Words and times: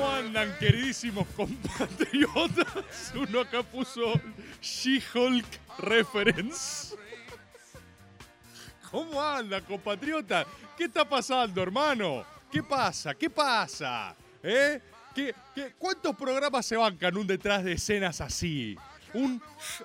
¿Cómo 0.00 0.12
andan, 0.12 0.56
queridísimos 0.58 1.26
compatriotas? 1.36 3.12
Uno 3.14 3.40
acá 3.40 3.62
puso 3.62 4.18
She-Hulk 4.62 5.44
Reference. 5.76 6.96
¿Cómo 8.90 9.20
anda, 9.20 9.60
compatriota? 9.60 10.46
¿Qué 10.74 10.84
está 10.84 11.06
pasando, 11.06 11.62
hermano? 11.62 12.24
¿Qué 12.50 12.62
pasa? 12.62 13.14
¿Qué 13.14 13.28
pasa? 13.28 14.16
¿Eh? 14.42 14.80
¿Qué, 15.14 15.34
cuántos 15.76 16.16
programas 16.16 16.64
se 16.64 16.78
bancan 16.78 17.18
un 17.18 17.26
detrás 17.26 17.62
de 17.62 17.72
escenas 17.72 18.22
así? 18.22 18.78
Un 19.12 19.38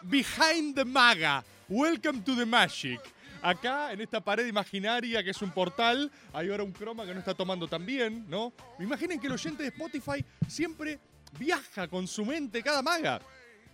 Behind 0.04 0.76
the 0.76 0.86
Maga. 0.86 1.44
Welcome 1.68 2.22
to 2.22 2.38
the 2.38 2.46
Magic. 2.46 3.02
Acá, 3.42 3.92
en 3.94 4.02
esta 4.02 4.22
pared 4.22 4.46
imaginaria 4.48 5.24
que 5.24 5.30
es 5.30 5.42
un 5.42 5.52
portal, 5.52 6.12
hay 6.34 6.50
ahora 6.50 6.64
un 6.64 6.72
croma 6.72 7.06
que 7.06 7.14
no 7.14 7.20
está 7.20 7.34
tomando 7.34 7.68
tan 7.68 7.86
bien, 7.86 8.26
¿no? 8.28 8.54
Imaginen 8.80 9.20
que 9.20 9.28
el 9.28 9.34
oyente 9.34 9.64
de 9.64 9.70
Spotify 9.70 10.26
siempre 10.48 11.00
viaja 11.38 11.88
con 11.88 12.08
su 12.08 12.26
mente 12.26 12.64
cada 12.64 12.82
maga. 12.82 13.20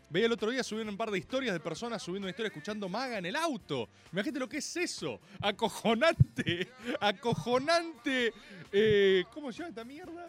Veía 0.09 0.25
el 0.25 0.31
otro 0.33 0.51
día 0.51 0.61
subiendo 0.61 0.91
un 0.91 0.97
par 0.97 1.09
de 1.09 1.17
historias 1.17 1.53
de 1.53 1.61
personas 1.61 2.03
subiendo 2.03 2.25
una 2.25 2.31
historia 2.31 2.47
escuchando 2.47 2.89
maga 2.89 3.17
en 3.17 3.25
el 3.25 3.35
auto. 3.37 3.87
Imagínate 4.11 4.39
lo 4.39 4.49
que 4.49 4.57
es 4.57 4.75
eso. 4.75 5.21
Acojonante. 5.39 6.69
Acojonante. 6.99 8.33
eh, 8.73 9.23
¿Cómo 9.33 9.53
se 9.53 9.59
llama 9.59 9.69
esta 9.69 9.85
mierda? 9.85 10.27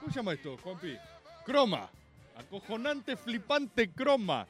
¿Cómo 0.00 0.10
se 0.10 0.16
llama 0.16 0.32
esto, 0.32 0.56
Juanpi? 0.56 0.96
Croma. 1.44 1.90
Acojonante, 2.38 3.16
flipante 3.16 3.90
croma. 3.90 4.46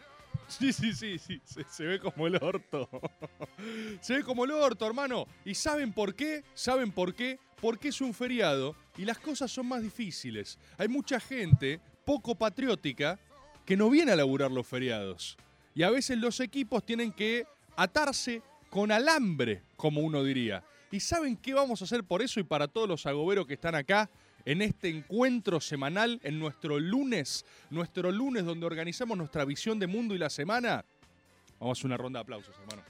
Sí, 0.49 0.73
sí, 0.73 0.93
sí, 0.95 1.19
sí. 1.19 1.41
Se, 1.45 1.65
se 1.65 1.85
ve 1.85 2.01
como 2.01 2.27
el 2.27 2.37
orto. 2.43 2.89
Se 4.01 4.17
ve 4.17 4.25
como 4.25 4.45
el 4.45 4.51
orto, 4.53 4.87
hermano. 4.87 5.27
¿Y 5.45 5.55
saben 5.55 5.93
por 5.93 6.15
qué? 6.15 6.43
¿Saben 6.55 6.91
por 6.91 7.15
qué? 7.15 7.39
Porque 7.61 7.89
es 7.89 8.01
un 8.01 8.15
feriado 8.15 8.75
y 8.97 9.05
las 9.05 9.19
cosas 9.19 9.51
son 9.51 9.67
más 9.67 9.83
difíciles. 9.83 10.59
Hay 10.79 10.89
mucha 10.89 11.21
gente 11.21 11.81
poco 12.05 12.35
patriótica 12.35 13.19
que 13.67 13.77
no 13.77 13.91
viene 13.91 14.13
a 14.13 14.17
laburar 14.17 14.51
los 14.51 14.67
feriados. 14.67 15.37
Y 15.75 15.83
a 15.83 15.91
veces 15.91 16.19
los 16.19 16.41
equipos 16.41 16.85
tienen 16.87 17.13
que 17.13 17.47
atarse 17.77 18.43
con 18.71 18.91
alambre, 18.91 19.63
como 19.77 20.01
uno 20.01 20.25
diría. 20.25 20.65
¿Y 20.91 21.01
saben 21.01 21.37
qué 21.37 21.53
vamos 21.53 21.83
a 21.83 21.85
hacer 21.85 22.03
por 22.05 22.23
eso 22.23 22.41
y 22.41 22.45
para 22.45 22.67
todos 22.67 22.89
los 22.89 23.05
agoberos 23.07 23.47
que 23.47 23.55
están 23.55 23.75
acá? 23.75 24.09
En 24.49 24.63
este 24.63 24.89
encuentro 24.89 25.61
semanal, 25.61 26.21
en 26.23 26.39
nuestro 26.39 26.81
lunes, 26.81 27.45
nuestro 27.69 28.11
lunes 28.11 28.47
donde 28.47 28.65
organizamos 28.65 29.19
nuestra 29.19 29.45
visión 29.45 29.79
de 29.79 29.87
mundo 29.87 30.15
y 30.15 30.19
la 30.19 30.31
semana, 30.31 30.83
vamos 31.61 31.77
a 31.77 31.79
hacer 31.79 31.85
una 31.87 31.99
ronda 31.99 32.21
de 32.21 32.23
aplausos, 32.23 32.57
hermano. 32.59 32.83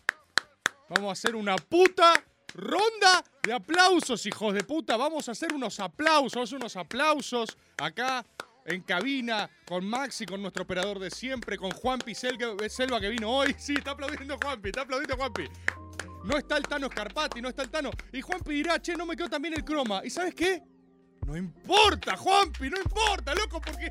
Vamos 0.89 1.09
a 1.09 1.13
hacer 1.15 1.35
una 1.35 1.57
puta 1.57 2.23
ronda 2.55 3.25
de 3.43 3.53
aplausos, 3.53 4.25
hijos 4.27 4.55
de 4.55 4.63
puta. 4.63 4.97
Vamos 4.97 5.29
a 5.29 5.33
hacer 5.33 5.53
unos 5.53 5.81
aplausos, 5.81 6.53
unos 6.53 6.77
aplausos 6.77 7.59
acá 7.77 8.25
en 8.65 8.81
cabina 8.83 9.51
con 9.67 9.85
Maxi, 9.85 10.27
con 10.27 10.41
nuestro 10.41 10.63
operador 10.63 11.01
de 11.01 11.11
siempre, 11.11 11.57
con 11.59 11.73
Juanpi 11.73 12.13
Selga- 12.13 12.69
Selva 12.69 13.01
que 13.01 13.09
vino 13.09 13.33
hoy. 13.33 13.53
Sí, 13.59 13.75
está 13.75 13.91
aplaudiendo 13.91 14.39
Juanpi, 14.41 14.69
está 14.69 14.83
aplaudiendo 14.83 15.17
Juanpi. 15.17 15.43
No 16.25 16.39
está 16.39 16.57
el 16.57 16.63
Tano 16.69 16.87
Scarpati, 16.87 17.43
no 17.43 17.49
está 17.49 17.63
el 17.63 17.71
Tano. 17.71 17.91
Y 18.13 18.21
Juanpi 18.21 18.55
dirá, 18.55 18.81
che, 18.81 18.95
no 18.95 19.07
me 19.07 19.17
quedó 19.17 19.29
también 19.29 19.55
el 19.55 19.65
croma. 19.65 20.03
¿Y 20.05 20.11
sabes 20.11 20.37
qué? 20.37 20.63
No 21.28 21.37
importa, 21.37 22.16
Juanpi, 22.16 22.71
no 22.71 22.78
importa, 22.78 23.34
loco, 23.34 23.61
porque. 23.61 23.91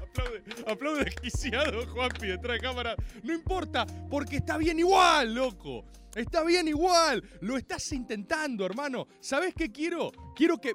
Aplaude, 0.00 0.42
aplaude 0.66 1.86
Juanpi, 1.92 2.26
detrás 2.26 2.54
de 2.54 2.60
cámara. 2.60 2.96
No 3.22 3.34
importa, 3.34 3.86
porque 4.08 4.36
está 4.36 4.56
bien 4.56 4.78
igual, 4.78 5.34
loco. 5.34 5.84
Está 6.14 6.42
bien 6.44 6.66
igual. 6.66 7.22
Lo 7.42 7.58
estás 7.58 7.92
intentando, 7.92 8.64
hermano. 8.64 9.08
¿Sabes 9.20 9.54
qué 9.54 9.70
quiero? 9.70 10.10
Quiero 10.34 10.58
que. 10.58 10.72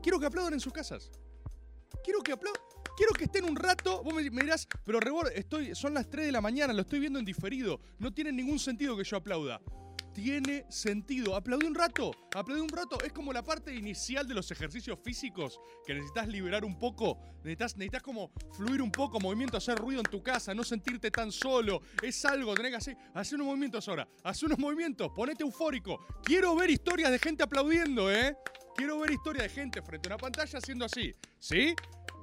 Quiero 0.00 0.20
que 0.20 0.26
aplaudan 0.26 0.54
en 0.54 0.60
sus 0.60 0.72
casas. 0.72 1.10
Quiero 2.04 2.20
que 2.20 2.30
aplaudan. 2.30 2.62
Quiero 2.96 3.12
que 3.12 3.24
estén 3.24 3.44
un 3.44 3.56
rato. 3.56 4.04
Vos 4.04 4.14
me, 4.14 4.22
dirás, 4.22 4.68
pero 4.84 5.00
Rebor, 5.00 5.32
estoy, 5.34 5.74
son 5.74 5.92
las 5.92 6.08
3 6.08 6.26
de 6.26 6.32
la 6.32 6.40
mañana, 6.40 6.72
lo 6.72 6.82
estoy 6.82 7.00
viendo 7.00 7.18
en 7.18 7.24
diferido. 7.24 7.80
No 7.98 8.14
tiene 8.14 8.30
ningún 8.30 8.60
sentido 8.60 8.96
que 8.96 9.02
yo 9.02 9.16
aplauda. 9.16 9.60
Tiene 10.12 10.64
sentido. 10.68 11.36
Aplaudí 11.36 11.66
un 11.66 11.74
rato. 11.74 12.12
Aplaudí 12.34 12.60
un 12.60 12.68
rato. 12.68 12.98
Es 13.04 13.12
como 13.12 13.32
la 13.32 13.42
parte 13.42 13.74
inicial 13.74 14.26
de 14.26 14.34
los 14.34 14.50
ejercicios 14.50 14.98
físicos 15.02 15.60
que 15.86 15.94
necesitas 15.94 16.28
liberar 16.28 16.64
un 16.64 16.78
poco. 16.78 17.18
Necesitas, 17.38 17.76
necesitas 17.76 18.02
como 18.02 18.30
fluir 18.56 18.82
un 18.82 18.90
poco, 18.90 19.20
movimiento, 19.20 19.56
hacer 19.56 19.78
ruido 19.78 20.00
en 20.00 20.06
tu 20.06 20.22
casa, 20.22 20.52
no 20.54 20.64
sentirte 20.64 21.10
tan 21.10 21.30
solo. 21.30 21.80
Es 22.02 22.24
algo, 22.24 22.54
tenés 22.54 22.72
que 22.72 22.76
hacer. 22.76 22.96
Hacer 23.14 23.36
unos 23.36 23.48
movimientos 23.48 23.88
ahora. 23.88 24.08
Haz 24.24 24.42
unos 24.42 24.58
movimientos. 24.58 25.10
Ponete 25.14 25.44
eufórico. 25.44 26.04
Quiero 26.22 26.54
ver 26.56 26.70
historias 26.70 27.10
de 27.10 27.18
gente 27.18 27.44
aplaudiendo, 27.44 28.12
¿eh? 28.12 28.36
Quiero 28.76 28.98
ver 28.98 29.12
historias 29.12 29.44
de 29.44 29.50
gente 29.50 29.82
frente 29.82 30.08
a 30.08 30.14
una 30.14 30.18
pantalla 30.18 30.58
haciendo 30.58 30.84
así. 30.84 31.14
¿Sí? 31.38 31.74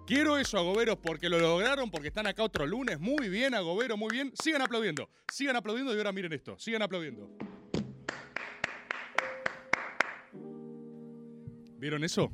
Quiero 0.08 0.38
eso, 0.38 0.58
Agoberos, 0.58 0.98
porque 1.04 1.28
lo 1.28 1.38
lograron, 1.38 1.92
porque 1.92 2.08
están 2.08 2.28
acá 2.28 2.42
otro 2.42 2.66
lunes. 2.66 2.98
Muy 2.98 3.28
bien, 3.28 3.54
Agobero, 3.54 3.98
muy 3.98 4.10
bien. 4.10 4.32
Sigan 4.42 4.62
aplaudiendo. 4.62 5.10
Sigan 5.30 5.58
aplaudiendo 5.58 5.94
y 5.94 5.98
ahora 5.98 6.14
miren 6.14 6.32
esto. 6.32 6.58
Sigan 6.58 6.82
aplaudiendo. 6.82 7.30
¿Vieron 11.78 12.04
eso? 12.04 12.32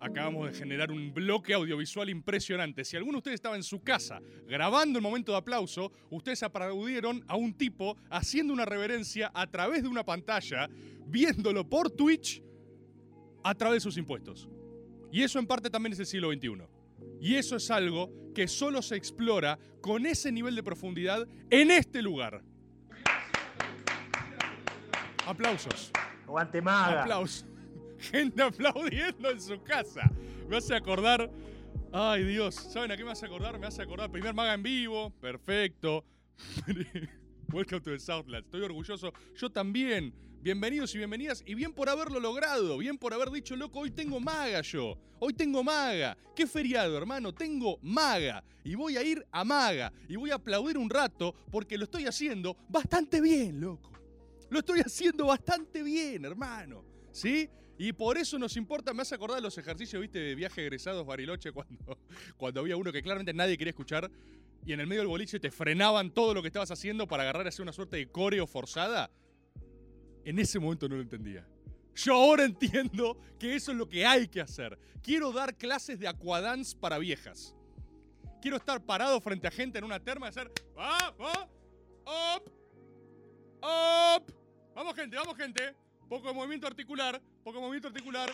Acabamos 0.00 0.50
de 0.50 0.58
generar 0.58 0.90
un 0.90 1.14
bloque 1.14 1.54
audiovisual 1.54 2.10
impresionante. 2.10 2.84
Si 2.84 2.96
alguno 2.96 3.12
de 3.12 3.18
ustedes 3.18 3.36
estaba 3.36 3.56
en 3.56 3.62
su 3.62 3.82
casa 3.82 4.20
grabando 4.46 4.98
el 4.98 5.02
momento 5.02 5.32
de 5.32 5.38
aplauso, 5.38 5.92
ustedes 6.10 6.42
aplaudieron 6.42 7.24
a 7.28 7.36
un 7.36 7.54
tipo 7.54 7.96
haciendo 8.10 8.52
una 8.52 8.64
reverencia 8.64 9.30
a 9.32 9.46
través 9.46 9.82
de 9.82 9.88
una 9.88 10.04
pantalla, 10.04 10.68
viéndolo 11.06 11.68
por 11.68 11.90
Twitch 11.90 12.42
a 13.44 13.54
través 13.54 13.76
de 13.76 13.80
sus 13.80 13.96
impuestos. 13.96 14.48
Y 15.10 15.22
eso 15.22 15.38
en 15.38 15.46
parte 15.46 15.70
también 15.70 15.92
es 15.92 16.00
el 16.00 16.06
siglo 16.06 16.32
XXI. 16.32 16.64
Y 17.20 17.36
eso 17.36 17.56
es 17.56 17.70
algo 17.70 18.10
que 18.34 18.48
solo 18.48 18.82
se 18.82 18.96
explora 18.96 19.58
con 19.80 20.04
ese 20.04 20.32
nivel 20.32 20.56
de 20.56 20.62
profundidad 20.62 21.26
en 21.48 21.70
este 21.70 22.02
lugar. 22.02 22.42
Aplausos. 25.26 25.92
Aplausos. 27.00 27.46
Gente 27.98 28.42
aplaudiendo 28.42 29.30
en 29.30 29.40
su 29.40 29.62
casa. 29.62 30.10
Me 30.48 30.56
hace 30.56 30.74
acordar. 30.74 31.30
Ay, 31.92 32.24
Dios. 32.24 32.54
¿Saben 32.54 32.90
a 32.90 32.96
qué 32.96 33.04
me 33.04 33.12
hace 33.12 33.26
acordar? 33.26 33.58
Me 33.58 33.66
hace 33.66 33.82
acordar. 33.82 34.10
Primer 34.10 34.34
maga 34.34 34.54
en 34.54 34.62
vivo. 34.62 35.10
Perfecto. 35.20 36.04
Welcome 37.52 37.80
to 37.80 37.90
the 37.90 38.00
Southland. 38.00 38.44
Estoy 38.46 38.62
orgulloso. 38.62 39.12
Yo 39.36 39.50
también. 39.50 40.12
Bienvenidos 40.40 40.94
y 40.94 40.98
bienvenidas. 40.98 41.42
Y 41.46 41.54
bien 41.54 41.72
por 41.72 41.88
haberlo 41.88 42.20
logrado. 42.20 42.76
Bien 42.78 42.98
por 42.98 43.14
haber 43.14 43.30
dicho, 43.30 43.56
loco, 43.56 43.80
hoy 43.80 43.90
tengo 43.90 44.20
maga 44.20 44.60
yo. 44.60 44.98
Hoy 45.18 45.32
tengo 45.32 45.64
maga. 45.64 46.18
Qué 46.36 46.46
feriado, 46.46 46.98
hermano. 46.98 47.32
Tengo 47.32 47.78
maga. 47.80 48.44
Y 48.62 48.74
voy 48.74 48.96
a 48.96 49.02
ir 49.02 49.24
a 49.30 49.44
maga. 49.44 49.92
Y 50.08 50.16
voy 50.16 50.32
a 50.32 50.34
aplaudir 50.34 50.76
un 50.76 50.90
rato 50.90 51.34
porque 51.50 51.78
lo 51.78 51.84
estoy 51.84 52.06
haciendo 52.06 52.56
bastante 52.68 53.20
bien, 53.20 53.60
loco. 53.60 53.92
Lo 54.50 54.58
estoy 54.58 54.80
haciendo 54.80 55.26
bastante 55.26 55.82
bien, 55.82 56.24
hermano. 56.24 56.84
¿Sí? 57.10 57.48
Y 57.76 57.92
por 57.92 58.16
eso 58.16 58.38
nos 58.38 58.56
importa, 58.56 58.94
me 58.94 59.02
hace 59.02 59.16
acordar 59.16 59.36
de 59.36 59.42
los 59.42 59.58
ejercicios, 59.58 60.00
viste, 60.00 60.18
de 60.18 60.34
viaje 60.34 60.62
egresados 60.62 61.04
Bariloche, 61.04 61.52
cuando, 61.52 61.98
cuando 62.36 62.60
había 62.60 62.76
uno 62.76 62.92
que 62.92 63.02
claramente 63.02 63.32
nadie 63.32 63.58
quería 63.58 63.70
escuchar 63.70 64.10
y 64.66 64.72
en 64.72 64.80
el 64.80 64.86
medio 64.86 65.02
del 65.02 65.08
boliche 65.08 65.38
te 65.40 65.50
frenaban 65.50 66.10
todo 66.10 66.32
lo 66.32 66.40
que 66.40 66.48
estabas 66.48 66.70
haciendo 66.70 67.06
para 67.06 67.22
agarrar 67.24 67.44
y 67.44 67.48
hacer 67.48 67.62
una 67.62 67.72
suerte 67.72 67.96
de 67.96 68.10
coreo 68.10 68.46
forzada. 68.46 69.10
En 70.24 70.38
ese 70.38 70.58
momento 70.58 70.88
no 70.88 70.96
lo 70.96 71.02
entendía. 71.02 71.46
Yo 71.94 72.14
ahora 72.14 72.44
entiendo 72.44 73.18
que 73.38 73.54
eso 73.54 73.72
es 73.72 73.78
lo 73.78 73.88
que 73.88 74.06
hay 74.06 74.26
que 74.26 74.40
hacer. 74.40 74.78
Quiero 75.02 75.32
dar 75.32 75.54
clases 75.56 75.98
de 75.98 76.08
aquadance 76.08 76.76
para 76.76 76.98
viejas. 76.98 77.54
quiero 78.40 78.56
estar 78.56 78.82
parado 78.84 79.20
frente 79.20 79.46
a 79.46 79.50
gente 79.50 79.78
en 79.78 79.84
una 79.84 80.00
terma 80.00 80.26
y 80.26 80.28
hacer. 80.30 80.50
¡Ah! 80.76 81.14
¡Ah! 81.18 82.36
¡Up! 82.36 82.52
¡Up! 83.62 84.34
Vamos, 84.74 84.94
gente, 84.94 85.16
vamos, 85.16 85.36
gente. 85.36 85.74
Poco 86.08 86.28
de 86.28 86.34
movimiento 86.34 86.66
articular, 86.66 87.20
poco 87.44 87.58
de 87.58 87.60
movimiento 87.60 87.88
articular. 87.88 88.32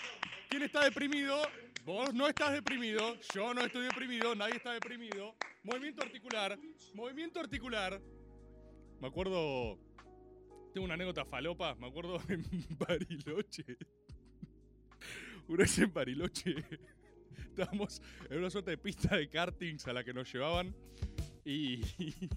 ¿Quién 0.49 0.63
está 0.63 0.85
deprimido? 0.85 1.37
Vos 1.85 2.15
no 2.15 2.29
estás 2.29 2.53
deprimido, 2.53 3.17
yo 3.35 3.53
no 3.53 3.63
estoy 3.63 3.83
deprimido, 3.83 4.35
nadie 4.37 4.55
está 4.55 4.73
deprimido. 4.73 5.35
Movimiento 5.65 6.03
articular, 6.03 6.57
movimiento 6.95 7.41
articular. 7.41 8.01
Me 9.01 9.09
acuerdo. 9.09 9.79
Tengo 10.73 10.85
una 10.85 10.95
anécdota 10.95 11.25
falopa. 11.25 11.75
Me 11.75 11.89
acuerdo 11.89 12.23
en 12.29 12.45
Bariloche. 12.79 13.65
Una 15.49 15.59
vez 15.65 15.79
en 15.79 15.93
Bariloche. 15.93 16.55
Estábamos 17.49 18.01
en 18.29 18.39
una 18.39 18.51
suerte 18.51 18.71
de 18.71 18.79
pista 18.79 19.17
de 19.17 19.29
kartings 19.29 19.89
a 19.89 19.93
la 19.93 20.05
que 20.05 20.13
nos 20.15 20.33
llevaban. 20.33 20.75
Y. 21.45 21.83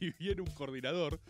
Y 0.00 0.10
viene 0.10 0.42
un 0.42 0.50
coordinador. 0.50 1.20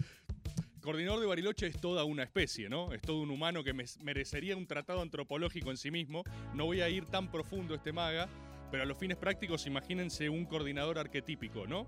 Coordinador 0.81 1.21
de 1.21 1.27
Bariloche 1.27 1.67
es 1.67 1.81
toda 1.81 2.05
una 2.05 2.23
especie, 2.23 2.69
¿no? 2.69 2.93
Es 2.93 3.03
todo 3.03 3.21
un 3.21 3.31
humano 3.31 3.63
que 3.63 3.73
me- 3.73 3.85
merecería 4.03 4.57
un 4.57 4.67
tratado 4.67 5.03
antropológico 5.03 5.71
en 5.71 5.77
sí 5.77 5.91
mismo. 5.91 6.25
No 6.55 6.65
voy 6.67 6.81
a 6.81 6.89
ir 6.89 7.07
tan 7.07 7.31
profundo 7.31 7.75
este 7.75 7.93
maga, 7.93 8.29
pero 8.71 8.83
a 8.85 8.87
los 8.87 8.97
fines 8.99 9.17
prácticos 9.17 9.67
imagínense 9.67 10.29
un 10.29 10.45
coordinador 10.47 10.99
arquetípico, 10.99 11.67
¿no? 11.67 11.87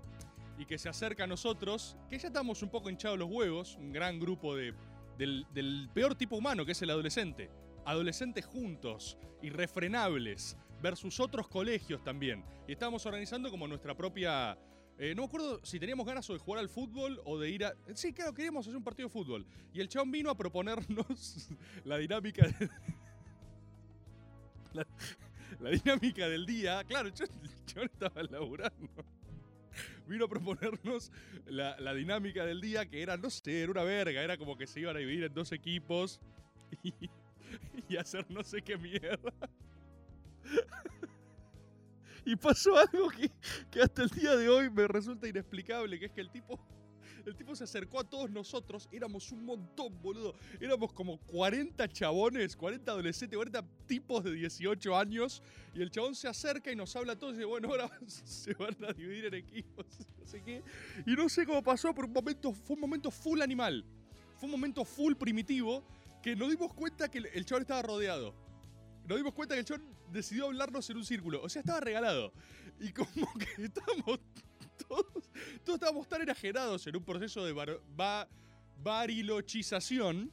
y 0.55 0.65
que 0.65 0.77
se 0.77 0.87
acerca 0.87 1.23
a 1.23 1.27
nosotros, 1.27 1.97
que 2.11 2.19
ya 2.19 2.27
estamos 2.27 2.61
un 2.61 2.69
poco 2.69 2.87
hinchados 2.91 3.17
los 3.17 3.27
huevos, 3.27 3.75
un 3.77 3.91
gran 3.91 4.19
grupo 4.19 4.55
de, 4.55 4.75
del, 5.17 5.47
del 5.51 5.89
peor 5.95 6.13
tipo 6.13 6.35
humano, 6.37 6.63
que 6.63 6.73
es 6.73 6.81
el 6.83 6.91
adolescente. 6.91 7.49
Adolescentes 7.85 8.45
juntos, 8.45 9.17
irrefrenables, 9.41 10.55
versus 10.81 11.19
otros 11.19 11.47
colegios 11.47 12.03
también. 12.03 12.43
Y 12.67 12.73
estábamos 12.73 13.03
organizando 13.07 13.49
como 13.49 13.67
nuestra 13.67 13.95
propia... 13.97 14.55
eh, 14.97 15.13
no 15.15 15.23
me 15.23 15.27
acuerdo 15.27 15.59
si 15.65 15.79
teníamos 15.79 16.05
ganas 16.05 16.29
o 16.29 16.33
de 16.33 16.39
jugar 16.39 16.59
al 16.59 16.69
fútbol 16.69 17.21
o 17.25 17.39
de 17.39 17.49
ir 17.49 17.65
a... 17.65 17.73
Sí, 17.93 18.13
claro, 18.13 18.33
queríamos 18.33 18.65
hacer 18.65 18.77
un 18.77 18.83
partido 18.83 19.07
de 19.09 19.13
fútbol. 19.13 19.45
Y 19.73 19.81
el 19.81 19.89
chabón 19.89 20.11
vino 20.11 20.29
a 20.29 20.37
proponernos 20.37 21.49
la 21.83 21.97
dinámica 21.97 22.45
la 25.59 25.69
dinámica 25.69 26.27
del 26.27 26.45
día. 26.45 26.83
Claro, 26.83 27.09
yo, 27.09 27.25
yo 27.73 27.83
estaba 27.83 28.23
laburando 28.23 29.05
vino 30.07 30.25
a 30.25 30.27
proponernos 30.27 31.11
la, 31.45 31.79
la 31.79 31.93
dinámica 31.93 32.45
del 32.45 32.61
día, 32.61 32.85
que 32.85 33.01
era, 33.01 33.17
no 33.17 33.29
sé, 33.29 33.61
era 33.61 33.71
una 33.71 33.83
verga, 33.83 34.21
era 34.21 34.37
como 34.37 34.57
que 34.57 34.67
se 34.67 34.79
iban 34.81 34.95
a 34.95 34.99
dividir 34.99 35.23
en 35.23 35.33
dos 35.33 35.51
equipos 35.51 36.19
y, 36.83 36.93
y 37.89 37.97
hacer 37.97 38.29
no 38.29 38.43
sé 38.43 38.61
qué 38.61 38.77
mierda. 38.77 39.33
Y 42.25 42.35
pasó 42.35 42.77
algo 42.77 43.09
que, 43.09 43.29
que 43.69 43.81
hasta 43.81 44.03
el 44.03 44.09
día 44.09 44.35
de 44.35 44.49
hoy 44.49 44.69
me 44.69 44.87
resulta 44.87 45.27
inexplicable, 45.27 45.99
que 45.99 46.05
es 46.05 46.11
que 46.11 46.21
el 46.21 46.29
tipo... 46.29 46.59
El 47.25 47.37
tipo 47.37 47.55
se 47.55 47.63
acercó 47.63 48.01
a 48.01 48.03
todos 48.03 48.29
nosotros, 48.29 48.89
éramos 48.91 49.31
un 49.31 49.45
montón, 49.45 49.97
boludo. 50.01 50.35
Éramos 50.59 50.91
como 50.91 51.19
40 51.19 51.87
chabones, 51.87 52.55
40 52.55 52.91
adolescentes, 52.91 53.37
40 53.37 53.65
tipos 53.85 54.23
de 54.25 54.33
18 54.33 54.97
años. 54.97 55.41
Y 55.73 55.81
el 55.81 55.89
chabón 55.89 56.15
se 56.15 56.27
acerca 56.27 56.69
y 56.69 56.75
nos 56.75 56.93
habla 56.95 57.13
a 57.13 57.15
todos 57.15 57.35
y 57.35 57.37
dice, 57.37 57.45
bueno, 57.45 57.69
ahora 57.69 57.89
se 58.07 58.53
van 58.55 58.75
a 58.83 58.91
dividir 58.91 59.25
en 59.25 59.35
equipos, 59.35 59.85
no 60.19 60.27
sé 60.27 60.43
qué. 60.43 60.63
Y 61.05 61.11
no 61.13 61.29
sé 61.29 61.45
cómo 61.45 61.63
pasó, 61.63 61.93
pero 61.95 62.07
un 62.07 62.13
momento, 62.13 62.51
fue 62.51 62.75
un 62.75 62.81
momento 62.81 63.09
full 63.09 63.41
animal. 63.41 63.85
Fue 64.37 64.47
un 64.47 64.51
momento 64.51 64.83
full 64.83 65.15
primitivo 65.15 65.85
que 66.21 66.35
nos 66.35 66.49
dimos 66.49 66.73
cuenta 66.73 67.09
que 67.09 67.19
el, 67.19 67.45
chabón 67.45 67.61
estaba 67.61 67.81
rodeado. 67.81 68.33
Nos 69.07 69.17
dimos 69.17 69.33
cuenta 69.33 69.55
que 69.55 69.59
el 69.59 69.65
chabón 69.65 69.85
decidió 70.11 70.45
hablarnos 70.45 70.89
en 70.89 70.97
un 70.97 71.05
círculo. 71.05 71.41
O 71.43 71.49
sea, 71.49 71.59
estaba 71.61 71.79
regalado. 71.81 72.31
Y 72.79 72.91
como 72.93 73.33
que 73.37 73.63
estábamos 73.65 74.19
todos, 74.87 75.29
estábamos 75.67 76.07
tan 76.07 76.21
enajenados 76.21 76.85
en 76.87 76.95
un 76.95 77.03
proceso 77.03 77.45
de 77.45 77.53
bar- 77.53 77.79
ba- 77.95 78.27
barilochización 78.81 80.31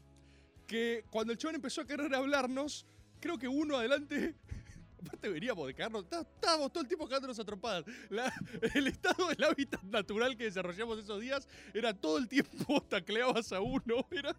que 0.67 1.05
cuando 1.11 1.33
el 1.33 1.39
chabón 1.39 1.57
empezó 1.57 1.81
a 1.81 1.87
querer 1.87 2.15
hablarnos, 2.15 2.87
creo 3.21 3.39
que 3.39 3.49
uno 3.49 3.77
adelante. 3.77 4.35
Aparte 5.03 5.29
veníamos 5.31 5.67
de 5.67 5.75
cagarnos, 5.75 6.09
tá- 6.09 6.21
estábamos 6.21 6.71
todo 6.73 6.83
el 6.83 6.89
tiempo 6.89 7.07
cagándonos 7.07 7.39
a 7.39 7.45
trompadas. 7.45 7.85
La- 8.09 8.33
el 8.75 8.87
estado 8.87 9.29
del 9.29 9.43
hábitat 9.45 9.83
natural 9.85 10.37
que 10.37 10.45
desarrollamos 10.45 10.99
esos 10.99 11.21
días 11.21 11.49
era 11.75 11.93
todo 11.95 12.19
el 12.19 12.29
tiempo 12.29 12.81
tacleabas 12.89 13.51
a 13.53 13.61
uno, 13.61 14.07
era... 14.11 14.37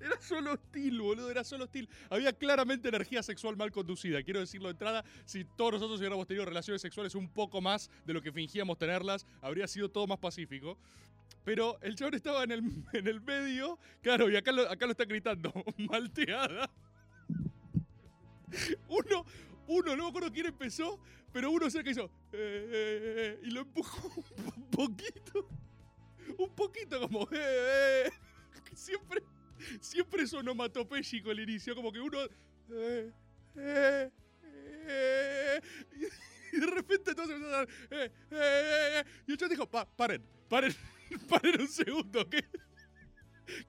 Era 0.00 0.18
solo 0.20 0.54
hostil, 0.54 1.00
boludo, 1.00 1.30
era 1.30 1.44
solo 1.44 1.64
hostil. 1.64 1.88
Había 2.08 2.32
claramente 2.32 2.88
energía 2.88 3.22
sexual 3.22 3.56
mal 3.56 3.70
conducida, 3.70 4.22
quiero 4.22 4.40
decirlo 4.40 4.68
de 4.68 4.72
entrada. 4.72 5.04
Si 5.26 5.44
todos 5.44 5.72
nosotros 5.74 5.98
hubiéramos 6.00 6.26
tenido 6.26 6.46
relaciones 6.46 6.80
sexuales 6.80 7.14
un 7.14 7.28
poco 7.28 7.60
más 7.60 7.90
de 8.06 8.14
lo 8.14 8.22
que 8.22 8.32
fingíamos 8.32 8.78
tenerlas, 8.78 9.26
habría 9.42 9.68
sido 9.68 9.90
todo 9.90 10.06
más 10.06 10.18
pacífico. 10.18 10.78
Pero 11.44 11.78
el 11.82 11.94
chabón 11.96 12.14
estaba 12.14 12.44
en 12.44 12.50
el, 12.52 12.62
en 12.92 13.06
el 13.06 13.20
medio, 13.20 13.78
claro, 14.02 14.30
y 14.30 14.36
acá 14.36 14.52
lo, 14.52 14.68
acá 14.70 14.86
lo 14.86 14.92
está 14.92 15.04
gritando, 15.04 15.52
malteada. 15.76 16.70
Uno, 18.88 19.24
uno, 19.68 19.96
no 19.96 20.04
me 20.04 20.08
acuerdo 20.08 20.32
quién 20.32 20.46
empezó, 20.46 20.98
pero 21.32 21.50
uno 21.50 21.70
cerca 21.70 21.90
hizo, 21.90 22.04
"Eh, 22.32 22.68
eh, 22.72 23.38
eh", 23.40 23.40
y 23.44 23.50
lo 23.50 23.60
empujó 23.60 24.24
un 24.56 24.70
poquito. 24.70 25.48
Un 26.38 26.54
poquito 26.54 27.00
como, 27.00 27.28
siempre, 28.74 29.22
siempre 29.80 30.22
es 30.24 30.32
onomatopéyico 30.32 31.30
el 31.30 31.40
inicio, 31.40 31.74
como 31.74 31.92
que 31.92 32.00
uno, 32.00 32.18
"Eh, 32.70 33.10
eh, 33.56 34.10
eh", 34.86 35.60
y 36.52 36.60
de 36.60 36.66
repente 36.66 37.14
todos 37.14 37.30
empezaron 37.30 37.54
a 37.54 37.56
dar, 37.58 37.68
y 39.26 39.32
el 39.32 39.36
chabón 39.38 39.50
dijo, 39.50 39.66
"Pa- 39.70 39.86
paren, 39.86 40.22
paren, 40.48 40.74
paren 41.28 41.60
un 41.60 41.68
segundo, 41.68 42.28
¿qué? 42.28 42.44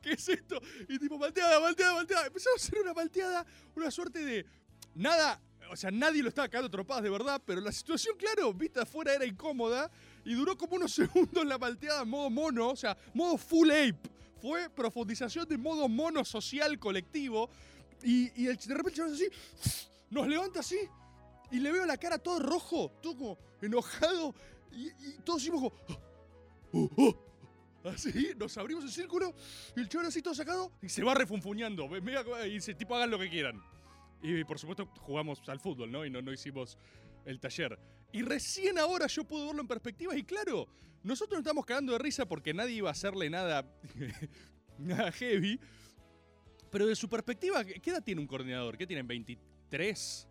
¿Qué 0.01 0.11
es 0.13 0.29
esto? 0.29 0.61
Y 0.87 0.99
tipo, 0.99 1.17
malteada, 1.17 1.59
malteada, 1.59 1.95
malteada. 1.95 2.27
Empezamos 2.27 2.61
a 2.61 2.67
hacer 2.67 2.79
una 2.81 2.93
malteada, 2.93 3.45
una 3.75 3.89
suerte 3.89 4.23
de. 4.23 4.45
Nada. 4.93 5.41
O 5.71 5.75
sea, 5.75 5.89
nadie 5.89 6.21
lo 6.21 6.29
estaba 6.29 6.49
cagando 6.49 6.67
a 6.67 6.71
trompadas 6.71 7.01
de 7.03 7.09
verdad, 7.09 7.41
pero 7.45 7.61
la 7.61 7.71
situación, 7.71 8.15
claro, 8.17 8.53
vista 8.53 8.81
afuera 8.83 9.13
era 9.15 9.25
incómoda 9.25 9.89
y 10.25 10.33
duró 10.33 10.55
como 10.57 10.75
unos 10.75 10.91
segundos 10.93 11.45
la 11.45 11.57
malteada 11.57 12.03
modo 12.05 12.29
mono, 12.29 12.69
o 12.69 12.75
sea, 12.75 12.95
modo 13.13 13.37
full 13.37 13.71
ape. 13.71 13.95
Fue 14.41 14.69
profundización 14.69 15.47
de 15.47 15.57
modo 15.57 15.87
mono 15.87 16.25
social 16.25 16.79
colectivo 16.79 17.49
y, 18.03 18.43
y 18.43 18.47
el, 18.47 18.57
de 18.57 18.73
repente 18.73 18.89
el 18.89 18.95
chabón 18.95 19.13
así, 19.13 19.27
nos 20.09 20.27
levanta 20.27 20.61
así 20.61 20.79
y 21.51 21.59
le 21.59 21.71
veo 21.71 21.85
la 21.85 21.97
cara 21.97 22.17
todo 22.17 22.39
rojo, 22.39 22.91
todo 23.01 23.15
como 23.15 23.37
enojado 23.61 24.33
y, 24.71 24.87
y 24.87 25.17
todos 25.23 25.41
hicimos 25.41 25.61
como. 25.61 25.73
"Oh, 26.73 26.89
oh". 26.97 27.31
Así, 27.83 28.33
nos 28.37 28.55
abrimos 28.57 28.83
el 28.83 28.91
círculo 28.91 29.33
y 29.75 29.79
el 29.79 29.89
chabón 29.89 30.07
así 30.07 30.21
todo 30.21 30.35
sacado 30.35 30.71
y 30.81 30.89
se 30.89 31.03
va 31.03 31.15
refunfuñando. 31.15 31.89
Y 32.45 32.49
dice, 32.51 32.75
tipo, 32.75 32.95
hagan 32.95 33.09
lo 33.09 33.17
que 33.17 33.29
quieran. 33.29 33.59
Y 34.21 34.43
por 34.43 34.59
supuesto 34.59 34.85
jugamos 34.99 35.41
al 35.49 35.59
fútbol, 35.59 35.91
¿no? 35.91 36.05
Y 36.05 36.11
no, 36.11 36.21
no 36.21 36.31
hicimos 36.31 36.77
el 37.25 37.39
taller. 37.39 37.79
Y 38.11 38.21
recién 38.23 38.77
ahora 38.77 39.07
yo 39.07 39.23
puedo 39.23 39.47
verlo 39.47 39.61
en 39.61 39.67
perspectiva 39.67 40.15
y 40.17 40.23
claro, 40.23 40.67
nosotros 41.03 41.37
nos 41.37 41.45
estamos 41.45 41.65
cagando 41.65 41.93
de 41.93 41.99
risa 41.99 42.25
porque 42.27 42.53
nadie 42.53 42.75
iba 42.75 42.89
a 42.89 42.91
hacerle 42.91 43.29
nada, 43.29 43.65
nada 44.77 45.11
heavy. 45.11 45.59
Pero 46.69 46.87
de 46.87 46.95
su 46.95 47.09
perspectiva, 47.09 47.63
¿qué 47.65 47.89
edad 47.89 48.03
tiene 48.03 48.21
un 48.21 48.27
coordinador? 48.27 48.77
¿Qué 48.77 48.87
tienen? 48.87 49.07
¿23? 49.07 50.27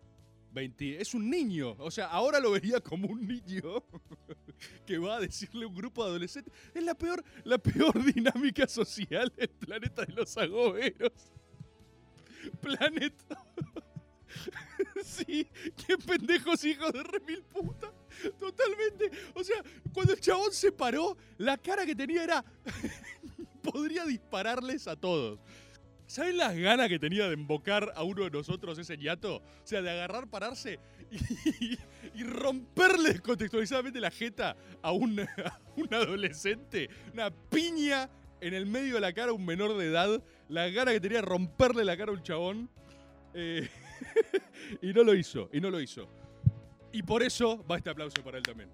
20, 0.53 1.01
es 1.01 1.15
un 1.15 1.31
niño, 1.31 1.77
o 1.79 1.91
sea, 1.91 2.07
ahora 2.07 2.41
lo 2.41 2.51
vería 2.51 2.81
como 2.81 3.09
un 3.09 3.27
niño 3.27 3.85
que 4.87 4.99
va 4.99 5.17
a 5.17 5.21
decirle 5.21 5.65
a 5.65 5.69
un 5.69 5.75
grupo 5.75 6.03
de 6.03 6.11
adolescentes. 6.11 6.53
Es 6.75 6.83
la 6.83 6.95
peor, 6.95 7.25
la 7.45 7.59
peor 7.59 7.93
dinámica 8.15 8.67
social 8.67 9.33
del 9.37 9.49
planeta 9.49 10.05
de 10.05 10.13
los 10.15 10.37
agoberos. 10.37 11.13
Planeta. 12.61 13.45
sí, 15.05 15.47
qué 15.87 15.97
pendejos 15.99 16.65
hijos 16.65 16.93
de 16.93 17.03
remil 17.03 17.43
puta. 17.43 17.93
Totalmente. 18.39 19.11
O 19.35 19.45
sea, 19.45 19.63
cuando 19.93 20.13
el 20.13 20.21
chabón 20.21 20.53
se 20.53 20.73
paró, 20.73 21.17
la 21.39 21.57
cara 21.57 21.87
que 21.87 21.95
tenía 21.95 22.25
era. 22.25 22.45
Podría 23.63 24.05
dispararles 24.07 24.89
a 24.89 24.97
todos. 24.97 25.39
¿Saben 26.07 26.39
las 26.39 26.57
ganas 26.57 26.89
que 26.89 26.99
tenía 26.99 27.29
de 27.29 27.35
embocar 27.35 27.93
a 27.95 28.03
uno 28.03 28.25
de 28.25 28.31
nosotros 28.31 28.79
ese 28.79 28.97
ñato? 28.97 29.37
O 29.37 29.43
sea, 29.63 29.81
de 29.81 29.91
agarrar, 29.91 30.29
pararse 30.29 30.81
y, 31.61 31.79
y 32.15 32.25
romperle 32.25 33.13
descontextualizadamente 33.13 34.01
la 34.01 34.11
jeta 34.11 34.57
a 34.83 34.93
un, 34.93 35.21
a 35.21 35.61
un 35.77 35.95
adolescente. 35.95 36.89
Una 37.13 37.31
piña 37.31 38.11
en 38.41 38.55
el 38.55 38.67
medio 38.67 38.95
de 38.95 39.01
la 39.03 39.13
cara 39.13 39.31
a 39.31 39.35
un 39.35 39.45
menor 39.45 39.77
de 39.77 39.87
edad. 39.87 40.23
La 40.49 40.69
gana 40.69 40.93
que 40.93 41.01
tenía 41.01 41.19
de 41.19 41.27
romperle 41.27 41.85
la 41.85 41.97
cara 41.97 42.11
a 42.11 42.15
un 42.15 42.23
chabón. 42.23 42.71
Eh, 43.35 43.69
y 44.83 44.93
no 44.93 45.03
lo 45.03 45.15
hizo, 45.15 45.49
y 45.53 45.61
no 45.61 45.71
lo 45.71 45.81
hizo. 45.81 46.09
Y 46.93 47.03
por 47.03 47.23
eso 47.23 47.65
va 47.71 47.77
este 47.77 47.91
aplauso 47.91 48.23
para 48.23 48.39
él 48.39 48.43
también. 48.43 48.71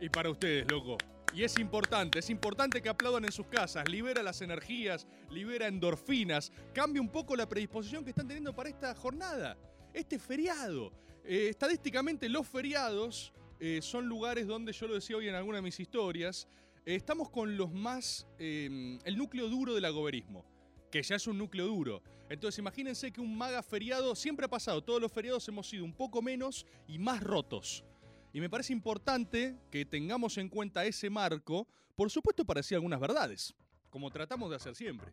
Y 0.00 0.08
para 0.08 0.30
ustedes, 0.30 0.70
loco. 0.70 0.98
Y 1.34 1.44
es 1.44 1.58
importante, 1.58 2.18
es 2.18 2.30
importante 2.30 2.80
que 2.80 2.88
aplaudan 2.88 3.24
en 3.24 3.32
sus 3.32 3.46
casas, 3.46 3.88
libera 3.90 4.22
las 4.22 4.40
energías, 4.40 5.06
libera 5.30 5.66
endorfinas, 5.66 6.50
cambia 6.72 7.02
un 7.02 7.10
poco 7.10 7.36
la 7.36 7.48
predisposición 7.48 8.04
que 8.04 8.10
están 8.10 8.26
teniendo 8.26 8.54
para 8.54 8.70
esta 8.70 8.94
jornada, 8.94 9.56
este 9.92 10.18
feriado. 10.18 10.92
Eh, 11.24 11.48
estadísticamente, 11.50 12.28
los 12.28 12.46
feriados 12.46 13.32
eh, 13.58 13.80
son 13.82 14.06
lugares 14.06 14.46
donde, 14.46 14.72
yo 14.72 14.86
lo 14.86 14.94
decía 14.94 15.16
hoy 15.16 15.28
en 15.28 15.34
alguna 15.34 15.58
de 15.58 15.62
mis 15.62 15.78
historias, 15.78 16.48
eh, 16.86 16.94
estamos 16.94 17.28
con 17.28 17.56
los 17.56 17.72
más. 17.72 18.26
el 18.38 19.16
núcleo 19.16 19.48
duro 19.48 19.74
del 19.74 19.84
agoberismo. 19.84 20.55
Que 20.90 21.02
ya 21.02 21.16
es 21.16 21.26
un 21.26 21.38
núcleo 21.38 21.66
duro. 21.66 22.02
Entonces, 22.28 22.58
imagínense 22.58 23.12
que 23.12 23.20
un 23.20 23.36
maga 23.36 23.62
feriado 23.62 24.14
siempre 24.14 24.46
ha 24.46 24.48
pasado. 24.48 24.82
Todos 24.82 25.00
los 25.00 25.12
feriados 25.12 25.46
hemos 25.48 25.68
sido 25.68 25.84
un 25.84 25.92
poco 25.92 26.22
menos 26.22 26.66
y 26.88 26.98
más 26.98 27.22
rotos. 27.22 27.84
Y 28.32 28.40
me 28.40 28.50
parece 28.50 28.72
importante 28.72 29.56
que 29.70 29.84
tengamos 29.84 30.36
en 30.36 30.48
cuenta 30.48 30.84
ese 30.84 31.08
marco, 31.08 31.66
por 31.94 32.10
supuesto, 32.10 32.44
para 32.44 32.58
decir 32.58 32.76
algunas 32.76 33.00
verdades, 33.00 33.54
como 33.88 34.10
tratamos 34.10 34.50
de 34.50 34.56
hacer 34.56 34.74
siempre. 34.74 35.12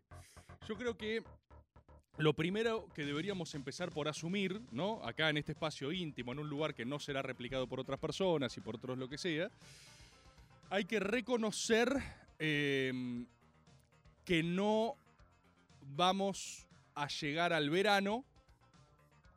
Yo 0.68 0.76
creo 0.76 0.98
que 0.98 1.24
lo 2.18 2.34
primero 2.34 2.88
que 2.94 3.06
deberíamos 3.06 3.56
empezar 3.56 3.92
por 3.92 4.08
asumir, 4.08 4.62
¿no? 4.72 5.04
Acá 5.04 5.30
en 5.30 5.38
este 5.38 5.54
espacio 5.54 5.92
íntimo, 5.92 6.32
en 6.32 6.40
un 6.40 6.50
lugar 6.50 6.74
que 6.74 6.86
no 6.86 7.00
será 7.00 7.22
replicado 7.22 7.68
por 7.68 7.80
otras 7.80 8.00
personas 8.00 8.56
y 8.58 8.62
por 8.62 8.76
otros 8.76 8.98
lo 8.98 9.08
que 9.08 9.18
sea, 9.18 9.50
hay 10.70 10.86
que 10.86 11.00
reconocer 11.00 11.96
eh, 12.40 13.26
que 14.26 14.44
no 14.44 14.96
vamos 15.86 16.68
a 16.96 17.08
llegar 17.08 17.54
al 17.54 17.70
verano. 17.70 18.26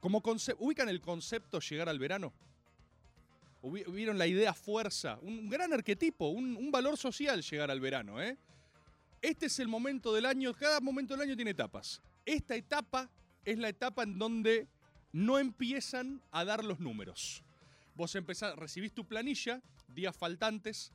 Como 0.00 0.22
¿Ubican 0.58 0.88
el 0.88 1.00
concepto 1.00 1.60
llegar 1.60 1.88
al 1.88 1.98
verano? 1.98 2.32
¿Vieron 3.62 4.18
la 4.18 4.26
idea 4.26 4.54
fuerza? 4.54 5.18
Un 5.22 5.48
gran 5.48 5.72
arquetipo, 5.72 6.28
un, 6.28 6.56
un 6.56 6.70
valor 6.70 6.96
social 6.96 7.42
llegar 7.42 7.70
al 7.70 7.80
verano, 7.80 8.22
¿eh? 8.22 8.38
Este 9.22 9.46
es 9.46 9.58
el 9.58 9.66
momento 9.66 10.12
del 10.12 10.26
año, 10.26 10.54
cada 10.54 10.80
momento 10.80 11.14
del 11.14 11.22
año 11.22 11.36
tiene 11.36 11.50
etapas. 11.50 12.00
Esta 12.24 12.54
etapa 12.54 13.10
es 13.44 13.58
la 13.58 13.68
etapa 13.68 14.04
en 14.04 14.18
donde 14.18 14.68
no 15.12 15.38
empiezan 15.38 16.22
a 16.30 16.44
dar 16.44 16.64
los 16.64 16.78
números. 16.78 17.42
Vos 17.94 18.14
empezás, 18.14 18.54
recibís 18.56 18.92
tu 18.92 19.06
planilla, 19.06 19.62
días 19.88 20.14
faltantes, 20.16 20.92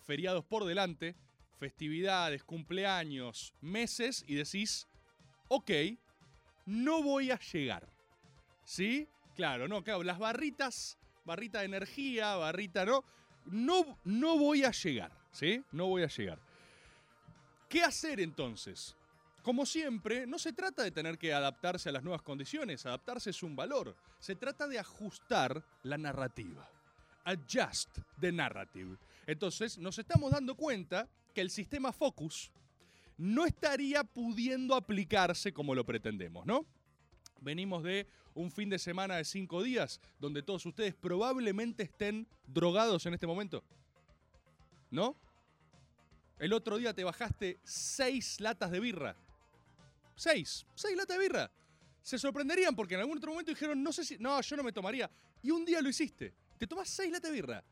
feriados 0.00 0.44
por 0.44 0.64
delante, 0.64 1.14
festividades, 1.58 2.44
cumpleaños, 2.44 3.54
meses 3.60 4.24
y 4.26 4.34
decís, 4.34 4.86
ok, 5.48 5.70
no 6.66 7.02
voy 7.02 7.30
a 7.30 7.38
llegar. 7.38 7.88
¿Sí? 8.64 9.08
Claro, 9.34 9.68
no, 9.68 9.82
claro, 9.82 10.02
las 10.02 10.18
barritas, 10.18 10.98
barrita 11.24 11.60
de 11.60 11.66
energía, 11.66 12.36
barrita, 12.36 12.84
no, 12.84 13.04
no, 13.46 13.98
no 14.04 14.38
voy 14.38 14.64
a 14.64 14.70
llegar, 14.70 15.12
¿sí? 15.32 15.62
No 15.72 15.86
voy 15.86 16.02
a 16.02 16.08
llegar. 16.08 16.38
¿Qué 17.68 17.82
hacer 17.82 18.20
entonces? 18.20 18.96
Como 19.42 19.66
siempre, 19.66 20.26
no 20.26 20.38
se 20.38 20.52
trata 20.52 20.82
de 20.82 20.92
tener 20.92 21.18
que 21.18 21.32
adaptarse 21.32 21.88
a 21.88 21.92
las 21.92 22.04
nuevas 22.04 22.22
condiciones, 22.22 22.86
adaptarse 22.86 23.30
es 23.30 23.42
un 23.42 23.56
valor. 23.56 23.96
Se 24.20 24.36
trata 24.36 24.68
de 24.68 24.78
ajustar 24.78 25.64
la 25.82 25.98
narrativa. 25.98 26.68
Adjust 27.24 27.98
the 28.20 28.30
narrative. 28.30 28.96
Entonces, 29.26 29.78
nos 29.78 29.98
estamos 29.98 30.30
dando 30.30 30.54
cuenta 30.54 31.08
que 31.32 31.40
el 31.40 31.50
sistema 31.50 31.92
Focus 31.92 32.52
no 33.16 33.44
estaría 33.44 34.04
pudiendo 34.04 34.74
aplicarse 34.74 35.52
como 35.52 35.74
lo 35.74 35.84
pretendemos, 35.84 36.46
¿no? 36.46 36.66
Venimos 37.40 37.82
de 37.82 38.06
un 38.34 38.50
fin 38.50 38.68
de 38.70 38.78
semana 38.78 39.16
de 39.16 39.24
cinco 39.24 39.62
días 39.62 40.00
donde 40.18 40.42
todos 40.42 40.64
ustedes 40.64 40.94
probablemente 40.94 41.82
estén 41.82 42.26
drogados 42.46 43.04
en 43.06 43.14
este 43.14 43.26
momento. 43.26 43.62
¿No? 44.90 45.16
El 46.38 46.52
otro 46.52 46.76
día 46.76 46.94
te 46.94 47.04
bajaste 47.04 47.60
seis 47.62 48.40
latas 48.40 48.70
de 48.70 48.80
birra. 48.80 49.16
Seis. 50.16 50.66
Seis 50.74 50.96
latas 50.96 51.16
de 51.16 51.22
birra. 51.22 51.50
Se 52.02 52.18
sorprenderían 52.18 52.74
porque 52.74 52.94
en 52.94 53.00
algún 53.00 53.18
otro 53.18 53.30
momento 53.30 53.52
dijeron, 53.52 53.82
no 53.82 53.92
sé 53.92 54.04
si. 54.04 54.18
No, 54.18 54.40
yo 54.40 54.56
no 54.56 54.62
me 54.62 54.72
tomaría. 54.72 55.10
Y 55.42 55.50
un 55.50 55.64
día 55.64 55.80
lo 55.80 55.88
hiciste. 55.88 56.34
Te 56.58 56.66
tomas 56.66 56.88
seis 56.88 57.12
latas 57.12 57.30
de 57.30 57.36
birra. 57.36 57.64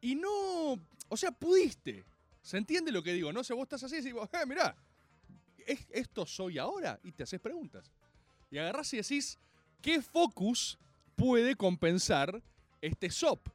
Y 0.00 0.14
no. 0.14 0.78
O 1.08 1.16
sea, 1.16 1.30
pudiste. 1.30 2.04
¿Se 2.42 2.56
entiende 2.56 2.92
lo 2.92 3.02
que 3.02 3.12
digo? 3.12 3.32
No 3.32 3.44
sé, 3.44 3.54
vos 3.54 3.64
estás 3.64 3.82
así 3.84 3.96
y 3.96 4.00
decís, 4.02 4.14
eh, 4.32 4.46
mirá, 4.46 4.74
¿es- 5.66 5.86
¿esto 5.90 6.24
soy 6.26 6.58
ahora? 6.58 6.98
Y 7.02 7.12
te 7.12 7.24
haces 7.24 7.40
preguntas. 7.40 7.90
Y 8.50 8.58
agarrás 8.58 8.92
y 8.94 8.98
decís, 8.98 9.38
¿qué 9.82 10.00
focus 10.00 10.78
puede 11.16 11.54
compensar 11.56 12.42
este 12.80 13.10
SOP? 13.10 13.48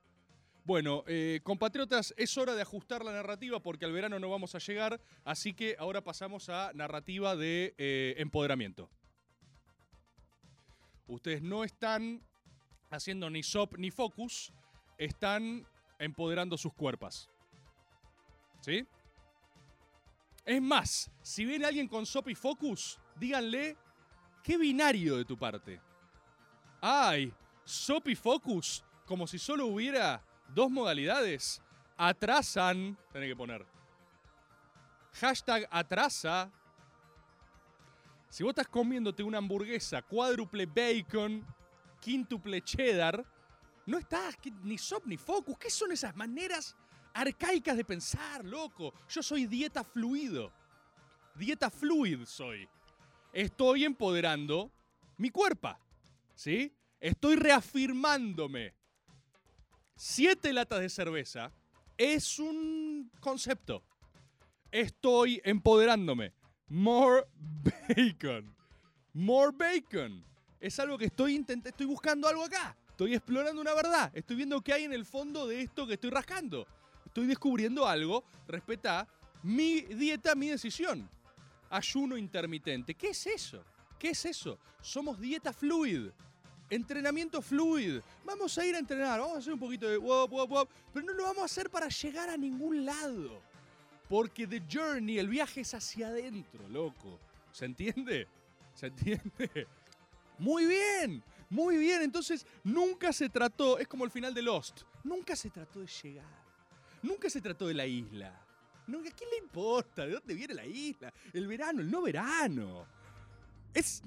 Bueno, 0.65 1.03
eh, 1.07 1.41
compatriotas, 1.43 2.13
es 2.15 2.37
hora 2.37 2.55
de 2.55 2.61
ajustar 2.61 3.03
la 3.03 3.11
narrativa 3.11 3.59
porque 3.59 3.83
al 3.85 3.91
verano 3.91 4.17
no 4.19 4.29
vamos 4.29 4.55
a 4.55 4.59
llegar, 4.59 5.01
así 5.25 5.53
que 5.53 5.75
ahora 5.77 6.01
pasamos 6.01 6.47
a 6.49 6.71
narrativa 6.73 7.35
de 7.35 7.73
eh, 7.77 8.15
empoderamiento. 8.17 8.89
Ustedes 11.07 11.41
no 11.41 11.63
están 11.65 12.21
haciendo 12.89 13.29
ni 13.29 13.43
SOP 13.43 13.77
ni 13.77 13.91
focus, 13.91 14.53
están 14.97 15.67
empoderando 15.99 16.57
sus 16.57 16.73
cuerpos. 16.73 17.29
¿Sí? 18.63 18.87
Es 20.45 20.61
más, 20.61 21.11
si 21.21 21.43
viene 21.43 21.65
alguien 21.65 21.87
con 21.87 22.05
SOP 22.05 22.29
y 22.29 22.35
focus, 22.35 22.97
díganle, 23.17 23.75
qué 24.41 24.57
binario 24.57 25.17
de 25.17 25.25
tu 25.25 25.37
parte. 25.37 25.81
¡Ay! 26.81 27.33
SOP 27.65 28.09
y 28.09 28.15
focus, 28.15 28.83
como 29.05 29.27
si 29.27 29.37
solo 29.37 29.67
hubiera 29.67 30.23
dos 30.47 30.71
modalidades. 30.71 31.61
Atrasan, 31.97 32.97
tenés 33.11 33.29
que 33.29 33.35
poner. 33.35 33.65
Hashtag 35.13 35.67
atrasa. 35.69 36.49
Si 38.29 38.43
vos 38.43 38.51
estás 38.51 38.67
comiéndote 38.67 39.23
una 39.23 39.39
hamburguesa 39.39 40.01
cuádruple 40.01 40.65
bacon, 40.65 41.45
quíntuple 41.99 42.61
cheddar, 42.61 43.25
no 43.85 43.97
estás 43.97 44.37
ni 44.63 44.77
SOP 44.77 45.05
ni 45.05 45.17
focus. 45.17 45.57
¿Qué 45.57 45.69
son 45.69 45.91
esas 45.91 46.15
maneras 46.15 46.77
arcaicas 47.13 47.77
de 47.77 47.85
pensar, 47.85 48.43
loco? 48.43 48.93
Yo 49.09 49.21
soy 49.23 49.45
dieta 49.45 49.83
fluido. 49.83 50.51
Dieta 51.35 51.69
fluid 51.69 52.25
soy. 52.25 52.67
Estoy 53.31 53.85
empoderando 53.85 54.71
mi 55.17 55.29
cuerpo. 55.29 55.77
¿Sí? 56.35 56.75
Estoy 56.99 57.35
reafirmándome. 57.35 58.73
Siete 59.95 60.53
latas 60.53 60.79
de 60.79 60.89
cerveza 60.89 61.51
es 61.97 62.39
un 62.39 63.11
concepto. 63.19 63.83
Estoy 64.71 65.41
empoderándome. 65.43 66.33
More 66.67 67.27
bacon. 67.87 68.55
More 69.13 69.51
bacon. 69.55 70.25
Es 70.59 70.79
algo 70.79 70.97
que 70.97 71.05
estoy 71.05 71.35
intentando, 71.35 71.69
estoy 71.69 71.85
buscando 71.85 72.27
algo 72.27 72.45
acá. 72.45 72.75
Estoy 72.89 73.13
explorando 73.13 73.61
una 73.61 73.73
verdad. 73.73 74.11
Estoy 74.15 74.37
viendo 74.37 74.61
qué 74.61 74.73
hay 74.73 74.83
en 74.83 74.93
el 74.93 75.05
fondo 75.05 75.47
de 75.47 75.61
esto 75.61 75.85
que 75.85 75.93
estoy 75.93 76.09
rascando. 76.09 76.67
Estoy 77.13 77.27
descubriendo 77.27 77.87
algo. 77.87 78.23
Respeta 78.47 79.07
mi 79.43 79.81
dieta, 79.81 80.33
mi 80.33 80.49
decisión. 80.49 81.07
Ayuno 81.69 82.17
intermitente. 82.17 82.95
¿Qué 82.95 83.09
es 83.09 83.27
eso? 83.27 83.63
¿Qué 83.99 84.09
es 84.09 84.25
eso? 84.25 84.57
Somos 84.81 85.19
dieta 85.21 85.53
fluid. 85.53 86.09
Entrenamiento 86.71 87.39
fluid. 87.39 88.01
Vamos 88.25 88.57
a 88.57 88.65
ir 88.65 88.73
a 88.73 88.79
entrenar, 88.79 89.19
vamos 89.19 89.35
a 89.35 89.39
hacer 89.41 89.53
un 89.53 89.59
poquito 89.59 89.87
de 89.87 89.95
wop, 89.95 90.31
wop, 90.31 90.49
wop, 90.49 90.69
pero 90.91 91.05
no 91.05 91.13
lo 91.13 91.21
vamos 91.21 91.43
a 91.43 91.45
hacer 91.45 91.69
para 91.69 91.87
llegar 91.87 92.29
a 92.29 92.35
ningún 92.35 92.83
lado. 92.83 93.43
Porque 94.09 94.47
the 94.47 94.63
journey, 94.67 95.19
el 95.19 95.27
viaje 95.27 95.61
es 95.61 95.71
hacia 95.75 96.07
adentro, 96.07 96.67
loco. 96.67 97.19
¿Se 97.51 97.65
entiende? 97.65 98.27
¿Se 98.73 98.87
entiende? 98.87 99.67
Muy 100.39 100.65
bien, 100.65 101.21
muy 101.51 101.77
bien. 101.77 102.01
Entonces, 102.01 102.47
nunca 102.63 103.13
se 103.13 103.29
trató, 103.29 103.77
es 103.77 103.87
como 103.87 104.03
el 104.03 104.09
final 104.09 104.33
de 104.33 104.41
Lost, 104.41 104.81
nunca 105.03 105.35
se 105.35 105.51
trató 105.51 105.79
de 105.79 105.85
llegar. 105.85 106.42
Nunca 107.03 107.29
se 107.29 107.41
trató 107.41 107.67
de 107.67 107.73
la 107.73 107.85
isla. 107.85 108.43
¿A 108.87 109.15
quién 109.15 109.29
le 109.29 109.37
importa? 109.37 110.05
¿De 110.05 110.13
dónde 110.13 110.33
viene 110.33 110.53
la 110.53 110.65
isla? 110.65 111.13
El 111.31 111.47
verano, 111.47 111.81
el 111.81 111.89
no 111.89 112.01
verano. 112.01 112.85
Es, 113.73 114.01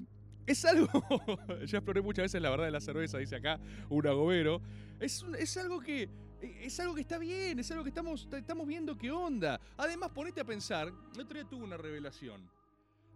es 0.45 0.65
algo. 0.65 0.87
ya 1.65 1.77
exploré 1.77 2.01
muchas 2.01 2.23
veces 2.23 2.41
la 2.41 2.49
verdad 2.49 2.65
de 2.65 2.71
la 2.71 2.81
cerveza, 2.81 3.17
dice 3.17 3.35
acá 3.35 3.59
un 3.89 4.05
agobero. 4.05 4.61
Es, 4.99 5.25
es 5.37 5.57
algo 5.57 5.79
que. 5.79 6.09
Es 6.39 6.79
algo 6.79 6.93
que 6.93 7.01
está 7.01 7.17
bien, 7.17 7.57
es 7.57 7.71
algo 7.71 7.83
que 7.83 7.89
estamos, 7.89 8.27
estamos 8.31 8.67
viendo 8.67 8.95
qué 8.95 9.09
onda. 9.09 9.59
Además, 9.75 10.11
ponete 10.11 10.41
a 10.41 10.45
pensar. 10.45 10.93
El 11.15 11.21
otro 11.21 11.33
día 11.33 11.49
tuve 11.49 11.63
una 11.63 11.77
revelación. 11.77 12.47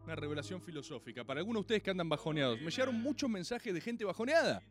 Una 0.03 0.15
revelación 0.15 0.59
filosófica. 0.59 1.23
Para 1.23 1.39
algunos 1.39 1.59
de 1.59 1.61
ustedes 1.61 1.83
que 1.83 1.91
andan 1.91 2.09
bajoneados. 2.09 2.59
Me 2.61 2.71
llegaron 2.71 2.99
muchos 2.99 3.29
mensajes 3.29 3.71
de 3.71 3.79
gente 3.79 4.03
bajoneada. 4.05 4.63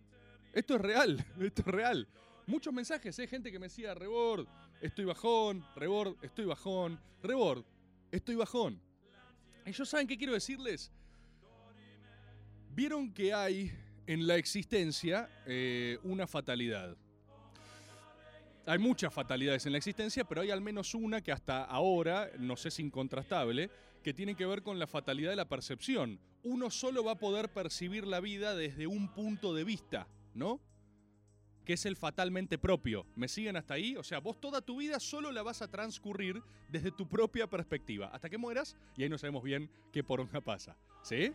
Esto 0.53 0.75
es 0.75 0.81
real, 0.81 1.25
esto 1.41 1.63
es 1.63 1.69
real. 1.69 2.09
Muchos 2.47 2.75
mensajes, 2.75 3.17
¿eh? 3.21 3.29
gente 3.29 3.53
que 3.53 3.61
me 3.61 3.67
decía, 3.67 3.95
Rebord, 3.95 4.49
estoy 4.81 5.05
bajón, 5.05 5.65
Rebord, 5.77 6.17
estoy 6.23 6.45
bajón, 6.45 7.01
Rebord, 7.23 7.65
estoy 8.11 8.35
bajón. 8.35 8.81
Yo 9.67 9.85
saben 9.85 10.07
qué 10.07 10.17
quiero 10.17 10.33
decirles. 10.33 10.91
Vieron 12.71 13.13
que 13.13 13.33
hay 13.33 13.73
en 14.07 14.27
la 14.27 14.37
existencia 14.37 15.29
eh, 15.47 15.99
una 16.03 16.27
fatalidad. 16.27 16.97
Hay 18.67 18.79
muchas 18.79 19.13
fatalidades 19.13 19.67
en 19.67 19.73
la 19.73 19.79
existencia, 19.79 20.25
pero 20.25 20.41
hay 20.41 20.51
al 20.51 20.61
menos 20.61 20.95
una 20.95 21.21
que 21.21 21.33
hasta 21.33 21.65
ahora 21.65 22.31
nos 22.39 22.67
es 22.67 22.79
incontrastable, 22.79 23.71
que 24.03 24.15
tiene 24.15 24.35
que 24.35 24.47
ver 24.47 24.63
con 24.63 24.79
la 24.79 24.87
fatalidad 24.87 25.31
de 25.31 25.37
la 25.37 25.49
percepción. 25.49 26.21
Uno 26.43 26.71
solo 26.71 27.05
va 27.05 27.13
a 27.13 27.19
poder 27.19 27.53
percibir 27.53 28.07
la 28.07 28.21
vida 28.21 28.55
desde 28.55 28.87
un 28.87 29.13
punto 29.13 29.55
de 29.55 29.65
vista, 29.65 30.09
¿no? 30.35 30.61
Que 31.65 31.75
es 31.75 31.87
el 31.87 31.97
fatalmente 31.97 32.59
propio. 32.59 33.07
¿Me 33.17 33.29
siguen 33.29 33.57
hasta 33.57 33.75
ahí? 33.75 33.97
O 33.97 34.03
sea, 34.03 34.19
vos 34.19 34.41
toda 34.41 34.61
tu 34.61 34.79
vida 34.79 34.99
solo 35.01 35.31
la 35.33 35.43
vas 35.43 35.63
a 35.63 35.69
transcurrir 35.69 36.43
desde 36.69 36.91
tu 36.91 37.09
propia 37.09 37.49
perspectiva, 37.49 38.09
hasta 38.09 38.29
que 38.29 38.39
mueras 38.39 38.77
y 38.97 39.03
ahí 39.03 39.09
no 39.09 39.19
sabemos 39.19 39.43
bien 39.43 39.71
qué 39.93 40.03
poronga 40.03 40.41
pasa. 40.41 40.77
¿Sí? 41.03 41.33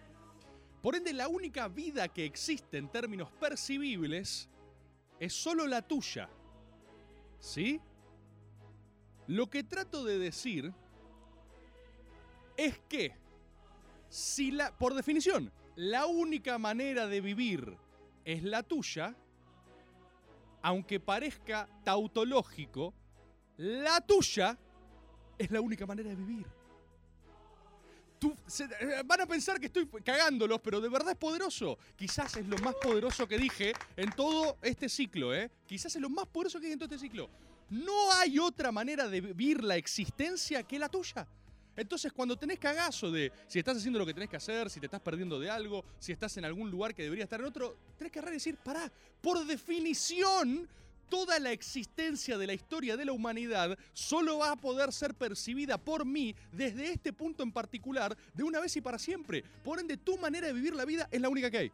Por 0.81 0.95
ende, 0.95 1.13
la 1.13 1.27
única 1.27 1.67
vida 1.67 2.07
que 2.07 2.25
existe 2.25 2.77
en 2.77 2.89
términos 2.89 3.31
percibibles 3.39 4.49
es 5.19 5.33
solo 5.33 5.67
la 5.67 5.81
tuya. 5.81 6.29
¿Sí? 7.39 7.79
Lo 9.27 9.49
que 9.49 9.63
trato 9.63 10.03
de 10.03 10.19
decir 10.19 10.71
es 12.57 12.77
que, 12.87 13.13
si 14.09 14.51
la, 14.51 14.77
por 14.77 14.93
definición, 14.93 15.51
la 15.75 16.05
única 16.05 16.57
manera 16.57 17.07
de 17.07 17.21
vivir 17.21 17.77
es 18.23 18.43
la 18.43 18.63
tuya, 18.63 19.15
aunque 20.65 20.99
parezca 20.99 21.67
tautológico, 21.83 22.91
la 23.57 24.01
tuya 24.01 24.57
es 25.37 25.51
la 25.51 25.61
única 25.61 25.85
manera 25.85 26.09
de 26.09 26.15
vivir. 26.15 26.47
Tú- 28.17 28.35
se- 28.47 28.63
eh, 28.63 29.03
van 29.05 29.21
a 29.21 29.25
pensar 29.27 29.59
que 29.59 29.67
estoy 29.67 29.85
cagándolos, 30.03 30.59
pero 30.61 30.81
de 30.81 30.89
verdad 30.89 31.11
es 31.11 31.17
poderoso. 31.17 31.77
Quizás 31.95 32.35
es 32.37 32.47
lo 32.47 32.57
más 32.57 32.73
poderoso 32.81 33.27
que 33.27 33.37
dije 33.37 33.73
en 33.95 34.09
todo 34.13 34.57
este 34.63 34.89
ciclo, 34.89 35.35
¿eh? 35.35 35.51
Quizás 35.67 35.95
es 35.95 36.01
lo 36.01 36.09
más 36.09 36.25
poderoso 36.25 36.57
que 36.59 36.63
dije 36.65 36.73
en 36.73 36.79
todo 36.79 36.95
este 36.95 37.05
ciclo. 37.05 37.29
No 37.69 38.11
hay 38.13 38.39
otra 38.39 38.71
manera 38.71 39.07
de 39.07 39.21
vivir 39.21 39.63
la 39.63 39.75
existencia 39.75 40.63
que 40.63 40.79
la 40.79 40.89
tuya. 40.89 41.27
Entonces, 41.75 42.13
cuando 42.13 42.37
tenés 42.37 42.59
cagazo 42.59 43.11
de 43.11 43.31
si 43.47 43.59
estás 43.59 43.77
haciendo 43.77 43.99
lo 43.99 44.05
que 44.05 44.13
tenés 44.13 44.29
que 44.29 44.37
hacer, 44.37 44.69
si 44.69 44.79
te 44.79 44.85
estás 44.85 45.01
perdiendo 45.01 45.39
de 45.39 45.49
algo, 45.49 45.83
si 45.99 46.11
estás 46.11 46.35
en 46.37 46.45
algún 46.45 46.71
lugar 46.71 46.95
que 46.95 47.03
debería 47.03 47.25
estar 47.25 47.39
en 47.39 47.47
otro, 47.47 47.77
tenés 47.97 48.13
que 48.13 48.21
decir, 48.21 48.57
pará, 48.57 48.91
por 49.21 49.45
definición, 49.45 50.67
toda 51.09 51.39
la 51.39 51.51
existencia 51.51 52.37
de 52.37 52.47
la 52.47 52.53
historia 52.53 52.97
de 52.97 53.05
la 53.05 53.11
humanidad 53.11 53.77
solo 53.93 54.39
va 54.39 54.51
a 54.51 54.55
poder 54.55 54.91
ser 54.93 55.13
percibida 55.13 55.77
por 55.77 56.05
mí 56.05 56.35
desde 56.51 56.91
este 56.91 57.13
punto 57.13 57.43
en 57.43 57.51
particular, 57.51 58.17
de 58.33 58.43
una 58.43 58.59
vez 58.59 58.75
y 58.77 58.81
para 58.81 58.97
siempre. 58.97 59.43
Por 59.63 59.79
ende, 59.79 59.97
tu 59.97 60.17
manera 60.17 60.47
de 60.47 60.53
vivir 60.53 60.73
la 60.73 60.85
vida 60.85 61.07
es 61.11 61.21
la 61.21 61.29
única 61.29 61.51
que 61.51 61.57
hay. 61.57 61.71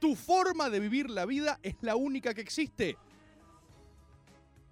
Tu 0.00 0.14
forma 0.14 0.68
de 0.68 0.80
vivir 0.80 1.08
la 1.08 1.24
vida 1.24 1.58
es 1.62 1.76
la 1.80 1.96
única 1.96 2.34
que 2.34 2.42
existe. 2.42 2.96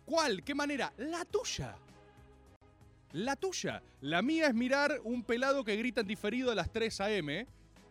¿Cuál? 0.05 0.45
¿Qué 0.45 0.55
manera? 0.55 0.93
La 0.99 1.25
tuya. 1.25 1.77
La 3.15 3.37
tuya. 3.37 3.81
La 4.01 4.23
mía 4.23 4.49
es 4.49 4.55
mirar 4.55 5.01
un 5.05 5.23
pelado 5.23 5.65
que 5.65 5.77
grita 5.77 6.01
en 6.01 6.07
diferido 6.09 6.51
a 6.51 6.55
las 6.57 6.73
3 6.73 7.01
a.m. 7.01 7.47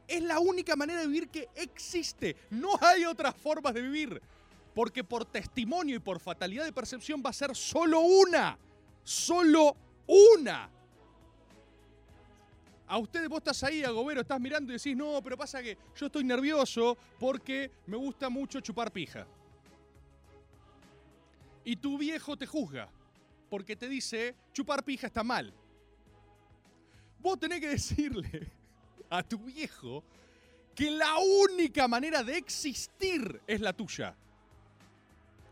Es 0.06 0.22
la 0.22 0.40
única 0.40 0.76
manera 0.76 1.00
de 1.00 1.08
vivir 1.08 1.30
que 1.30 1.48
existe. 1.56 2.36
No 2.50 2.72
hay 2.82 3.06
otras 3.06 3.34
formas 3.34 3.74
de 3.74 3.82
vivir. 3.82 4.22
Porque 4.76 5.02
por 5.02 5.24
testimonio 5.24 5.96
y 5.96 6.00
por 6.00 6.20
fatalidad 6.20 6.66
de 6.66 6.74
percepción 6.74 7.24
va 7.26 7.30
a 7.30 7.34
ser 7.34 7.56
solo 7.56 8.02
una. 8.02 8.58
Solo 9.02 9.78
una. 10.08 10.70
A 12.86 12.98
ustedes 12.98 13.30
vos 13.30 13.38
estás 13.38 13.64
ahí, 13.64 13.82
Agobero, 13.82 14.20
estás 14.20 14.42
mirando 14.42 14.74
y 14.74 14.76
decís, 14.76 14.96
no, 14.96 15.22
pero 15.24 15.38
pasa 15.38 15.64
que 15.64 15.78
yo 15.96 16.08
estoy 16.08 16.26
nervioso 16.26 16.98
porque 17.18 17.72
me 17.88 17.96
gusta 17.96 18.28
mucho 18.30 18.60
chupar 18.60 18.92
pija. 18.92 19.26
Y 21.64 21.78
tu 21.78 21.98
viejo 21.98 22.36
te 22.36 22.46
juzga 22.46 22.90
porque 23.54 23.76
te 23.76 23.88
dice, 23.88 24.36
chupar 24.52 24.84
pija 24.84 25.06
está 25.06 25.24
mal. 25.24 25.54
Vos 27.20 27.40
tenés 27.40 27.60
que 27.60 27.70
decirle 27.70 28.52
a 29.12 29.22
tu 29.22 29.38
viejo 29.38 30.04
que 30.74 30.90
la 30.90 31.20
única 31.20 31.88
manera 31.88 32.24
de 32.24 32.36
existir 32.36 33.44
es 33.46 33.62
la 33.62 33.72
tuya. 33.72 34.16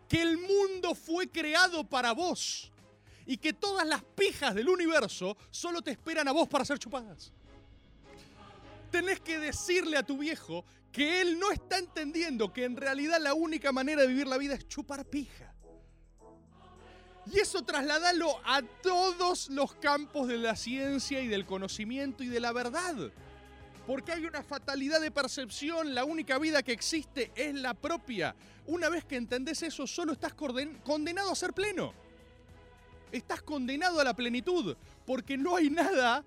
Que 0.10 0.20
el 0.20 0.40
mundo 0.40 0.96
fue 0.96 1.28
creado 1.28 1.84
para 1.84 2.12
vos. 2.14 2.72
Y 3.28 3.38
que 3.38 3.54
todas 3.54 3.86
las 3.86 4.04
pijas 4.04 4.56
del 4.56 4.70
universo 4.70 5.38
solo 5.52 5.84
te 5.84 5.92
esperan 5.92 6.28
a 6.28 6.32
vos 6.32 6.48
para 6.48 6.66
ser 6.66 6.80
chupadas. 6.80 7.32
Tenés 8.90 9.20
que 9.20 9.38
decirle 9.38 9.98
a 9.98 10.04
tu 10.04 10.18
viejo 10.18 10.66
que 10.92 11.22
él 11.22 11.38
no 11.38 11.52
está 11.52 11.78
entendiendo 11.78 12.52
que 12.52 12.64
en 12.64 12.78
realidad 12.78 13.22
la 13.22 13.36
única 13.36 13.72
manera 13.72 14.02
de 14.02 14.08
vivir 14.08 14.26
la 14.26 14.40
vida 14.40 14.56
es 14.56 14.68
chupar 14.68 15.06
pija. 15.06 15.51
Y 17.26 17.40
eso 17.40 17.62
trasladalo 17.62 18.40
a 18.46 18.62
todos 18.62 19.50
los 19.50 19.74
campos 19.76 20.28
de 20.28 20.38
la 20.38 20.56
ciencia 20.56 21.22
y 21.22 21.28
del 21.28 21.46
conocimiento 21.46 22.24
y 22.24 22.28
de 22.28 22.40
la 22.40 22.52
verdad. 22.52 22.96
Porque 23.86 24.12
hay 24.12 24.26
una 24.26 24.44
fatalidad 24.44 25.02
de 25.02 25.12
percepción, 25.12 25.94
la 25.94 26.06
única 26.06 26.38
vida 26.40 26.64
que 26.64 26.72
existe 26.72 27.32
es 27.36 27.54
la 27.54 27.74
propia. 27.74 28.36
Una 28.68 28.90
vez 28.90 29.06
que 29.06 29.18
entendés 29.18 29.62
eso, 29.64 29.86
solo 29.86 30.14
estás 30.14 30.34
condenado 30.34 31.32
a 31.32 31.36
ser 31.36 31.54
pleno. 31.54 31.94
Estás 33.12 33.42
condenado 33.42 34.00
a 34.00 34.04
la 34.04 34.16
plenitud, 34.16 34.76
porque 35.06 35.38
no 35.38 35.56
hay 35.56 35.70
nada 35.70 36.24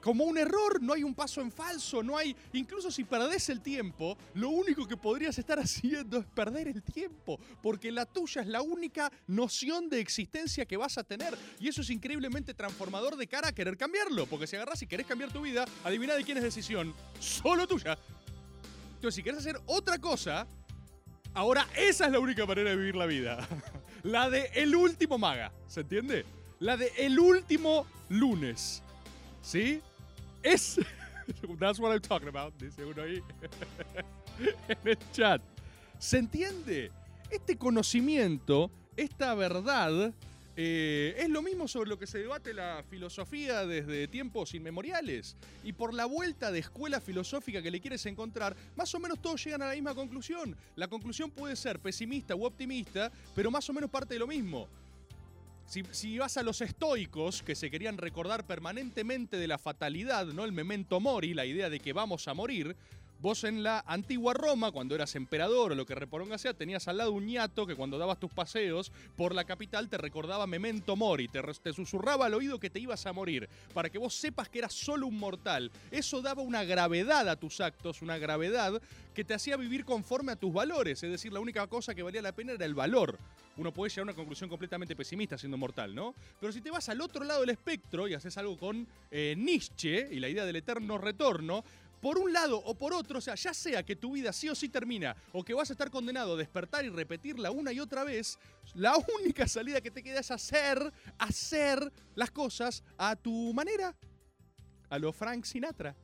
como 0.00 0.24
un 0.24 0.38
error, 0.38 0.80
no 0.80 0.92
hay 0.92 1.02
un 1.02 1.14
paso 1.14 1.40
en 1.40 1.50
falso, 1.50 2.02
no 2.02 2.16
hay, 2.16 2.34
incluso 2.52 2.90
si 2.90 3.04
perdés 3.04 3.48
el 3.48 3.60
tiempo, 3.60 4.16
lo 4.34 4.50
único 4.50 4.86
que 4.86 4.96
podrías 4.96 5.38
estar 5.38 5.58
haciendo 5.58 6.18
es 6.18 6.26
perder 6.26 6.68
el 6.68 6.82
tiempo, 6.82 7.38
porque 7.62 7.90
la 7.90 8.06
tuya 8.06 8.42
es 8.42 8.48
la 8.48 8.62
única 8.62 9.10
noción 9.26 9.88
de 9.88 10.00
existencia 10.00 10.66
que 10.66 10.76
vas 10.76 10.98
a 10.98 11.04
tener, 11.04 11.36
y 11.58 11.68
eso 11.68 11.80
es 11.80 11.90
increíblemente 11.90 12.54
transformador 12.54 13.16
de 13.16 13.26
cara 13.26 13.48
a 13.48 13.52
querer 13.52 13.76
cambiarlo, 13.76 14.26
porque 14.26 14.46
si 14.46 14.56
agarrás 14.56 14.82
y 14.82 14.86
querés 14.86 15.06
cambiar 15.06 15.32
tu 15.32 15.40
vida, 15.40 15.64
adivina 15.84 16.14
de 16.14 16.24
quién 16.24 16.38
es 16.38 16.44
decisión, 16.44 16.94
solo 17.18 17.66
tuya. 17.66 17.98
Entonces, 18.94 19.14
si 19.14 19.22
querés 19.22 19.40
hacer 19.40 19.60
otra 19.66 19.98
cosa, 19.98 20.46
ahora 21.34 21.68
esa 21.76 22.06
es 22.06 22.12
la 22.12 22.18
única 22.18 22.46
manera 22.46 22.70
de 22.70 22.76
vivir 22.76 22.96
la 22.96 23.06
vida. 23.06 23.46
La 24.04 24.30
de 24.30 24.48
el 24.54 24.76
último 24.76 25.18
maga, 25.18 25.52
¿se 25.66 25.80
entiende? 25.80 26.24
La 26.60 26.76
de 26.76 26.92
el 26.98 27.18
último 27.18 27.84
lunes. 28.08 28.84
¿Sí? 29.42 29.80
Es. 30.42 30.80
That's 31.58 31.78
what 31.78 31.92
I'm 31.92 32.00
talking 32.00 32.28
about, 32.28 32.54
dice 32.58 32.84
uno 32.84 33.02
ahí 33.02 33.22
en 34.68 34.78
el 34.88 34.98
chat. 35.12 35.42
¿Se 35.98 36.18
entiende? 36.18 36.90
Este 37.30 37.56
conocimiento, 37.56 38.70
esta 38.96 39.34
verdad, 39.34 40.14
eh, 40.60 41.14
es 41.16 41.28
lo 41.28 41.40
mismo 41.40 41.68
sobre 41.68 41.88
lo 41.88 42.00
que 42.00 42.08
se 42.08 42.18
debate 42.18 42.52
la 42.52 42.82
filosofía 42.90 43.64
desde 43.64 44.08
tiempos 44.08 44.54
inmemoriales. 44.54 45.36
Y 45.62 45.72
por 45.72 45.94
la 45.94 46.04
vuelta 46.04 46.50
de 46.50 46.58
escuela 46.58 47.00
filosófica 47.00 47.62
que 47.62 47.70
le 47.70 47.80
quieres 47.80 48.04
encontrar, 48.06 48.56
más 48.74 48.92
o 48.92 48.98
menos 48.98 49.22
todos 49.22 49.44
llegan 49.44 49.62
a 49.62 49.68
la 49.68 49.74
misma 49.74 49.94
conclusión. 49.94 50.56
La 50.74 50.88
conclusión 50.88 51.30
puede 51.30 51.54
ser 51.54 51.78
pesimista 51.78 52.34
u 52.34 52.44
optimista, 52.44 53.12
pero 53.36 53.52
más 53.52 53.70
o 53.70 53.72
menos 53.72 53.88
parte 53.88 54.14
de 54.14 54.20
lo 54.20 54.26
mismo. 54.26 54.66
Si, 55.68 55.82
si 55.90 56.16
vas 56.16 56.38
a 56.38 56.42
los 56.42 56.62
estoicos, 56.62 57.42
que 57.42 57.54
se 57.54 57.70
querían 57.70 57.98
recordar 57.98 58.46
permanentemente 58.46 59.36
de 59.36 59.46
la 59.46 59.58
fatalidad, 59.58 60.24
¿no? 60.28 60.46
El 60.46 60.52
memento 60.52 60.98
mori, 60.98 61.34
la 61.34 61.44
idea 61.44 61.68
de 61.68 61.78
que 61.78 61.92
vamos 61.92 62.26
a 62.26 62.32
morir. 62.32 62.74
Vos 63.20 63.42
en 63.42 63.64
la 63.64 63.82
antigua 63.84 64.32
Roma, 64.32 64.70
cuando 64.70 64.94
eras 64.94 65.16
emperador 65.16 65.72
o 65.72 65.74
lo 65.74 65.84
que 65.84 65.96
reporonga 65.96 66.38
sea, 66.38 66.54
tenías 66.54 66.86
al 66.86 66.98
lado 66.98 67.10
un 67.10 67.26
ñato 67.26 67.66
que 67.66 67.74
cuando 67.74 67.98
dabas 67.98 68.20
tus 68.20 68.30
paseos 68.32 68.92
por 69.16 69.34
la 69.34 69.42
capital 69.42 69.88
te 69.88 69.98
recordaba 69.98 70.46
memento 70.46 70.94
mori, 70.94 71.26
te, 71.26 71.72
susurraba 71.72 72.26
al 72.26 72.34
oído 72.34 72.60
que 72.60 72.70
te 72.70 72.78
ibas 72.78 73.06
a 73.06 73.12
morir, 73.12 73.48
para 73.74 73.90
que 73.90 73.98
vos 73.98 74.14
sepas 74.14 74.48
que 74.48 74.60
eras 74.60 74.72
solo 74.72 75.08
un 75.08 75.18
mortal. 75.18 75.72
Eso 75.90 76.22
daba 76.22 76.42
una 76.42 76.62
gravedad 76.62 77.28
a 77.28 77.34
tus 77.34 77.60
actos, 77.60 78.02
una 78.02 78.18
gravedad 78.18 78.80
que 79.14 79.24
te 79.24 79.34
hacía 79.34 79.56
vivir 79.56 79.84
conforme 79.84 80.30
a 80.30 80.36
tus 80.36 80.52
valores, 80.52 81.02
es 81.02 81.10
decir, 81.10 81.32
la 81.32 81.40
única 81.40 81.66
cosa 81.66 81.96
que 81.96 82.04
valía 82.04 82.22
la 82.22 82.30
pena 82.30 82.52
era 82.52 82.66
el 82.66 82.74
valor. 82.74 83.18
Uno 83.56 83.72
puede 83.72 83.90
llegar 83.90 84.02
a 84.02 84.10
una 84.12 84.14
conclusión 84.14 84.48
completamente 84.48 84.94
pesimista 84.94 85.36
siendo 85.36 85.56
mortal, 85.56 85.92
¿no? 85.92 86.14
Pero 86.40 86.52
si 86.52 86.60
te 86.60 86.70
vas 86.70 86.88
al 86.88 87.00
otro 87.00 87.24
lado 87.24 87.40
del 87.40 87.50
espectro 87.50 88.06
y 88.06 88.14
haces 88.14 88.38
algo 88.38 88.56
con 88.56 88.86
eh, 89.10 89.34
Nietzsche 89.36 90.08
y 90.12 90.20
la 90.20 90.28
idea 90.28 90.44
del 90.44 90.54
eterno 90.54 90.96
retorno, 90.96 91.64
por 92.00 92.18
un 92.18 92.32
lado 92.32 92.58
o 92.58 92.74
por 92.76 92.92
otro, 92.92 93.18
o 93.18 93.20
sea, 93.20 93.34
ya 93.34 93.52
sea 93.52 93.82
que 93.82 93.96
tu 93.96 94.12
vida 94.12 94.32
sí 94.32 94.48
o 94.48 94.54
sí 94.54 94.68
termina 94.68 95.16
o 95.32 95.44
que 95.44 95.54
vas 95.54 95.70
a 95.70 95.72
estar 95.72 95.90
condenado 95.90 96.34
a 96.34 96.36
despertar 96.36 96.84
y 96.84 96.88
repetirla 96.88 97.50
una 97.50 97.72
y 97.72 97.80
otra 97.80 98.04
vez, 98.04 98.38
la 98.74 98.94
única 99.20 99.46
salida 99.48 99.80
que 99.80 99.90
te 99.90 100.02
queda 100.02 100.20
es 100.20 100.30
hacer, 100.30 100.92
hacer 101.18 101.92
las 102.14 102.30
cosas 102.30 102.82
a 102.96 103.16
tu 103.16 103.52
manera, 103.52 103.94
a 104.88 104.98
lo 104.98 105.12
Frank 105.12 105.44
Sinatra. 105.44 105.96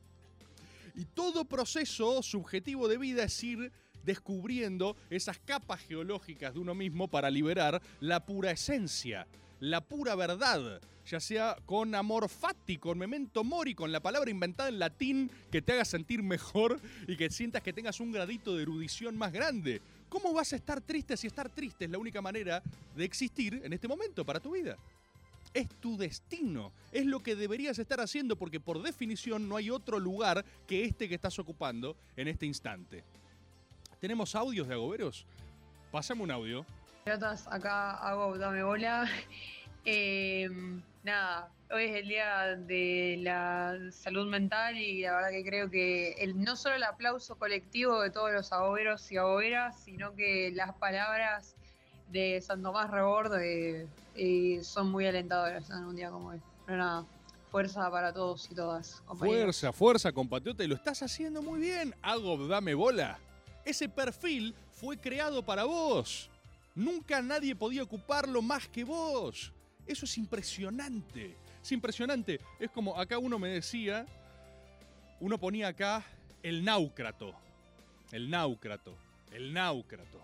Y 0.95 1.05
todo 1.05 1.43
proceso 1.43 2.23
subjetivo 2.23 2.87
de 2.87 2.97
vida 2.97 3.23
es 3.23 3.43
ir 3.43 3.71
descubriendo 4.03 4.95
esas 5.09 5.39
capas 5.39 5.81
geológicas 5.81 6.53
de 6.53 6.59
uno 6.59 6.75
mismo 6.75 7.09
para 7.09 7.29
liberar 7.29 7.81
la 7.99 8.25
pura 8.25 8.51
esencia, 8.51 9.27
la 9.69 9.81
pura 9.81 10.13
verdad, 10.13 10.79
ya 11.07 11.19
sea 11.19 11.57
con 11.65 11.95
amor 11.95 12.29
fati, 12.29 12.77
con 12.77 12.99
memento 12.99 13.43
mori, 13.43 13.73
con 13.73 13.91
la 13.91 13.99
palabra 13.99 14.29
inventada 14.29 14.69
en 14.69 14.77
latín 14.77 15.31
que 15.51 15.61
te 15.61 15.73
haga 15.73 15.85
sentir 15.85 16.21
mejor 16.21 16.79
y 17.07 17.17
que 17.17 17.31
sientas 17.31 17.63
que 17.63 17.73
tengas 17.73 17.99
un 17.99 18.11
gradito 18.11 18.55
de 18.55 18.61
erudición 18.61 19.17
más 19.17 19.33
grande. 19.33 19.81
¿Cómo 20.07 20.33
vas 20.33 20.53
a 20.53 20.55
estar 20.55 20.81
triste 20.81 21.17
si 21.17 21.25
estar 21.25 21.49
triste 21.49 21.85
es 21.85 21.91
la 21.91 21.97
única 21.97 22.21
manera 22.21 22.61
de 22.95 23.05
existir 23.05 23.59
en 23.63 23.73
este 23.73 23.87
momento 23.87 24.23
para 24.23 24.39
tu 24.39 24.51
vida? 24.51 24.77
es 25.53 25.69
tu 25.79 25.95
destino, 25.95 26.73
es 26.91 27.05
lo 27.05 27.23
que 27.23 27.33
deberías 27.33 27.79
estar 27.79 28.01
haciendo 28.01 28.35
porque 28.35 28.59
por 28.59 28.81
definición 28.81 29.47
no 29.47 29.55
hay 29.55 29.69
otro 29.69 30.01
lugar 30.01 30.43
que 30.67 30.83
este 30.83 31.07
que 31.07 31.15
estás 31.15 31.39
ocupando 31.39 31.95
en 32.17 32.27
este 32.27 32.45
instante. 32.45 33.05
¿Tenemos 34.01 34.35
audios 34.35 34.67
de 34.67 34.73
agoberos? 34.73 35.25
Pásame 35.91 36.23
un 36.23 36.31
audio. 36.31 36.65
Pelotas, 37.05 37.45
acá 37.51 37.91
hago 37.91 38.35
Dame 38.39 38.63
Bola. 38.63 39.07
Eh, 39.87 40.49
nada, 41.03 41.51
hoy 41.71 41.83
es 41.83 41.95
el 41.97 42.07
día 42.07 42.55
de 42.57 43.19
la 43.19 43.77
salud 43.91 44.27
mental 44.27 44.75
y 44.75 45.03
la 45.03 45.11
verdad 45.17 45.29
que 45.29 45.45
creo 45.45 45.69
que 45.69 46.13
el, 46.13 46.43
no 46.43 46.55
solo 46.55 46.73
el 46.73 46.83
aplauso 46.83 47.35
colectivo 47.35 48.01
de 48.01 48.09
todos 48.09 48.33
los 48.33 48.51
agoberos 48.51 49.11
y 49.11 49.17
agoberas, 49.17 49.79
sino 49.79 50.15
que 50.15 50.51
las 50.55 50.73
palabras 50.73 51.53
de 52.09 52.41
San 52.41 52.63
Tomás 52.63 52.89
Rebord 52.89 53.31
son 54.63 54.89
muy 54.89 55.05
alentadoras 55.05 55.69
en 55.69 55.85
un 55.85 55.95
día 55.95 56.09
como 56.09 56.29
hoy. 56.29 56.41
Pero 56.65 56.79
nada, 56.79 57.05
fuerza 57.51 57.91
para 57.91 58.11
todos 58.11 58.49
y 58.49 58.55
todas. 58.55 59.03
compañeros. 59.05 59.43
Fuerza, 59.59 59.71
fuerza, 59.71 60.11
compatriota, 60.11 60.63
y 60.63 60.67
lo 60.67 60.73
estás 60.73 61.03
haciendo 61.03 61.43
muy 61.43 61.59
bien. 61.59 61.93
Hago, 62.01 62.47
dame 62.47 62.73
bola. 62.73 63.19
Ese 63.63 63.87
perfil 63.87 64.55
fue 64.71 64.97
creado 64.97 65.43
para 65.45 65.65
vos. 65.65 66.31
Nunca 66.75 67.21
nadie 67.21 67.55
podía 67.55 67.83
ocuparlo 67.83 68.41
más 68.41 68.67
que 68.67 68.83
vos. 68.83 69.51
Eso 69.87 70.05
es 70.05 70.17
impresionante. 70.17 71.35
Es 71.63 71.71
impresionante. 71.71 72.39
Es 72.59 72.69
como 72.69 72.99
acá 72.99 73.17
uno 73.17 73.39
me 73.39 73.49
decía, 73.49 74.05
uno 75.19 75.39
ponía 75.39 75.69
acá 75.69 76.05
el 76.43 76.63
náucrato. 76.63 77.33
El 78.11 78.29
náucrato. 78.29 78.95
El 79.31 79.53
náucrato. 79.53 80.21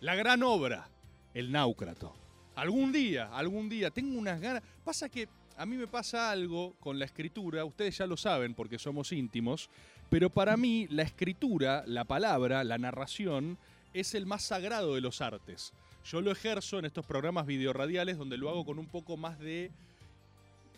La 0.00 0.14
gran 0.14 0.42
obra. 0.42 0.88
El 1.34 1.50
náucrato. 1.50 2.14
Algún 2.54 2.92
día, 2.92 3.30
algún 3.32 3.68
día, 3.68 3.90
tengo 3.90 4.18
unas 4.18 4.40
ganas. 4.40 4.62
Pasa 4.84 5.08
que 5.08 5.28
a 5.56 5.66
mí 5.66 5.76
me 5.76 5.86
pasa 5.86 6.30
algo 6.30 6.74
con 6.80 6.98
la 6.98 7.04
escritura, 7.04 7.64
ustedes 7.64 7.98
ya 7.98 8.06
lo 8.06 8.16
saben 8.16 8.54
porque 8.54 8.78
somos 8.78 9.12
íntimos, 9.12 9.68
pero 10.08 10.30
para 10.30 10.56
mí 10.56 10.86
la 10.88 11.02
escritura, 11.02 11.84
la 11.86 12.04
palabra, 12.04 12.64
la 12.64 12.78
narración, 12.78 13.58
es 13.94 14.14
el 14.14 14.26
más 14.26 14.42
sagrado 14.42 14.94
de 14.94 15.00
los 15.00 15.20
artes. 15.20 15.72
Yo 16.04 16.20
lo 16.20 16.30
ejerzo 16.30 16.78
en 16.78 16.86
estos 16.86 17.04
programas 17.04 17.46
videoradiales 17.46 18.16
donde 18.16 18.36
lo 18.36 18.48
hago 18.48 18.64
con 18.64 18.78
un 18.78 18.86
poco 18.86 19.16
más 19.16 19.38
de... 19.38 19.70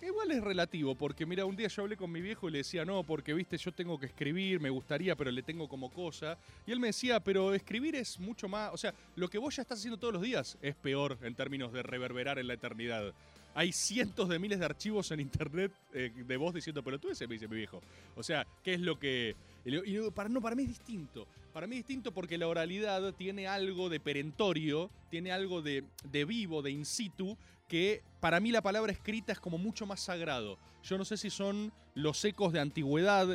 Igual 0.01 0.33
es 0.33 0.43
relativo, 0.43 0.97
porque 0.97 1.25
mira, 1.25 1.45
un 1.45 1.55
día 1.55 1.69
yo 1.69 1.83
hablé 1.83 1.97
con 1.97 2.11
mi 2.11 2.21
viejo 2.21 2.49
y 2.49 2.53
le 2.53 2.59
decía, 2.59 2.85
no, 2.85 3.05
porque 3.05 3.33
viste, 3.35 3.57
yo 3.57 3.71
tengo 3.71 4.01
que 4.01 4.07
escribir, 4.07 4.59
me 4.59 4.69
gustaría, 4.69 5.15
pero 5.15 5.31
le 5.31 5.45
tengo 5.45 5.69
como 5.69 5.93
cosa. 5.93 6.37
Y 6.67 6.73
él 6.73 6.81
me 6.81 6.89
decía, 6.89 7.21
pero 7.21 7.55
escribir 7.55 7.95
es 7.95 8.19
mucho 8.19 8.49
más, 8.49 8.73
o 8.73 8.77
sea, 8.77 8.93
lo 9.15 9.29
que 9.29 9.39
vos 9.39 9.55
ya 9.55 9.63
estás 9.63 9.79
haciendo 9.79 9.99
todos 9.99 10.15
los 10.15 10.23
días 10.23 10.59
es 10.61 10.75
peor 10.75 11.19
en 11.23 11.37
términos 11.37 11.73
de 11.73 11.85
reverberar 11.85 12.41
en 12.41 12.49
la 12.49 12.55
eternidad. 12.55 13.15
Hay 13.55 13.71
cientos 13.71 14.29
de 14.29 14.41
miles 14.41 14.59
de 14.59 14.65
archivos 14.65 15.13
en 15.13 15.21
internet 15.21 15.71
eh, 15.95 16.11
de 16.13 16.37
vos 16.37 16.53
diciendo, 16.53 16.83
pero 16.83 16.99
tú 16.99 17.11
ese 17.11 17.29
me 17.29 17.35
dice 17.35 17.47
mi 17.47 17.57
viejo. 17.57 17.81
O 18.17 18.25
sea, 18.25 18.45
¿qué 18.65 18.75
es 18.75 18.81
lo 18.81 18.99
que...? 18.99 19.37
Y 19.65 20.11
para, 20.11 20.29
no, 20.29 20.41
para 20.41 20.57
mí 20.57 20.63
es 20.63 20.69
distinto. 20.69 21.27
Para 21.53 21.67
mí 21.67 21.77
es 21.77 21.81
distinto 21.81 22.13
porque 22.13 22.39
la 22.39 22.49
oralidad 22.49 23.15
tiene 23.15 23.47
algo 23.47 23.89
de 23.89 24.01
perentorio, 24.01 24.91
tiene 25.11 25.33
algo 25.33 25.63
de, 25.63 25.85
de 26.11 26.25
vivo, 26.25 26.63
de 26.63 26.71
in 26.71 26.85
situ, 26.85 27.37
que 27.69 28.03
para 28.21 28.41
mí 28.41 28.51
la 28.51 28.63
palabra 28.63 28.93
escrita 28.93 29.33
es 29.33 29.41
como 29.41 29.59
mucho 29.59 29.87
más 29.87 30.01
sagrado. 30.01 30.59
Yo 30.83 30.99
no 30.99 31.05
sé 31.05 31.17
si 31.17 31.31
son 31.31 31.73
los 31.95 32.25
ecos 32.25 32.53
de 32.53 32.61
antigüedad, 32.61 33.27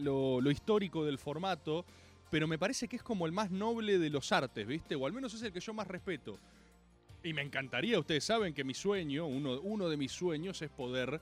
lo, 0.00 0.40
lo 0.40 0.50
histórico 0.50 1.04
del 1.04 1.18
formato, 1.18 1.84
pero 2.30 2.46
me 2.46 2.58
parece 2.58 2.88
que 2.88 2.96
es 2.96 3.02
como 3.02 3.26
el 3.26 3.32
más 3.32 3.50
noble 3.50 3.98
de 3.98 4.10
los 4.10 4.32
artes, 4.32 4.66
¿viste? 4.66 4.94
O 4.94 5.06
al 5.06 5.12
menos 5.12 5.34
es 5.34 5.42
el 5.42 5.52
que 5.52 5.60
yo 5.60 5.74
más 5.74 5.86
respeto. 5.86 6.38
Y 7.24 7.32
me 7.32 7.42
encantaría, 7.42 7.98
ustedes 7.98 8.24
saben 8.24 8.52
que 8.54 8.64
mi 8.64 8.74
sueño, 8.74 9.26
uno, 9.26 9.60
uno 9.60 9.88
de 9.88 9.96
mis 9.96 10.12
sueños 10.12 10.60
es 10.62 10.70
poder 10.70 11.20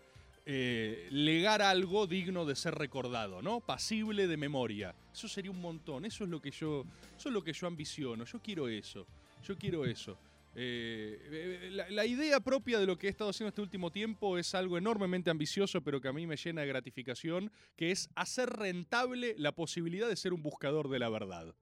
eh, 0.53 1.07
legar 1.13 1.63
algo 1.63 2.09
digno 2.09 2.45
de 2.45 2.57
ser 2.57 2.75
recordado, 2.75 3.41
¿no? 3.41 3.61
Pasible 3.61 4.27
de 4.27 4.37
memoria. 4.37 4.93
Eso 5.13 5.29
sería 5.29 5.53
un 5.53 5.61
montón, 5.61 6.05
eso 6.05 6.25
es 6.25 6.31
lo 6.31 6.43
que 6.43 6.51
yo, 6.51 6.85
eso 7.17 7.29
es 7.29 7.33
lo 7.33 7.45
que 7.45 7.53
yo 7.53 7.69
ambiciono, 7.69 8.25
yo 8.25 8.41
quiero 8.41 8.67
eso, 8.67 9.07
yo 9.45 9.57
quiero 9.57 9.85
eso. 9.85 10.19
Eh, 10.57 11.71
eh, 11.71 11.87
la, 11.91 12.05
idea 12.05 12.41
propia 12.41 12.81
de 12.81 12.87
lo 12.87 12.99
que 12.99 13.07
he 13.07 13.11
estado 13.11 13.31
haciendo 13.31 13.51
este 13.51 13.61
último 13.61 13.93
tiempo 13.93 14.39
es 14.39 14.53
algo 14.57 14.77
enormemente 14.77 15.31
ambicioso, 15.31 15.83
pero 15.83 16.01
que 16.01 16.09
a 16.09 16.13
mí 16.13 16.27
me 16.27 16.37
llena 16.37 16.63
de 16.63 16.67
gratificación, 16.67 17.53
que 17.77 17.93
es 17.93 18.11
hacer 18.17 18.51
rentable 18.51 19.37
la 19.39 19.53
posibilidad 19.53 20.09
de 20.09 20.17
ser 20.17 20.33
un 20.33 20.43
buscador 20.43 20.89
de 20.89 20.99
la 20.99 21.11
verdad. 21.11 21.55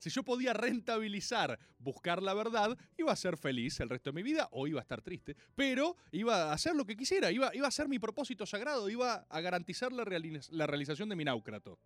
Si 0.00 0.08
yo 0.08 0.22
podía 0.22 0.54
rentabilizar 0.54 1.58
buscar 1.78 2.22
la 2.22 2.32
verdad, 2.32 2.76
iba 2.96 3.12
a 3.12 3.16
ser 3.16 3.36
feliz 3.36 3.78
el 3.80 3.90
resto 3.90 4.10
de 4.10 4.14
mi 4.14 4.22
vida 4.22 4.48
o 4.50 4.66
iba 4.66 4.80
a 4.80 4.82
estar 4.82 5.02
triste, 5.02 5.36
pero 5.54 5.94
iba 6.10 6.44
a 6.44 6.52
hacer 6.54 6.74
lo 6.74 6.86
que 6.86 6.96
quisiera, 6.96 7.30
iba, 7.30 7.54
iba 7.54 7.68
a 7.68 7.70
ser 7.70 7.86
mi 7.86 7.98
propósito 7.98 8.46
sagrado, 8.46 8.88
iba 8.88 9.26
a 9.28 9.40
garantizar 9.42 9.92
la, 9.92 10.04
la 10.04 10.66
realización 10.66 11.10
de 11.10 11.16
mi 11.16 11.24
náucrato. 11.24 11.78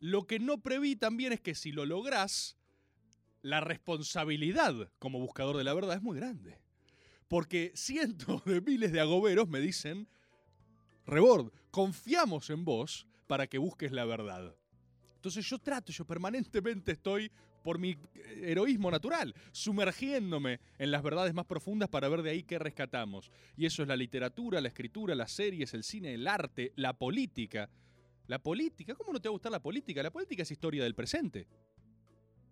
Lo 0.00 0.26
que 0.26 0.38
no 0.38 0.62
preví 0.62 0.96
también 0.96 1.34
es 1.34 1.40
que 1.40 1.54
si 1.54 1.72
lo 1.72 1.84
lográs, 1.84 2.56
la 3.42 3.60
responsabilidad 3.60 4.90
como 4.98 5.20
buscador 5.20 5.58
de 5.58 5.64
la 5.64 5.74
verdad 5.74 5.96
es 5.96 6.02
muy 6.02 6.16
grande. 6.16 6.58
Porque 7.28 7.70
cientos 7.74 8.42
de 8.46 8.62
miles 8.62 8.92
de 8.92 9.00
agoberos 9.00 9.46
me 9.46 9.60
dicen, 9.60 10.08
Rebord, 11.04 11.52
confiamos 11.70 12.48
en 12.48 12.64
vos 12.64 13.06
para 13.26 13.46
que 13.46 13.58
busques 13.58 13.92
la 13.92 14.06
verdad. 14.06 14.56
Entonces 15.18 15.44
yo 15.46 15.58
trato, 15.58 15.90
yo 15.90 16.04
permanentemente 16.04 16.92
estoy, 16.92 17.28
por 17.64 17.80
mi 17.80 17.90
eh, 17.90 17.98
heroísmo 18.44 18.88
natural, 18.88 19.34
sumergiéndome 19.50 20.60
en 20.78 20.92
las 20.92 21.02
verdades 21.02 21.34
más 21.34 21.44
profundas 21.44 21.88
para 21.88 22.08
ver 22.08 22.22
de 22.22 22.30
ahí 22.30 22.44
qué 22.44 22.56
rescatamos. 22.56 23.32
Y 23.56 23.66
eso 23.66 23.82
es 23.82 23.88
la 23.88 23.96
literatura, 23.96 24.60
la 24.60 24.68
escritura, 24.68 25.16
las 25.16 25.32
series, 25.32 25.74
el 25.74 25.82
cine, 25.82 26.14
el 26.14 26.28
arte, 26.28 26.72
la 26.76 26.92
política. 26.92 27.68
La 28.28 28.38
política, 28.38 28.94
¿cómo 28.94 29.12
no 29.12 29.20
te 29.20 29.28
va 29.28 29.32
a 29.32 29.34
gustar 29.34 29.50
la 29.50 29.60
política? 29.60 30.04
La 30.04 30.12
política 30.12 30.44
es 30.44 30.50
historia 30.52 30.84
del 30.84 30.94
presente. 30.94 31.48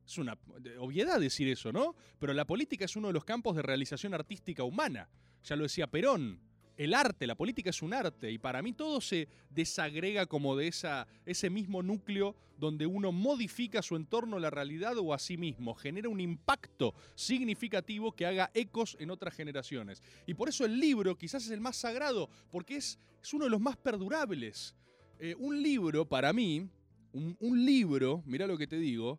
Es 0.05 0.19
una 0.19 0.37
obviedad 0.81 1.21
decir 1.21 1.47
eso, 1.49 1.73
¿no? 1.73 1.95
Pero 2.19 2.33
la 2.33 2.47
política 2.47 2.85
es 2.85 2.97
uno 2.97 3.07
de 3.07 3.15
los 3.15 3.25
campos 3.25 3.55
de 3.55 3.63
realización 3.63 4.13
artística 4.13 4.65
humana. 4.65 5.09
Ya 5.45 5.55
lo 5.55 5.63
decía 5.63 5.87
Perón. 5.87 6.41
El 6.77 6.93
arte, 6.93 7.27
la 7.27 7.35
política 7.35 7.71
es 7.71 7.81
un 7.81 7.95
arte 7.95 8.31
y 8.31 8.39
para 8.39 8.61
mí 8.61 8.73
todo 8.73 9.01
se 9.01 9.29
desagrega 9.51 10.27
como 10.27 10.57
de 10.57 10.69
esa, 10.69 11.07
ese 11.25 11.49
mismo 11.49 11.83
núcleo 11.83 12.37
donde 12.59 12.87
uno 12.87 13.13
modifica 13.13 13.83
su 13.83 13.97
entorno, 13.97 14.39
la 14.39 14.51
realidad 14.51 14.97
o 14.99 15.15
a 15.15 15.19
sí 15.19 15.37
mismo, 15.37 15.75
genera 15.75 16.09
un 16.09 16.21
impacto 16.21 16.95
significativo 17.15 18.13
que 18.13 18.27
haga 18.27 18.51
ecos 18.55 18.97
en 19.01 19.11
otras 19.11 19.35
generaciones. 19.35 20.03
Y 20.27 20.35
por 20.35 20.49
eso 20.49 20.65
el 20.65 20.79
libro 20.79 21.17
quizás 21.17 21.45
es 21.45 21.51
el 21.51 21.61
más 21.61 21.77
sagrado, 21.77 22.29
porque 22.51 22.77
es, 22.77 22.99
es 23.23 23.33
uno 23.33 23.45
de 23.45 23.51
los 23.51 23.61
más 23.61 23.77
perdurables. 23.77 24.75
Eh, 25.19 25.35
un 25.39 25.63
libro, 25.63 26.07
para 26.07 26.33
mí, 26.33 26.69
un, 27.13 27.37
un 27.41 27.65
libro, 27.65 28.23
mira 28.27 28.47
lo 28.47 28.59
que 28.59 28.67
te 28.67 28.79
digo, 28.79 29.19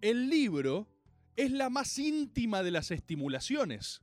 el 0.00 0.30
libro 0.30 0.86
es 1.36 1.50
la 1.50 1.68
más 1.68 1.98
íntima 1.98 2.62
de 2.62 2.70
las 2.70 2.90
estimulaciones. 2.90 4.02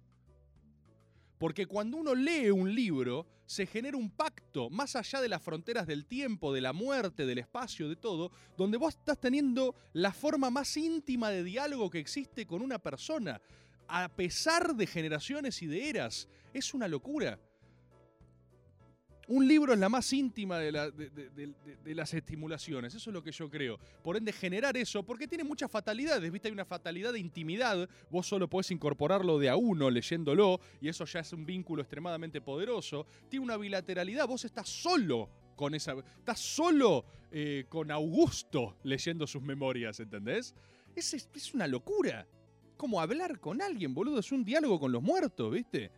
Porque 1.37 1.65
cuando 1.65 1.97
uno 1.97 2.15
lee 2.15 2.49
un 2.49 2.73
libro, 2.73 3.25
se 3.45 3.65
genera 3.65 3.97
un 3.97 4.09
pacto 4.09 4.69
más 4.69 4.95
allá 4.95 5.21
de 5.21 5.29
las 5.29 5.41
fronteras 5.41 5.87
del 5.87 6.05
tiempo, 6.05 6.53
de 6.53 6.61
la 6.61 6.73
muerte, 6.73 7.25
del 7.25 7.37
espacio, 7.37 7.87
de 7.87 7.95
todo, 7.95 8.31
donde 8.57 8.77
vos 8.77 8.95
estás 8.95 9.19
teniendo 9.19 9.75
la 9.93 10.11
forma 10.11 10.49
más 10.49 10.75
íntima 10.77 11.29
de 11.29 11.43
diálogo 11.43 11.89
que 11.89 11.99
existe 11.99 12.45
con 12.45 12.61
una 12.61 12.79
persona, 12.79 13.39
a 13.87 14.09
pesar 14.09 14.75
de 14.75 14.87
generaciones 14.87 15.61
y 15.61 15.67
de 15.67 15.89
eras. 15.89 16.27
Es 16.53 16.73
una 16.73 16.87
locura. 16.87 17.39
Un 19.29 19.45
libro 19.45 19.73
es 19.73 19.79
la 19.79 19.89
más 19.89 20.13
íntima 20.13 20.57
de, 20.57 20.71
la- 20.71 20.89
de- 20.89 21.09
de- 21.09 21.29
de- 21.31 21.47
de- 21.47 21.75
de 21.83 21.95
las 21.95 22.13
estimulaciones, 22.13 22.95
eso 22.95 23.09
es 23.09 23.13
lo 23.13 23.21
que 23.21 23.33
yo 23.33 23.49
creo. 23.49 23.77
Por 24.01 24.15
ende, 24.15 24.31
generar 24.31 24.77
eso, 24.77 25.03
porque 25.03 25.27
tiene 25.27 25.43
muchas 25.43 25.69
fatalidades, 25.69 26.31
¿viste? 26.31 26.47
Hay 26.47 26.53
una 26.53 26.63
fatalidad 26.63 27.11
de 27.11 27.19
intimidad, 27.19 27.89
vos 28.09 28.25
solo 28.25 28.47
podés 28.49 28.71
incorporarlo 28.71 29.37
de 29.37 29.49
a 29.49 29.57
uno 29.57 29.89
leyéndolo, 29.89 30.61
y 30.79 30.87
eso 30.87 31.03
ya 31.03 31.19
es 31.19 31.33
un 31.33 31.45
vínculo 31.45 31.81
extremadamente 31.81 32.39
poderoso. 32.39 33.05
Tiene 33.27 33.43
una 33.43 33.57
bilateralidad, 33.57 34.27
vos 34.27 34.45
estás 34.45 34.69
solo 34.69 35.29
con 35.57 35.75
esa. 35.75 35.95
Estás 36.19 36.39
solo 36.39 37.03
eh, 37.29 37.65
con 37.67 37.91
Augusto 37.91 38.77
leyendo 38.83 39.27
sus 39.27 39.41
memorias, 39.41 39.99
¿entendés? 39.99 40.55
Es, 40.95 41.13
es, 41.13 41.29
es 41.35 41.53
una 41.53 41.67
locura. 41.67 42.25
Como 42.77 43.01
hablar 43.01 43.39
con 43.39 43.61
alguien, 43.61 43.93
boludo, 43.93 44.19
es 44.19 44.31
un 44.31 44.45
diálogo 44.45 44.79
con 44.79 44.91
los 44.91 45.01
muertos, 45.03 45.51
¿viste? 45.51 45.91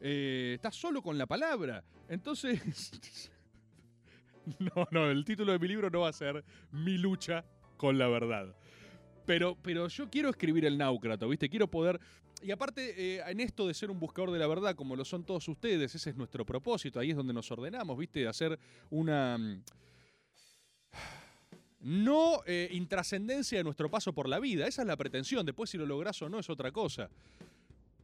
Eh, 0.00 0.52
estás 0.54 0.74
solo 0.74 1.02
con 1.02 1.18
la 1.18 1.26
palabra. 1.26 1.84
Entonces. 2.08 2.60
no, 4.58 4.88
no, 4.90 5.10
el 5.10 5.24
título 5.24 5.52
de 5.52 5.58
mi 5.58 5.68
libro 5.68 5.90
no 5.90 6.00
va 6.00 6.08
a 6.08 6.12
ser 6.12 6.44
Mi 6.72 6.98
lucha 6.98 7.44
con 7.76 7.98
la 7.98 8.08
verdad. 8.08 8.54
Pero, 9.26 9.56
pero 9.62 9.88
yo 9.88 10.10
quiero 10.10 10.28
escribir 10.30 10.64
el 10.64 10.76
náucrato, 10.78 11.28
¿viste? 11.28 11.48
Quiero 11.48 11.68
poder. 11.68 12.00
Y 12.42 12.50
aparte, 12.50 13.16
eh, 13.16 13.22
en 13.26 13.40
esto 13.40 13.66
de 13.68 13.74
ser 13.74 13.90
un 13.90 14.00
buscador 14.00 14.30
de 14.32 14.38
la 14.38 14.46
verdad, 14.46 14.74
como 14.74 14.96
lo 14.96 15.04
son 15.04 15.24
todos 15.24 15.46
ustedes, 15.46 15.94
ese 15.94 16.10
es 16.10 16.16
nuestro 16.16 16.44
propósito, 16.46 16.98
ahí 16.98 17.10
es 17.10 17.16
donde 17.16 17.34
nos 17.34 17.50
ordenamos, 17.50 17.98
¿viste? 17.98 18.26
Hacer 18.26 18.58
una. 18.88 19.36
mm, 19.38 19.62
No 21.82 22.42
eh, 22.46 22.68
intrascendencia 22.72 23.58
de 23.58 23.64
nuestro 23.64 23.90
paso 23.90 24.12
por 24.12 24.28
la 24.28 24.38
vida, 24.38 24.66
esa 24.66 24.82
es 24.82 24.88
la 24.88 24.96
pretensión, 24.96 25.44
después 25.46 25.70
si 25.70 25.78
lo 25.78 25.86
lográs 25.86 26.20
o 26.22 26.28
no 26.28 26.38
es 26.38 26.48
otra 26.50 26.72
cosa. 26.72 27.08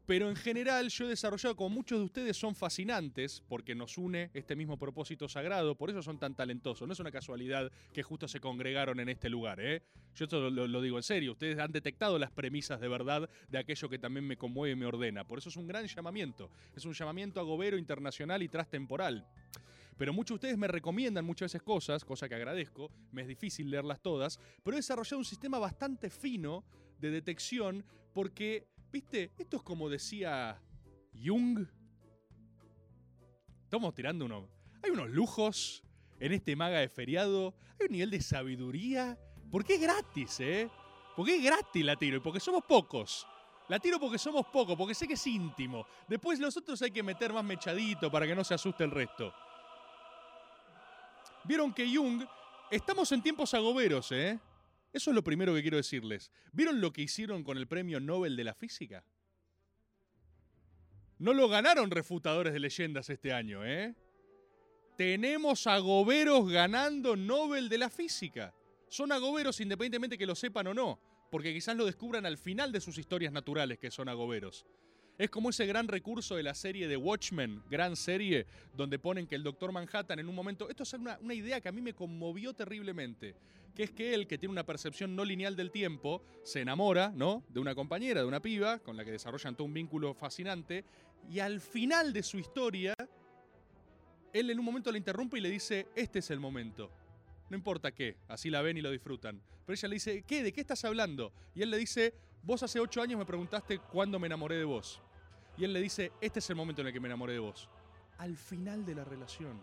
Pero 0.07 0.29
en 0.29 0.37
general 0.37 0.89
yo 0.89 1.07
he 1.07 1.09
desarrollado, 1.09 1.57
como 1.57 1.71
muchos 1.71 1.99
de 1.99 2.05
ustedes 2.05 2.37
son 2.37 2.55
fascinantes, 2.55 3.43
porque 3.49 3.75
nos 3.75 3.99
une 3.99 4.31
este 4.35 4.55
mismo 4.55 4.79
propósito 4.79 5.29
sagrado, 5.29 5.75
por 5.75 5.91
eso 5.91 6.01
son 6.01 6.21
tan 6.21 6.37
talentosos. 6.37 6.87
No 6.87 6.93
es 6.93 7.01
una 7.01 7.11
casualidad 7.11 7.73
que 7.93 8.05
justo 8.05 8.29
se 8.29 8.39
congregaron 8.39 9.01
en 9.01 9.09
este 9.09 9.29
lugar. 9.29 9.59
¿eh? 9.61 9.83
Yo 10.15 10.25
esto 10.25 10.49
lo, 10.49 10.81
digo 10.81 10.97
en 10.97 11.03
serio, 11.03 11.33
ustedes 11.33 11.59
han 11.59 11.73
detectado 11.73 12.21
las 12.21 12.31
premisas 12.31 12.81
de 12.81 12.87
verdad 12.87 13.29
de 13.49 13.59
aquello 13.59 13.89
que 13.89 13.99
también 13.99 14.25
me 14.25 14.37
conmueve 14.37 14.75
y 14.75 14.77
me 14.77 14.87
ordena. 14.87 15.25
Por 15.25 15.39
eso 15.39 15.49
es 15.49 15.57
un 15.57 15.67
gran 15.67 15.85
llamamiento. 15.87 16.51
Es 16.77 16.85
un 16.85 16.93
llamamiento 16.93 17.41
agobero, 17.41 17.77
internacional 17.77 18.45
y 18.45 18.49
trastemporal. 18.49 19.27
Pero 19.99 20.13
muchos 20.13 20.35
de 20.35 20.35
ustedes 20.35 20.59
me 20.59 20.69
recomiendan 20.69 21.25
muchas 21.25 21.53
veces 21.53 21.63
cosas, 21.63 22.05
cosa 22.05 22.29
que 22.29 22.35
agradezco, 22.37 22.93
me 23.11 23.23
es 23.23 23.29
difícil 23.29 23.71
leerlas 23.71 24.01
todas, 24.01 24.39
pero 24.63 24.77
he 24.77 24.79
desarrollado 24.79 25.19
un 25.19 25.25
sistema 25.25 25.59
bastante 25.59 26.11
fino 26.11 26.65
de 27.01 27.11
detección 27.11 27.85
porque, 28.13 28.67
viste, 28.91 29.33
esto 29.39 29.57
es 29.59 29.63
como 29.63 29.89
decía 29.89 30.61
Jung. 31.25 31.67
Estamos 33.65 33.95
tirando 33.95 34.25
uno. 34.25 34.49
Hay 34.83 34.91
unos 34.91 35.11
lujos 35.11 35.83
en 36.21 36.33
este 36.33 36.57
maga 36.57 36.79
de 36.79 36.89
feriado, 36.89 37.55
hay 37.79 37.87
un 37.87 37.93
nivel 37.93 38.11
de 38.11 38.21
sabiduría, 38.21 39.19
porque 39.51 39.75
es 39.75 39.81
gratis, 39.81 40.41
¿eh? 40.41 40.71
Porque 41.15 41.37
es 41.37 41.43
gratis 41.43 41.85
la 41.85 41.97
tiro 41.97 42.17
y 42.17 42.21
porque 42.21 42.41
somos 42.41 42.65
pocos. 42.65 43.27
La 43.69 43.81
tiro 43.81 43.99
porque 43.99 44.19
somos 44.19 44.47
pocos, 44.47 44.77
porque 44.77 44.95
sé 44.95 45.09
que 45.09 45.15
es 45.15 45.27
íntimo. 45.27 45.87
Después 46.07 46.39
los 46.39 46.57
otros 46.57 46.81
hay 46.83 46.91
que 46.91 47.03
meter 47.03 47.33
más 47.33 47.45
mechadito 47.45 48.11
para 48.11 48.27
que 48.27 48.35
no 48.35 48.45
se 48.45 48.55
asuste 48.55 48.85
el 48.85 48.93
resto. 48.93 49.35
Vieron 51.43 51.73
que 51.73 51.89
Jung, 51.93 52.25
estamos 52.71 53.11
en 53.13 53.23
tiempos 53.23 53.53
agoberos, 53.55 54.13
¿eh? 54.13 54.39
Eso 54.97 55.11
es 55.11 55.15
lo 55.15 55.23
primero 55.23 55.55
que 55.55 55.61
quiero 55.61 55.77
decirles. 55.77 56.31
¿Vieron 56.53 56.81
lo 56.81 56.91
que 56.91 57.03
hicieron 57.03 57.45
con 57.45 57.59
el 57.59 57.67
premio 57.67 58.01
Nobel 58.01 58.35
de 58.35 58.45
la 58.45 58.55
Física? 58.55 59.05
No 61.19 61.35
lo 61.35 61.51
ganaron 61.51 61.91
refutadores 61.91 62.55
de 62.55 62.61
leyendas 62.61 63.11
este 63.11 63.31
año, 63.31 63.63
¿eh? 63.63 63.95
Tenemos 64.97 65.67
agoberos 65.67 66.49
ganando 66.49 67.15
Nobel 67.15 67.69
de 67.69 67.77
la 67.77 67.91
Física. 67.91 68.55
Son 68.89 69.13
agoberos 69.13 69.61
independientemente 69.61 70.17
que 70.17 70.25
lo 70.25 70.35
sepan 70.35 70.69
o 70.69 70.73
no, 70.73 70.99
porque 71.31 71.53
quizás 71.53 71.77
lo 71.77 71.85
descubran 71.85 72.25
al 72.25 72.39
final 72.39 72.73
de 72.73 72.81
sus 72.81 72.97
historias 72.97 73.35
naturales 73.35 73.79
que 73.79 73.91
son 73.91 74.09
agoberos. 74.09 74.65
Es 75.19 75.29
como 75.29 75.51
ese 75.51 75.67
gran 75.67 75.89
recurso 75.89 76.37
de 76.37 76.43
la 76.43 76.55
serie 76.55 76.89
de 76.89 76.97
Watchmen, 76.97 77.63
gran 77.69 77.97
serie, 77.97 78.47
donde 78.75 78.99
ponen 78.99 79.27
que 79.27 79.35
el 79.35 79.43
Doctor 79.43 79.73
Manhattan 79.73 80.21
en 80.21 80.29
un 80.29 80.35
momento. 80.35 80.71
Esto 80.71 80.85
es 80.85 80.93
una, 80.95 81.19
una, 81.21 81.35
idea 81.35 81.61
que 81.61 81.69
a 81.69 81.73
mí 81.73 81.83
me 81.83 81.93
conmovió 81.93 82.55
terriblemente. 82.55 83.37
Que 83.77 83.85
es 83.85 83.91
que 83.93 84.15
él, 84.15 84.27
que 84.27 84.39
tiene 84.39 84.53
una 84.53 84.67
percepción 84.67 85.15
no 85.15 85.25
lineal 85.25 85.55
del 85.55 85.71
tiempo, 85.71 86.23
se 86.43 86.63
enamora, 86.63 87.13
¿no? 87.15 87.45
De 87.49 87.61
una 87.61 87.75
compañera, 87.75 88.23
de 88.23 88.27
una 88.27 88.41
piba, 88.41 88.81
con 88.81 88.97
la 88.97 89.05
que 89.05 89.13
desarrollan 89.13 89.55
todo 89.55 89.67
un 89.67 89.75
vínculo 89.75 90.15
fascinante. 90.15 90.85
Y 91.31 91.39
al 91.39 91.61
final 91.61 92.13
de 92.13 92.23
su 92.23 92.39
historia, 92.39 92.95
él 94.33 94.51
en 94.51 94.59
un 94.59 94.65
momento 94.65 94.91
la 94.91 94.99
interrumpe 94.99 95.39
y 95.39 95.43
le 95.43 95.51
dice: 95.51 95.87
Este 95.95 96.19
es 96.21 96.31
el 96.31 96.41
momento. 96.41 96.91
No 97.49 97.57
importa 97.57 97.93
qué, 97.93 98.17
así 98.29 98.51
la 98.51 98.63
ven 98.63 98.77
y 98.77 98.81
lo 98.81 98.91
disfrutan. 98.91 99.41
Pero 99.65 99.75
ella 99.75 99.89
le 99.89 99.95
dice, 99.95 100.23
¿qué? 100.27 100.43
¿De 100.43 100.53
qué 100.53 100.61
estás 100.61 100.85
hablando? 100.85 101.33
Y 101.55 101.63
él 101.63 101.71
le 101.71 101.77
dice, 101.77 102.15
vos 102.43 102.63
hace 102.63 102.81
ocho 102.81 103.03
años 103.03 103.19
me 103.19 103.27
preguntaste 103.27 103.79
cuándo 103.79 104.19
me 104.19 104.27
enamoré 104.27 104.57
de 104.57 104.65
vos. 104.65 105.01
Y 105.57 105.65
él 105.65 105.73
le 105.73 105.81
dice, 105.81 106.13
este 106.21 106.41
es 106.41 106.51
el 106.51 106.57
momento 106.57 106.83
en 106.83 106.89
el 106.89 106.93
que 106.93 107.01
me 107.01 107.09
enamoré 107.09 107.35
de 107.35 107.39
vos. 107.39 107.69
Al 108.19 108.37
final 108.37 108.85
de 108.85 108.95
la 108.95 109.05
relación. 109.05 109.61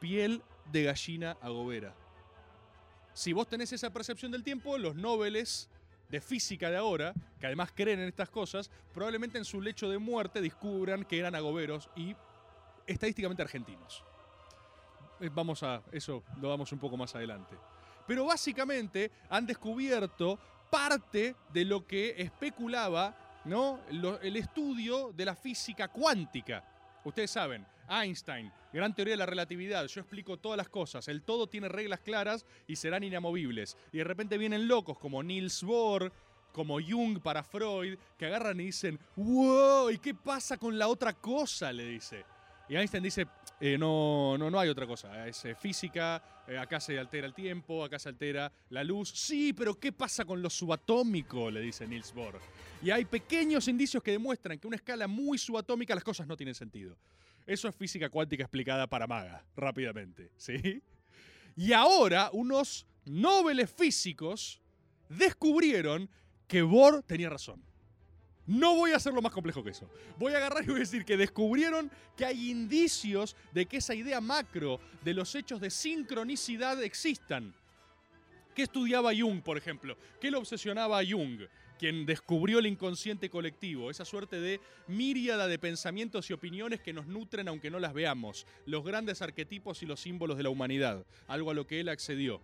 Piel 0.00 0.42
de 0.70 0.84
gallina 0.84 1.36
agobera. 1.40 1.94
Si 3.18 3.32
vos 3.32 3.48
tenés 3.48 3.72
esa 3.72 3.90
percepción 3.90 4.30
del 4.30 4.44
tiempo, 4.44 4.78
los 4.78 4.94
nobles 4.94 5.68
de 6.08 6.20
física 6.20 6.70
de 6.70 6.76
ahora, 6.76 7.12
que 7.40 7.46
además 7.46 7.72
creen 7.74 7.98
en 7.98 8.06
estas 8.06 8.30
cosas, 8.30 8.70
probablemente 8.94 9.38
en 9.38 9.44
su 9.44 9.60
lecho 9.60 9.90
de 9.90 9.98
muerte 9.98 10.40
descubran 10.40 11.04
que 11.04 11.18
eran 11.18 11.34
agoberos 11.34 11.90
y 11.96 12.14
estadísticamente 12.86 13.42
argentinos. 13.42 14.04
Vamos 15.32 15.64
a 15.64 15.82
eso, 15.90 16.22
lo 16.40 16.48
damos 16.48 16.70
un 16.70 16.78
poco 16.78 16.96
más 16.96 17.12
adelante. 17.16 17.56
Pero 18.06 18.24
básicamente 18.24 19.10
han 19.28 19.46
descubierto 19.46 20.38
parte 20.70 21.34
de 21.52 21.64
lo 21.64 21.84
que 21.88 22.14
especulaba 22.22 23.40
¿no? 23.46 23.80
El 23.90 24.36
estudio 24.36 25.12
de 25.12 25.24
la 25.24 25.34
física 25.34 25.88
cuántica. 25.88 26.62
Ustedes 27.04 27.32
saben, 27.32 27.66
Einstein, 27.88 28.52
gran 28.72 28.94
teoría 28.94 29.14
de 29.14 29.18
la 29.18 29.26
relatividad, 29.26 29.86
yo 29.86 30.00
explico 30.00 30.36
todas 30.36 30.56
las 30.56 30.68
cosas, 30.68 31.08
el 31.08 31.22
todo 31.22 31.46
tiene 31.46 31.68
reglas 31.68 32.00
claras 32.00 32.44
y 32.66 32.76
serán 32.76 33.02
inamovibles. 33.02 33.76
Y 33.92 33.98
de 33.98 34.04
repente 34.04 34.38
vienen 34.38 34.68
locos 34.68 34.98
como 34.98 35.22
Niels 35.22 35.62
Bohr, 35.62 36.12
como 36.52 36.80
Jung 36.80 37.20
para 37.20 37.42
Freud, 37.42 37.98
que 38.18 38.26
agarran 38.26 38.60
y 38.60 38.64
dicen, 38.64 38.98
wow, 39.16 39.90
¿y 39.90 39.98
qué 39.98 40.14
pasa 40.14 40.56
con 40.56 40.78
la 40.78 40.88
otra 40.88 41.12
cosa? 41.14 41.72
Le 41.72 41.84
dice. 41.84 42.24
Y 42.68 42.76
Einstein 42.76 43.02
dice, 43.02 43.26
eh, 43.60 43.78
no, 43.78 44.36
no, 44.36 44.50
no 44.50 44.60
hay 44.60 44.68
otra 44.68 44.86
cosa. 44.86 45.26
Es 45.26 45.44
eh, 45.46 45.54
física, 45.54 46.22
eh, 46.46 46.58
acá 46.58 46.80
se 46.80 46.98
altera 46.98 47.26
el 47.26 47.34
tiempo, 47.34 47.82
acá 47.82 47.98
se 47.98 48.08
altera 48.08 48.52
la 48.70 48.84
luz. 48.84 49.10
Sí, 49.10 49.52
pero 49.52 49.74
¿qué 49.74 49.92
pasa 49.92 50.24
con 50.24 50.42
lo 50.42 50.50
subatómico? 50.50 51.50
Le 51.50 51.60
dice 51.60 51.86
Niels 51.86 52.12
Bohr. 52.12 52.38
Y 52.82 52.90
hay 52.90 53.04
pequeños 53.04 53.68
indicios 53.68 54.02
que 54.02 54.12
demuestran 54.12 54.58
que 54.58 54.66
a 54.66 54.68
una 54.68 54.76
escala 54.76 55.06
muy 55.06 55.38
subatómica 55.38 55.94
las 55.94 56.04
cosas 56.04 56.26
no 56.26 56.36
tienen 56.36 56.54
sentido. 56.54 56.96
Eso 57.48 57.66
es 57.66 57.74
física 57.74 58.10
cuántica 58.10 58.42
explicada 58.42 58.86
para 58.86 59.06
maga, 59.06 59.42
rápidamente. 59.56 60.30
¿Sí? 60.36 60.82
Y 61.56 61.72
ahora 61.72 62.28
unos 62.34 62.86
nobles 63.06 63.70
físicos 63.70 64.60
descubrieron 65.08 66.10
que 66.46 66.60
Bohr 66.60 67.02
tenía 67.02 67.30
razón. 67.30 67.62
No 68.46 68.76
voy 68.76 68.92
a 68.92 68.96
hacerlo 68.96 69.22
más 69.22 69.32
complejo 69.32 69.64
que 69.64 69.70
eso. 69.70 69.90
Voy 70.18 70.34
a 70.34 70.36
agarrar 70.36 70.62
y 70.62 70.66
voy 70.66 70.76
a 70.76 70.80
decir 70.80 71.06
que 71.06 71.16
descubrieron 71.16 71.90
que 72.18 72.26
hay 72.26 72.50
indicios 72.50 73.34
de 73.52 73.64
que 73.64 73.78
esa 73.78 73.94
idea 73.94 74.20
macro 74.20 74.78
de 75.02 75.14
los 75.14 75.34
hechos 75.34 75.58
de 75.58 75.70
sincronicidad 75.70 76.82
existan. 76.82 77.54
¿Qué 78.54 78.64
estudiaba 78.64 79.12
Jung, 79.18 79.40
por 79.40 79.56
ejemplo? 79.56 79.96
¿Qué 80.20 80.30
le 80.30 80.36
obsesionaba 80.36 80.98
a 80.98 81.04
Jung? 81.04 81.40
Quien 81.78 82.06
descubrió 82.06 82.58
el 82.58 82.66
inconsciente 82.66 83.30
colectivo, 83.30 83.90
esa 83.90 84.04
suerte 84.04 84.40
de 84.40 84.60
míriada 84.88 85.46
de 85.46 85.58
pensamientos 85.58 86.28
y 86.28 86.32
opiniones 86.32 86.80
que 86.80 86.92
nos 86.92 87.06
nutren 87.06 87.46
aunque 87.48 87.70
no 87.70 87.78
las 87.78 87.94
veamos, 87.94 88.46
los 88.66 88.84
grandes 88.84 89.22
arquetipos 89.22 89.82
y 89.82 89.86
los 89.86 90.00
símbolos 90.00 90.36
de 90.36 90.42
la 90.42 90.50
humanidad, 90.50 91.06
algo 91.28 91.50
a 91.50 91.54
lo 91.54 91.66
que 91.66 91.80
él 91.80 91.88
accedió. 91.88 92.40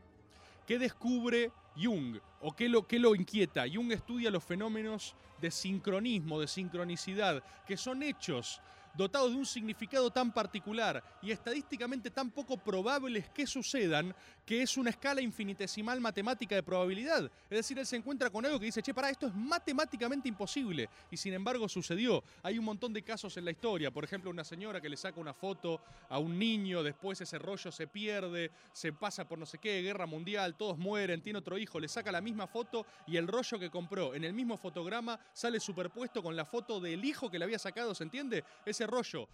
¿Qué 0.67 0.79
descubre 0.79 1.51
Jung? 1.77 2.19
¿O 2.41 2.55
qué 2.55 2.69
lo, 2.69 2.87
qué 2.87 2.99
lo 2.99 3.15
inquieta? 3.15 3.65
Jung 3.73 3.93
estudia 3.93 4.31
los 4.31 4.45
fenómenos 4.45 5.15
de 5.41 5.51
sincronismo, 5.51 6.41
de 6.41 6.47
sincronicidad, 6.47 7.43
que 7.67 7.77
son 7.77 8.03
hechos 8.03 8.61
dotados 8.95 9.31
de 9.31 9.37
un 9.37 9.47
significado 9.47 10.11
tan 10.11 10.33
particular 10.33 11.03
y 11.23 11.31
estadísticamente 11.31 12.11
tan 12.11 12.31
poco 12.31 12.57
probables 12.57 13.29
que 13.31 13.47
sucedan, 13.47 14.15
que 14.45 14.63
es 14.63 14.77
una 14.77 14.91
escala 14.91 15.21
infinitesimal 15.21 16.01
matemática 16.01 16.55
de 16.55 16.63
probabilidad. 16.63 17.31
Es 17.51 17.59
decir, 17.59 17.79
él 17.79 17.87
se 17.87 17.97
encuentra 17.97 18.31
con 18.31 18.45
algo 18.45 18.59
que 18.59 18.67
dice, 18.67 18.83
che, 18.83 18.95
para, 18.95 19.11
esto 19.11 19.27
es 19.27 19.35
matemáticamente 19.35 20.29
imposible. 20.29 20.89
Y 21.11 21.17
sin 21.17 21.33
embargo 21.33 21.69
sucedió. 21.69 22.23
Hay 22.43 22.59
un 22.59 22.65
montón 22.65 22.93
de 22.93 23.03
casos 23.03 23.37
en 23.37 23.45
la 23.45 23.51
historia. 23.51 23.91
Por 23.91 24.05
ejemplo, 24.05 24.31
una 24.31 24.45
señora 24.45 24.81
que 24.81 24.89
le 24.89 24.97
saca 24.97 25.21
una 25.21 25.35
foto 25.35 25.81
a 26.09 26.19
un 26.19 26.39
niño, 26.39 26.83
después 26.83 27.21
ese 27.21 27.39
rollo 27.39 27.73
se 27.73 27.87
pierde, 27.87 28.51
se 28.73 28.93
pasa 28.93 29.27
por 29.27 29.39
no 29.39 29.47
sé 29.47 29.59
qué, 29.59 29.83
guerra 29.83 30.07
mundial, 30.07 30.57
todos 30.57 30.79
mueren, 30.79 31.23
tiene 31.23 31.39
otro 31.39 31.59
hijo, 31.59 31.81
le 31.81 31.89
saca 31.89 32.13
la 32.13 32.21
misma 32.21 32.47
foto 32.47 32.87
y 33.07 33.17
el 33.17 33.27
rollo 33.27 33.59
que 33.59 33.71
compró 33.71 34.15
en 34.15 34.25
el 34.25 34.33
mismo 34.33 34.57
fotograma 34.57 35.19
sale 35.33 35.61
superpuesto 35.61 36.23
con 36.23 36.37
la 36.37 36.45
foto 36.45 36.81
del 36.81 37.05
hijo 37.05 37.31
que 37.31 37.39
le 37.39 37.45
había 37.45 37.59
sacado, 37.59 37.95
¿se 37.95 38.05
entiende? 38.05 38.45
Rollo 38.87 39.29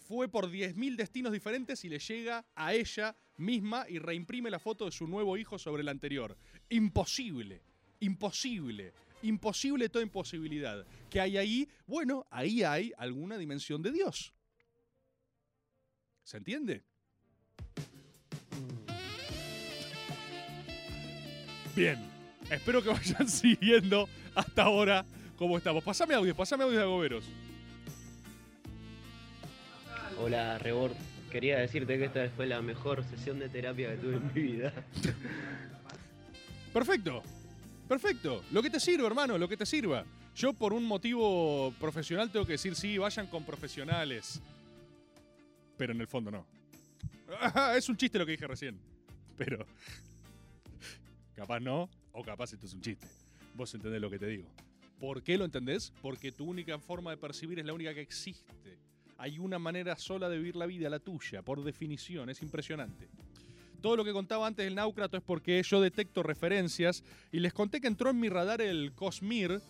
fue 0.00 0.28
por 0.28 0.50
10.000 0.50 0.96
destinos 0.96 1.32
diferentes 1.32 1.84
y 1.84 1.88
le 1.88 1.98
llega 1.98 2.44
a 2.54 2.74
ella 2.74 3.16
misma 3.36 3.86
y 3.88 3.98
reimprime 3.98 4.50
la 4.50 4.58
foto 4.58 4.84
de 4.84 4.92
su 4.92 5.06
nuevo 5.06 5.36
hijo 5.36 5.58
sobre 5.58 5.82
el 5.82 5.88
anterior. 5.88 6.36
Imposible, 6.68 7.62
imposible, 8.00 8.92
imposible 9.22 9.88
toda 9.88 10.02
imposibilidad. 10.02 10.84
¿Qué 11.10 11.20
hay 11.20 11.36
ahí? 11.36 11.68
Bueno, 11.86 12.26
ahí 12.30 12.62
hay 12.62 12.92
alguna 12.98 13.38
dimensión 13.38 13.82
de 13.82 13.92
Dios. 13.92 14.32
¿Se 16.24 16.36
entiende? 16.36 16.84
Bien, 21.74 21.98
espero 22.50 22.82
que 22.82 22.88
vayan 22.90 23.28
siguiendo 23.28 24.08
hasta 24.34 24.64
ahora 24.64 25.06
cómo 25.36 25.56
estamos. 25.56 25.82
Pasame 25.84 26.14
audio, 26.14 26.34
pasame 26.34 26.64
audio 26.64 26.76
de 26.76 26.84
Agoberos. 26.84 27.24
Hola, 30.20 30.58
Rebord. 30.58 30.94
Quería 31.30 31.58
decirte 31.58 31.96
que 31.96 32.06
esta 32.06 32.28
fue 32.30 32.46
la 32.46 32.60
mejor 32.60 33.04
sesión 33.04 33.38
de 33.38 33.48
terapia 33.48 33.90
que 33.90 33.96
tuve 33.98 34.16
en 34.16 34.34
mi 34.34 34.40
vida. 34.40 34.72
Perfecto. 36.72 37.22
Perfecto. 37.86 38.42
Lo 38.50 38.62
que 38.62 38.70
te 38.70 38.80
sirva, 38.80 39.06
hermano, 39.06 39.38
lo 39.38 39.48
que 39.48 39.56
te 39.56 39.64
sirva. 39.64 40.04
Yo 40.34 40.52
por 40.52 40.72
un 40.72 40.84
motivo 40.84 41.72
profesional 41.78 42.30
tengo 42.30 42.46
que 42.46 42.52
decir, 42.52 42.74
sí, 42.74 42.98
vayan 42.98 43.28
con 43.28 43.44
profesionales. 43.44 44.40
Pero 45.76 45.92
en 45.92 46.00
el 46.00 46.08
fondo 46.08 46.30
no. 46.30 46.46
Es 47.76 47.88
un 47.88 47.96
chiste 47.96 48.18
lo 48.18 48.26
que 48.26 48.32
dije 48.32 48.46
recién. 48.46 48.78
Pero... 49.36 49.64
Capaz 51.36 51.60
no, 51.60 51.88
o 52.10 52.24
capaz 52.24 52.52
esto 52.52 52.66
es 52.66 52.74
un 52.74 52.80
chiste. 52.80 53.06
Vos 53.54 53.72
entendés 53.72 54.00
lo 54.00 54.10
que 54.10 54.18
te 54.18 54.26
digo. 54.26 54.48
¿Por 54.98 55.22
qué 55.22 55.38
lo 55.38 55.44
entendés? 55.44 55.92
Porque 56.02 56.32
tu 56.32 56.44
única 56.44 56.76
forma 56.80 57.12
de 57.12 57.16
percibir 57.16 57.60
es 57.60 57.64
la 57.64 57.72
única 57.72 57.94
que 57.94 58.00
existe. 58.00 58.87
Hay 59.18 59.38
una 59.38 59.58
manera 59.58 59.96
sola 59.96 60.28
de 60.28 60.38
vivir 60.38 60.56
la 60.56 60.66
vida, 60.66 60.88
la 60.88 61.00
tuya, 61.00 61.42
por 61.42 61.62
definición, 61.64 62.30
es 62.30 62.40
impresionante. 62.42 63.08
Todo 63.82 63.96
lo 63.96 64.04
que 64.04 64.12
contaba 64.12 64.46
antes 64.46 64.64
del 64.64 64.74
Náucrato 64.74 65.16
es 65.16 65.22
porque 65.22 65.62
yo 65.62 65.80
detecto 65.80 66.22
referencias 66.22 67.02
y 67.32 67.40
les 67.40 67.52
conté 67.52 67.80
que 67.80 67.86
entró 67.88 68.10
en 68.10 68.18
mi 68.20 68.28
radar 68.28 68.60
el 68.60 68.92
Cosmere 68.92 69.60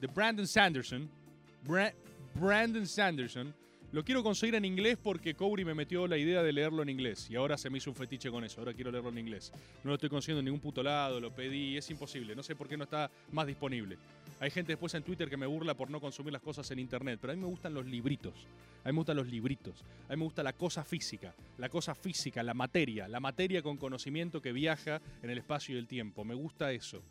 de 0.00 0.06
Brandon 0.06 0.46
Sanderson. 0.46 1.10
Bra- 1.66 1.94
Brandon 2.34 2.86
Sanderson. 2.86 3.54
Lo 3.92 4.04
quiero 4.04 4.22
conseguir 4.22 4.54
en 4.54 4.64
inglés 4.64 4.98
porque 5.02 5.34
Cobry 5.34 5.64
me 5.64 5.74
metió 5.74 6.06
la 6.06 6.16
idea 6.16 6.44
de 6.44 6.52
leerlo 6.52 6.80
en 6.82 6.90
inglés 6.90 7.28
y 7.28 7.34
ahora 7.34 7.58
se 7.58 7.68
me 7.70 7.78
hizo 7.78 7.90
un 7.90 7.96
fetiche 7.96 8.30
con 8.30 8.44
eso. 8.44 8.60
Ahora 8.60 8.72
quiero 8.72 8.92
leerlo 8.92 9.10
en 9.10 9.18
inglés. 9.18 9.52
No 9.82 9.88
lo 9.88 9.94
estoy 9.94 10.08
consiguiendo 10.08 10.38
en 10.38 10.44
ningún 10.44 10.60
puto 10.60 10.80
lado, 10.80 11.18
lo 11.18 11.34
pedí, 11.34 11.76
es 11.76 11.90
imposible. 11.90 12.36
No 12.36 12.44
sé 12.44 12.54
por 12.54 12.68
qué 12.68 12.76
no 12.76 12.84
está 12.84 13.10
más 13.32 13.48
disponible. 13.48 13.98
Hay 14.38 14.52
gente 14.52 14.72
después 14.72 14.94
en 14.94 15.02
Twitter 15.02 15.28
que 15.28 15.36
me 15.36 15.44
burla 15.44 15.74
por 15.74 15.90
no 15.90 16.00
consumir 16.00 16.32
las 16.32 16.40
cosas 16.40 16.70
en 16.70 16.78
internet, 16.78 17.18
pero 17.20 17.32
a 17.32 17.36
mí 17.36 17.42
me 17.42 17.48
gustan 17.48 17.74
los 17.74 17.84
libritos. 17.84 18.46
A 18.84 18.88
mí 18.88 18.92
me 18.92 18.98
gustan 18.98 19.16
los 19.16 19.26
libritos. 19.26 19.84
A 20.08 20.12
mí 20.12 20.18
me 20.18 20.24
gusta 20.24 20.44
la 20.44 20.52
cosa 20.52 20.84
física. 20.84 21.34
La 21.58 21.68
cosa 21.68 21.96
física, 21.96 22.44
la 22.44 22.54
materia. 22.54 23.08
La 23.08 23.18
materia 23.18 23.60
con 23.60 23.76
conocimiento 23.76 24.40
que 24.40 24.52
viaja 24.52 25.02
en 25.20 25.30
el 25.30 25.38
espacio 25.38 25.74
y 25.74 25.78
el 25.78 25.88
tiempo. 25.88 26.24
Me 26.24 26.34
gusta 26.34 26.72
eso. 26.72 27.02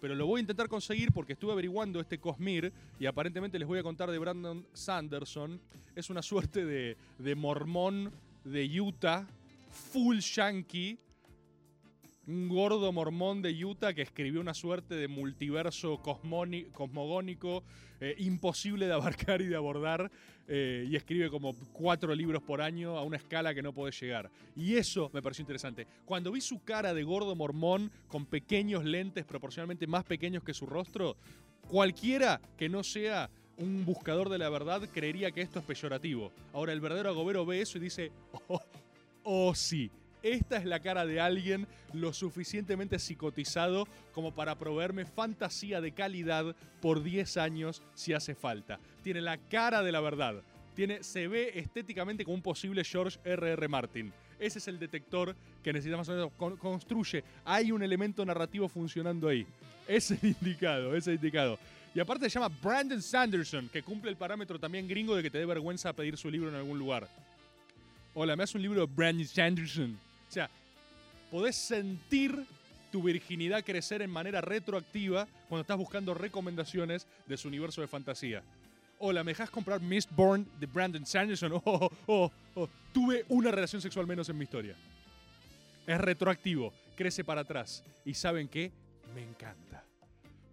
Pero 0.00 0.14
lo 0.14 0.26
voy 0.26 0.38
a 0.38 0.40
intentar 0.42 0.68
conseguir 0.68 1.12
porque 1.12 1.32
estuve 1.32 1.52
averiguando 1.52 2.00
este 2.00 2.18
Cosmir 2.18 2.72
y 2.98 3.06
aparentemente 3.06 3.58
les 3.58 3.66
voy 3.66 3.78
a 3.78 3.82
contar 3.82 4.10
de 4.10 4.18
Brandon 4.18 4.66
Sanderson. 4.72 5.60
Es 5.94 6.10
una 6.10 6.22
suerte 6.22 6.64
de, 6.64 6.96
de 7.18 7.34
mormón 7.34 8.12
de 8.44 8.80
Utah, 8.80 9.26
full 9.70 10.18
yankee, 10.18 10.98
un 12.26 12.48
gordo 12.48 12.92
mormón 12.92 13.40
de 13.40 13.64
Utah 13.64 13.94
que 13.94 14.02
escribió 14.02 14.40
una 14.40 14.54
suerte 14.54 14.96
de 14.96 15.06
multiverso 15.06 16.02
cosmogónico 16.02 17.62
eh, 18.00 18.14
imposible 18.18 18.86
de 18.86 18.92
abarcar 18.92 19.40
y 19.40 19.46
de 19.46 19.56
abordar 19.56 20.10
eh, 20.48 20.86
y 20.88 20.96
escribe 20.96 21.30
como 21.30 21.54
cuatro 21.72 22.14
libros 22.14 22.42
por 22.42 22.60
año 22.60 22.96
a 22.98 23.02
una 23.02 23.16
escala 23.16 23.54
que 23.54 23.62
no 23.62 23.72
podés 23.72 24.00
llegar. 24.00 24.30
Y 24.54 24.74
eso 24.74 25.10
me 25.12 25.22
pareció 25.22 25.42
interesante. 25.42 25.86
Cuando 26.04 26.32
vi 26.32 26.40
su 26.40 26.62
cara 26.62 26.94
de 26.94 27.04
gordo 27.04 27.34
mormón 27.36 27.90
con 28.08 28.26
pequeños 28.26 28.84
lentes 28.84 29.24
proporcionalmente 29.24 29.86
más 29.86 30.04
pequeños 30.04 30.42
que 30.42 30.54
su 30.54 30.66
rostro, 30.66 31.16
cualquiera 31.68 32.40
que 32.56 32.68
no 32.68 32.82
sea 32.82 33.30
un 33.58 33.84
buscador 33.84 34.28
de 34.28 34.38
la 34.38 34.50
verdad 34.50 34.88
creería 34.92 35.30
que 35.30 35.40
esto 35.40 35.60
es 35.60 35.64
peyorativo. 35.64 36.32
Ahora 36.52 36.72
el 36.72 36.80
verdadero 36.80 37.10
agobero 37.10 37.46
ve 37.46 37.60
eso 37.60 37.78
y 37.78 37.80
dice, 37.80 38.12
oh, 38.48 38.60
oh 39.22 39.54
sí, 39.54 39.90
esta 40.32 40.56
es 40.56 40.64
la 40.64 40.80
cara 40.80 41.06
de 41.06 41.20
alguien 41.20 41.66
lo 41.92 42.12
suficientemente 42.12 42.98
psicotizado 42.98 43.86
como 44.12 44.34
para 44.34 44.58
proveerme 44.58 45.04
fantasía 45.04 45.80
de 45.80 45.92
calidad 45.92 46.54
por 46.80 47.02
10 47.02 47.36
años 47.36 47.82
si 47.94 48.12
hace 48.12 48.34
falta. 48.34 48.78
Tiene 49.02 49.20
la 49.20 49.38
cara 49.38 49.82
de 49.82 49.92
la 49.92 50.00
verdad. 50.00 50.42
Tiene, 50.74 51.02
se 51.02 51.26
ve 51.28 51.52
estéticamente 51.54 52.24
como 52.24 52.34
un 52.34 52.42
posible 52.42 52.84
George 52.84 53.18
R.R. 53.24 53.68
Martin. 53.68 54.12
Ese 54.38 54.58
es 54.58 54.68
el 54.68 54.78
detector 54.78 55.34
que 55.62 55.72
necesitamos. 55.72 56.32
Con- 56.36 56.56
construye. 56.58 57.24
Hay 57.44 57.72
un 57.72 57.82
elemento 57.82 58.24
narrativo 58.24 58.68
funcionando 58.68 59.28
ahí. 59.28 59.46
Es 59.88 60.10
el 60.10 60.18
indicado, 60.22 60.94
es 60.94 61.06
indicado. 61.06 61.58
Y 61.94 62.00
aparte 62.00 62.28
se 62.28 62.38
llama 62.38 62.54
Brandon 62.62 63.00
Sanderson, 63.00 63.70
que 63.70 63.82
cumple 63.82 64.10
el 64.10 64.16
parámetro 64.18 64.58
también 64.58 64.86
gringo 64.86 65.16
de 65.16 65.22
que 65.22 65.30
te 65.30 65.38
dé 65.38 65.46
vergüenza 65.46 65.94
pedir 65.94 66.18
su 66.18 66.30
libro 66.30 66.50
en 66.50 66.56
algún 66.56 66.78
lugar. 66.78 67.08
Hola, 68.12 68.36
me 68.36 68.42
hace 68.42 68.58
un 68.58 68.62
libro 68.62 68.86
de 68.86 68.92
Brandon 68.94 69.26
Sanderson. 69.26 69.98
O 70.28 70.32
sea, 70.32 70.50
podés 71.30 71.56
sentir 71.56 72.46
tu 72.90 73.02
virginidad 73.02 73.64
crecer 73.64 74.02
en 74.02 74.10
manera 74.10 74.40
retroactiva 74.40 75.26
cuando 75.48 75.62
estás 75.62 75.76
buscando 75.76 76.14
recomendaciones 76.14 77.06
de 77.26 77.36
su 77.36 77.48
universo 77.48 77.80
de 77.80 77.88
fantasía. 77.88 78.42
Hola, 78.98 79.22
¿me 79.22 79.32
dejas 79.32 79.50
comprar 79.50 79.80
Mistborn 79.80 80.48
de 80.58 80.66
Brandon 80.66 81.04
Sanderson? 81.04 81.52
Oh, 81.62 81.62
oh, 81.64 81.90
oh, 82.06 82.30
oh. 82.54 82.68
Tuve 82.92 83.24
una 83.28 83.50
relación 83.50 83.82
sexual 83.82 84.06
menos 84.06 84.28
en 84.28 84.38
mi 84.38 84.44
historia. 84.44 84.74
Es 85.86 86.00
retroactivo, 86.00 86.72
crece 86.96 87.22
para 87.22 87.42
atrás. 87.42 87.84
¿Y 88.04 88.14
saben 88.14 88.48
qué? 88.48 88.72
Me 89.14 89.22
encanta. 89.22 89.84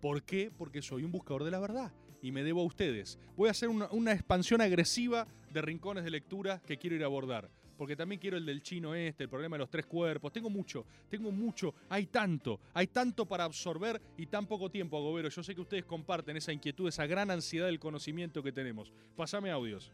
¿Por 0.02 0.24
qué? 0.24 0.52
Porque 0.56 0.82
soy 0.82 1.04
un 1.04 1.12
buscador 1.12 1.46
de 1.46 1.52
la 1.52 1.60
verdad 1.60 1.92
y 2.22 2.32
me 2.32 2.44
debo 2.44 2.62
a 2.62 2.66
ustedes. 2.66 3.18
Voy 3.38 3.48
a 3.48 3.52
hacer 3.52 3.70
una, 3.70 3.88
una 3.92 4.12
expansión 4.12 4.60
agresiva 4.60 5.26
de 5.52 5.62
rincones 5.62 6.04
de 6.04 6.12
lectura 6.12 6.62
que 6.66 6.78
quiero 6.78 6.96
ir 6.98 7.04
a 7.04 7.06
abordar. 7.06 7.50
Porque 7.78 7.96
también 7.96 8.20
quiero 8.22 8.38
el 8.38 8.46
del 8.46 8.62
chino 8.62 8.94
este, 8.96 9.24
el 9.24 9.30
problema 9.30 9.56
de 9.56 9.60
los 9.60 9.70
tres 9.70 9.86
cuerpos. 9.86 10.32
Tengo 10.32 10.50
mucho, 10.50 10.86
tengo 11.10 11.32
mucho. 11.32 11.74
Hay 11.90 12.06
tanto, 12.06 12.60
hay 12.74 12.88
tanto 12.88 13.26
para 13.26 13.44
absorber 13.46 14.00
y 14.18 14.28
tan 14.28 14.46
poco 14.46 14.70
tiempo, 14.70 14.98
Agobero. 14.98 15.30
Yo 15.30 15.44
sé 15.44 15.56
que 15.56 15.62
ustedes 15.62 15.86
comparten 15.86 16.38
esa 16.38 16.54
inquietud, 16.54 16.88
esa 16.88 17.06
gran 17.08 17.32
ansiedad 17.32 17.66
del 17.66 17.80
conocimiento 17.80 18.44
que 18.44 18.52
tenemos. 18.52 18.92
Pasame 19.16 19.52
audios. 19.52 19.92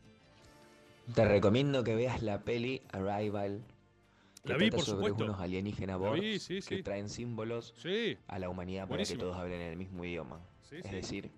Te 1.15 1.25
recomiendo 1.25 1.83
que 1.83 1.95
veas 1.95 2.21
la 2.21 2.41
peli 2.41 2.81
Arrival. 2.91 3.63
Que 4.43 4.53
La 4.53 4.57
vi, 4.57 4.71
por 4.71 4.81
sobre 4.81 5.07
supuesto. 5.07 5.23
unos 5.25 5.39
alienígenas 5.41 5.99
La 5.99 6.07
Borg 6.07 6.21
vi, 6.21 6.39
sí, 6.39 6.59
que 6.61 6.81
traen 6.81 7.09
símbolos 7.09 7.73
Sí. 7.77 8.17
a 8.27 8.39
la 8.39 8.49
humanidad 8.49 8.87
para 8.87 9.03
que 9.03 9.17
todos 9.17 9.35
hablen 9.35 9.59
el 9.61 9.75
mismo 9.75 10.05
idioma. 10.05 10.39
Es 10.71 10.91
decir, 10.91 11.29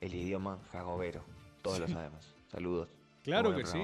el 0.00 0.14
idioma 0.14 0.58
jagobero. 0.70 1.24
Todos 1.62 1.80
lo 1.80 1.88
sabemos. 1.88 2.34
Saludos. 2.50 2.88
Claro 3.22 3.54
que 3.54 3.64
sí. 3.64 3.78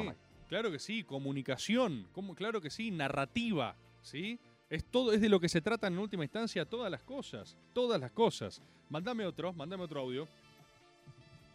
Claro 0.48 0.70
que 0.70 0.78
sí, 0.78 1.04
comunicación, 1.04 2.06
como, 2.12 2.34
claro 2.34 2.60
que 2.60 2.70
sí, 2.70 2.90
narrativa, 2.90 3.76
¿sí? 4.02 4.38
Es 4.70 4.84
todo, 4.84 5.12
es 5.12 5.20
de 5.20 5.28
lo 5.28 5.40
que 5.40 5.48
se 5.48 5.60
trata 5.60 5.86
en 5.86 5.98
última 5.98 6.24
instancia 6.24 6.64
todas 6.64 6.90
las 6.90 7.02
cosas, 7.02 7.56
todas 7.72 8.00
las 8.00 8.10
cosas. 8.10 8.62
Mándame 8.90 9.26
otro, 9.26 9.52
mándame 9.52 9.84
otro 9.84 10.00
audio. 10.00 10.28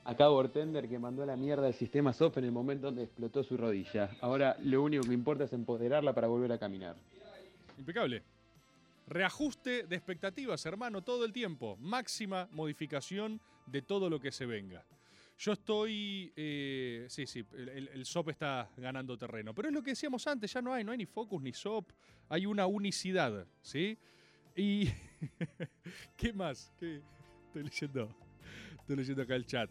Acá 0.03 0.27
Bortender 0.27 0.87
que 0.87 0.97
mandó 0.97 1.23
a 1.23 1.25
la 1.25 1.35
mierda 1.35 1.67
el 1.67 1.73
sistema 1.73 2.13
SOF 2.13 2.37
en 2.37 2.45
el 2.45 2.51
momento 2.51 2.87
donde 2.87 3.03
explotó 3.03 3.43
su 3.43 3.57
rodilla. 3.57 4.09
Ahora 4.21 4.57
lo 4.63 4.81
único 4.81 5.03
que 5.03 5.13
importa 5.13 5.43
es 5.43 5.53
empoderarla 5.53 6.13
para 6.13 6.27
volver 6.27 6.51
a 6.51 6.57
caminar. 6.57 6.95
Impecable. 7.77 8.23
Reajuste 9.07 9.83
de 9.83 9.95
expectativas, 9.95 10.65
hermano, 10.65 11.03
todo 11.03 11.25
el 11.25 11.33
tiempo. 11.33 11.77
Máxima 11.79 12.47
modificación 12.51 13.39
de 13.65 13.81
todo 13.81 14.09
lo 14.09 14.19
que 14.19 14.31
se 14.31 14.45
venga. 14.45 14.85
Yo 15.39 15.53
estoy. 15.53 16.33
eh, 16.35 17.05
sí, 17.07 17.25
sí, 17.25 17.45
el, 17.53 17.87
el- 17.87 18.05
SOP 18.05 18.29
está 18.29 18.69
ganando 18.75 19.17
terreno. 19.17 19.53
Pero 19.55 19.69
es 19.69 19.73
lo 19.73 19.81
que 19.81 19.91
decíamos 19.91 20.27
antes, 20.27 20.51
ya 20.51 20.61
no 20.61 20.73
hay, 20.73 20.83
no 20.83 20.91
hay 20.91 20.97
ni 20.97 21.05
Focus 21.05 21.41
ni 21.41 21.53
SOP. 21.53 21.91
Hay 22.27 22.45
una 22.45 22.67
unicidad, 22.67 23.47
¿sí? 23.61 23.97
Y. 24.55 24.89
¿Qué 26.17 26.33
más? 26.33 26.73
¿Qué? 26.77 27.01
Estoy 27.47 27.63
leyendo. 27.63 28.09
Estoy 28.81 28.95
leyendo 28.97 29.21
acá 29.23 29.35
el 29.35 29.45
chat. 29.45 29.69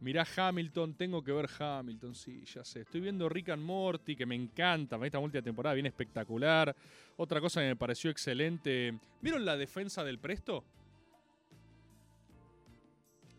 Mirá 0.00 0.26
Hamilton, 0.36 0.94
tengo 0.94 1.22
que 1.22 1.30
ver 1.32 1.48
Hamilton, 1.58 2.14
sí, 2.14 2.44
ya 2.44 2.64
sé. 2.64 2.80
Estoy 2.80 3.00
viendo 3.00 3.28
Rick 3.28 3.50
and 3.50 3.62
Morty, 3.62 4.16
que 4.16 4.26
me 4.26 4.34
encanta. 4.34 4.98
Esta 5.06 5.20
última 5.20 5.42
temporada 5.42 5.74
viene 5.74 5.88
espectacular. 5.90 6.74
Otra 7.16 7.40
cosa 7.40 7.60
que 7.60 7.68
me 7.68 7.76
pareció 7.76 8.10
excelente. 8.10 8.98
¿Vieron 9.22 9.44
la 9.44 9.56
defensa 9.56 10.02
del 10.02 10.18
Presto? 10.18 10.64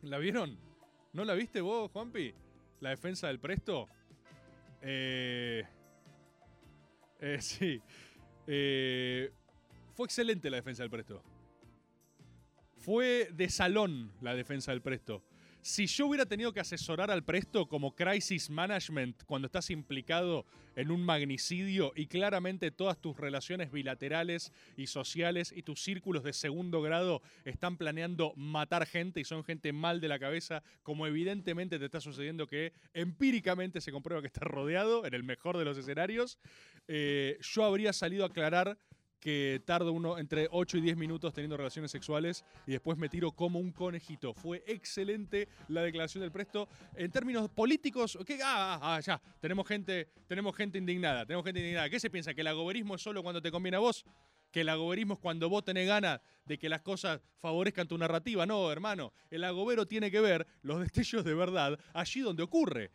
¿La 0.04 0.18
vieron? 0.18 0.58
¿No 1.16 1.24
la 1.24 1.34
viste 1.34 1.62
vos, 1.62 1.90
Juanpi? 1.92 2.34
La 2.82 2.90
defensa 2.90 3.28
del 3.28 3.40
Presto. 3.40 3.88
Eh, 4.82 5.64
eh, 7.22 7.38
sí. 7.42 7.82
Eh, 8.46 9.32
fue 9.94 10.08
excelente 10.08 10.50
la 10.50 10.58
defensa 10.58 10.84
del 10.84 10.90
Presto. 10.90 11.24
Fue 12.80 13.30
de 13.32 13.48
salón 13.48 14.12
la 14.20 14.36
defensa 14.36 14.74
del 14.74 14.82
Presto. 14.82 15.24
Si 15.66 15.88
yo 15.88 16.06
hubiera 16.06 16.28
tenido 16.28 16.54
que 16.54 16.60
asesorar 16.60 17.10
al 17.10 17.24
Presto 17.24 17.68
como 17.68 17.96
crisis 17.96 18.52
management 18.52 19.24
cuando 19.24 19.48
estás 19.48 19.72
implicado 19.72 20.46
en 20.76 20.92
un 20.92 21.04
magnicidio 21.04 21.92
y 21.96 22.06
claramente 22.06 22.70
todas 22.70 23.02
tus 23.02 23.18
relaciones 23.18 23.72
bilaterales 23.72 24.54
y 24.78 24.86
sociales 24.86 25.52
y 25.52 25.64
tus 25.64 25.82
círculos 25.82 26.24
de 26.24 26.34
segundo 26.34 26.84
grado 26.84 27.24
están 27.46 27.78
planeando 27.78 28.34
matar 28.36 28.86
gente 28.86 29.20
y 29.20 29.24
son 29.24 29.44
gente 29.44 29.74
mal 29.74 30.02
de 30.02 30.08
la 30.08 30.20
cabeza, 30.20 30.62
como 30.84 31.08
evidentemente 31.08 31.80
te 31.80 31.86
está 31.86 32.00
sucediendo 32.00 32.46
que 32.46 32.72
empíricamente 32.94 33.82
se 33.82 33.92
comprueba 33.92 34.22
que 34.22 34.28
estás 34.28 34.44
rodeado 34.44 35.08
en 35.08 35.16
el 35.16 35.24
mejor 35.24 35.58
de 35.58 35.66
los 35.66 35.80
escenarios, 35.80 36.38
eh, 36.88 37.40
yo 37.42 37.64
habría 37.64 37.92
salido 37.92 38.24
a 38.24 38.28
aclarar 38.28 38.78
que 39.26 39.60
tardo 39.66 39.92
uno 39.92 40.20
entre 40.20 40.48
8 40.52 40.78
y 40.78 40.82
10 40.82 40.98
minutos 40.98 41.34
teniendo 41.34 41.58
relaciones 41.58 41.90
sexuales 41.90 42.46
y 42.68 42.74
después 42.74 42.96
me 42.96 43.10
tiro 43.10 43.32
como 43.32 43.58
un 43.58 43.72
conejito. 43.72 44.36
Fue 44.36 44.64
excelente 44.68 45.48
la 45.68 45.82
declaración 45.82 46.22
del 46.22 46.32
Presto. 46.32 46.70
En 46.96 47.10
términos 47.10 47.50
políticos, 47.50 48.20
¿qué? 48.24 48.38
Ah, 48.44 48.78
ah, 48.80 48.80
ah, 48.84 49.00
ya, 49.00 49.20
tenemos 49.40 49.68
gente, 49.68 50.10
tenemos 50.28 50.56
gente 50.56 50.78
indignada, 50.78 51.26
tenemos 51.26 51.44
gente 51.44 51.60
indignada. 51.60 51.90
¿Qué 51.90 52.00
se 52.00 52.12
piensa? 52.12 52.36
¿Que 52.36 52.42
el 52.42 52.48
agoberismo 52.48 52.94
es 52.94 53.02
solo 53.02 53.24
cuando 53.24 53.42
te 53.42 53.50
conviene 53.50 53.78
a 53.78 53.80
vos? 53.80 54.06
¿Que 54.52 54.62
el 54.62 54.70
agoberismo 54.70 55.16
es 55.16 55.20
cuando 55.20 55.50
vos 55.50 55.66
tenés 55.66 55.88
ganas 55.88 56.22
de 56.46 56.60
que 56.60 56.70
las 56.70 56.82
cosas 56.82 57.20
favorezcan 57.40 57.88
tu 57.88 57.98
narrativa? 57.98 58.46
No, 58.46 58.72
hermano. 58.72 59.12
El 59.32 59.44
agobero 59.44 59.88
tiene 59.88 60.12
que 60.12 60.20
ver 60.20 60.46
los 60.62 60.80
destellos 60.80 61.26
de 61.26 61.34
verdad 61.34 61.80
allí 61.96 62.20
donde 62.20 62.44
ocurre. 62.44 62.92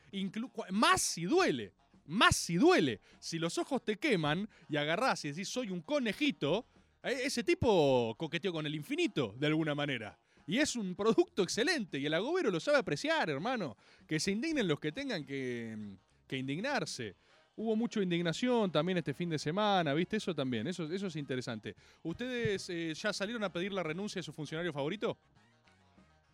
Más 0.71 1.03
si 1.03 1.25
duele. 1.25 1.73
Más 2.11 2.35
si 2.35 2.57
duele. 2.57 3.01
Si 3.21 3.39
los 3.39 3.57
ojos 3.57 3.85
te 3.85 3.97
queman 3.97 4.49
y 4.69 4.77
agarrás 4.77 5.25
y 5.25 5.29
decís 5.29 5.49
soy 5.49 5.71
un 5.71 5.81
conejito, 5.81 6.67
eh, 7.05 7.23
ese 7.25 7.45
tipo 7.45 8.17
coqueteó 8.19 8.53
con 8.53 8.67
el 8.67 8.75
infinito 8.75 9.35
de 9.39 9.47
alguna 9.47 9.77
manera. 9.77 10.19
Y 10.45 10.59
es 10.59 10.75
un 10.75 10.97
producto 10.97 11.45
excelente 11.45 11.99
y 11.99 12.07
el 12.07 12.15
agobero 12.15 12.51
lo 12.51 12.59
sabe 12.59 12.79
apreciar, 12.79 13.31
hermano. 13.31 13.77
Que 14.09 14.19
se 14.19 14.33
indignen 14.33 14.67
los 14.67 14.81
que 14.81 14.91
tengan 14.91 15.25
que, 15.25 15.97
que 16.27 16.37
indignarse. 16.37 17.15
Hubo 17.55 17.77
mucha 17.77 18.03
indignación 18.03 18.73
también 18.73 18.99
este 18.99 19.15
fin 19.15 19.31
de 19.31 19.39
semana, 19.39 19.95
¿viste? 19.95 20.17
Eso 20.17 20.35
también, 20.35 20.67
eso, 20.67 20.91
eso 20.93 21.07
es 21.07 21.15
interesante. 21.15 21.77
¿Ustedes 22.03 22.69
eh, 22.71 22.93
ya 22.95 23.13
salieron 23.13 23.45
a 23.45 23.53
pedir 23.53 23.73
la 23.73 23.85
renuncia 23.85 24.19
de 24.19 24.25
su 24.25 24.33
funcionario 24.33 24.73
favorito? 24.73 25.17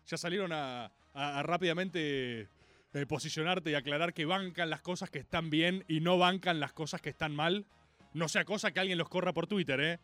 ¿Ya 0.07 0.17
salieron 0.17 0.51
a, 0.53 0.91
rápidamente 1.43 2.47
posicionarte 3.05 3.71
y 3.71 3.75
aclarar 3.75 4.13
que 4.13 4.25
bancan 4.25 4.69
las 4.69 4.81
cosas 4.81 5.09
que 5.09 5.19
están 5.19 5.49
bien 5.49 5.83
y 5.87 5.99
no 5.99 6.17
bancan 6.17 6.59
las 6.59 6.73
cosas 6.73 7.01
que 7.01 7.09
están 7.09 7.35
mal? 7.35 7.65
No 8.13 8.27
sea 8.27 8.45
cosa 8.45 8.71
que 8.71 8.79
alguien 8.79 8.97
los 8.97 9.09
corra 9.09 9.33
por 9.33 9.47
Twitter, 9.47 9.79
¿eh? 9.79 9.99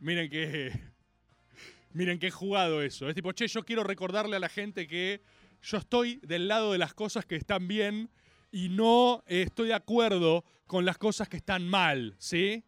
Miren 0.00 0.28
que. 0.28 0.72
Miren 1.92 2.18
qué 2.18 2.30
jugado 2.30 2.82
eso. 2.82 3.08
Es 3.08 3.14
tipo, 3.14 3.32
che, 3.32 3.46
yo 3.46 3.64
quiero 3.64 3.84
recordarle 3.84 4.36
a 4.36 4.40
la 4.40 4.48
gente 4.48 4.86
que 4.86 5.22
yo 5.62 5.78
estoy 5.78 6.16
del 6.22 6.48
lado 6.48 6.72
de 6.72 6.78
las 6.78 6.94
cosas 6.94 7.24
que 7.24 7.36
están 7.36 7.68
bien 7.68 8.10
y 8.50 8.68
no 8.68 9.22
estoy 9.26 9.68
de 9.68 9.74
acuerdo 9.74 10.44
con 10.66 10.84
las 10.84 10.98
cosas 10.98 11.28
que 11.28 11.36
están 11.36 11.66
mal, 11.66 12.14
¿sí? 12.18 12.64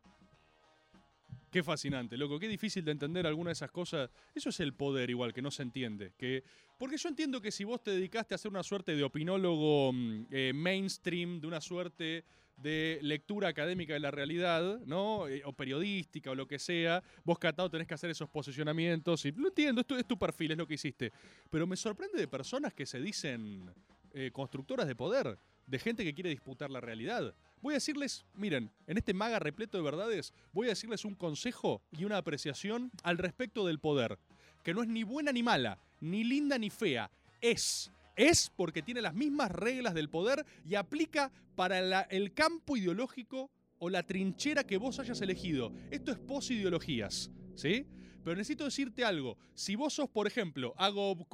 Qué 1.50 1.62
fascinante, 1.62 2.16
loco. 2.16 2.40
Qué 2.40 2.48
difícil 2.48 2.84
de 2.84 2.92
entender 2.92 3.26
alguna 3.26 3.50
de 3.50 3.52
esas 3.52 3.70
cosas. 3.70 4.10
Eso 4.34 4.48
es 4.48 4.58
el 4.60 4.74
poder 4.74 5.08
igual, 5.08 5.32
que 5.32 5.40
no 5.40 5.50
se 5.50 5.62
entiende. 5.62 6.12
Que, 6.18 6.42
porque 6.78 6.96
yo 6.96 7.08
entiendo 7.08 7.40
que 7.40 7.50
si 7.50 7.64
vos 7.64 7.82
te 7.82 7.92
dedicaste 7.92 8.34
a 8.34 8.38
ser 8.38 8.50
una 8.50 8.62
suerte 8.62 8.96
de 8.96 9.04
opinólogo 9.04 9.92
mm, 9.92 10.26
eh, 10.30 10.52
mainstream, 10.54 11.40
de 11.40 11.46
una 11.46 11.60
suerte 11.60 12.24
de 12.56 12.98
lectura 13.02 13.48
académica 13.48 13.94
de 13.94 14.00
la 14.00 14.10
realidad, 14.10 14.80
¿no? 14.86 15.26
Eh, 15.28 15.42
o 15.44 15.52
periodística 15.52 16.30
o 16.30 16.34
lo 16.34 16.46
que 16.46 16.58
sea, 16.58 17.02
vos 17.24 17.38
catado 17.38 17.70
tenés 17.70 17.86
que 17.86 17.94
hacer 17.94 18.10
esos 18.10 18.28
posicionamientos 18.28 19.24
y 19.24 19.32
lo 19.32 19.48
entiendo, 19.48 19.80
esto 19.80 19.96
es 19.96 20.06
tu 20.06 20.18
perfil, 20.18 20.52
es 20.52 20.58
lo 20.58 20.66
que 20.66 20.74
hiciste. 20.74 21.12
Pero 21.50 21.66
me 21.66 21.76
sorprende 21.76 22.18
de 22.18 22.28
personas 22.28 22.72
que 22.72 22.86
se 22.86 23.00
dicen 23.00 23.70
eh, 24.12 24.30
constructoras 24.32 24.86
de 24.86 24.94
poder, 24.94 25.38
de 25.66 25.78
gente 25.78 26.04
que 26.04 26.14
quiere 26.14 26.30
disputar 26.30 26.70
la 26.70 26.80
realidad. 26.80 27.34
Voy 27.60 27.72
a 27.72 27.76
decirles, 27.76 28.24
miren, 28.34 28.70
en 28.86 28.98
este 28.98 29.14
maga 29.14 29.38
repleto 29.38 29.78
de 29.78 29.82
verdades, 29.82 30.32
voy 30.52 30.66
a 30.66 30.70
decirles 30.70 31.04
un 31.04 31.14
consejo 31.14 31.82
y 31.90 32.04
una 32.04 32.18
apreciación 32.18 32.90
al 33.02 33.18
respecto 33.18 33.66
del 33.66 33.80
poder, 33.80 34.18
que 34.62 34.74
no 34.74 34.82
es 34.82 34.88
ni 34.88 35.02
buena 35.02 35.32
ni 35.32 35.42
mala, 35.42 35.78
ni 36.04 36.22
linda 36.24 36.58
ni 36.58 36.70
fea, 36.70 37.10
es. 37.40 37.90
Es 38.16 38.48
porque 38.54 38.80
tiene 38.82 39.02
las 39.02 39.12
mismas 39.14 39.50
reglas 39.50 39.92
del 39.92 40.08
poder 40.08 40.46
y 40.64 40.76
aplica 40.76 41.32
para 41.56 42.02
el 42.02 42.32
campo 42.32 42.76
ideológico 42.76 43.50
o 43.78 43.90
la 43.90 44.04
trinchera 44.04 44.64
que 44.64 44.76
vos 44.76 45.00
hayas 45.00 45.20
elegido. 45.20 45.72
Esto 45.90 46.12
es 46.12 46.18
posideologías, 46.18 47.32
¿sí? 47.56 47.84
Pero 48.22 48.36
necesito 48.36 48.64
decirte 48.64 49.04
algo. 49.04 49.36
Si 49.54 49.74
vos 49.74 49.94
sos, 49.94 50.08
por 50.08 50.28
ejemplo, 50.28 50.74
Agob 50.76 51.26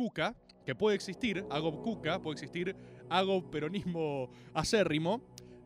que 0.64 0.74
puede 0.74 0.96
existir, 0.96 1.44
Agob 1.50 1.82
puede 1.82 2.32
existir 2.32 2.74
Agob 3.10 3.50
peronismo 3.50 4.30
acérrimo, 4.54 5.20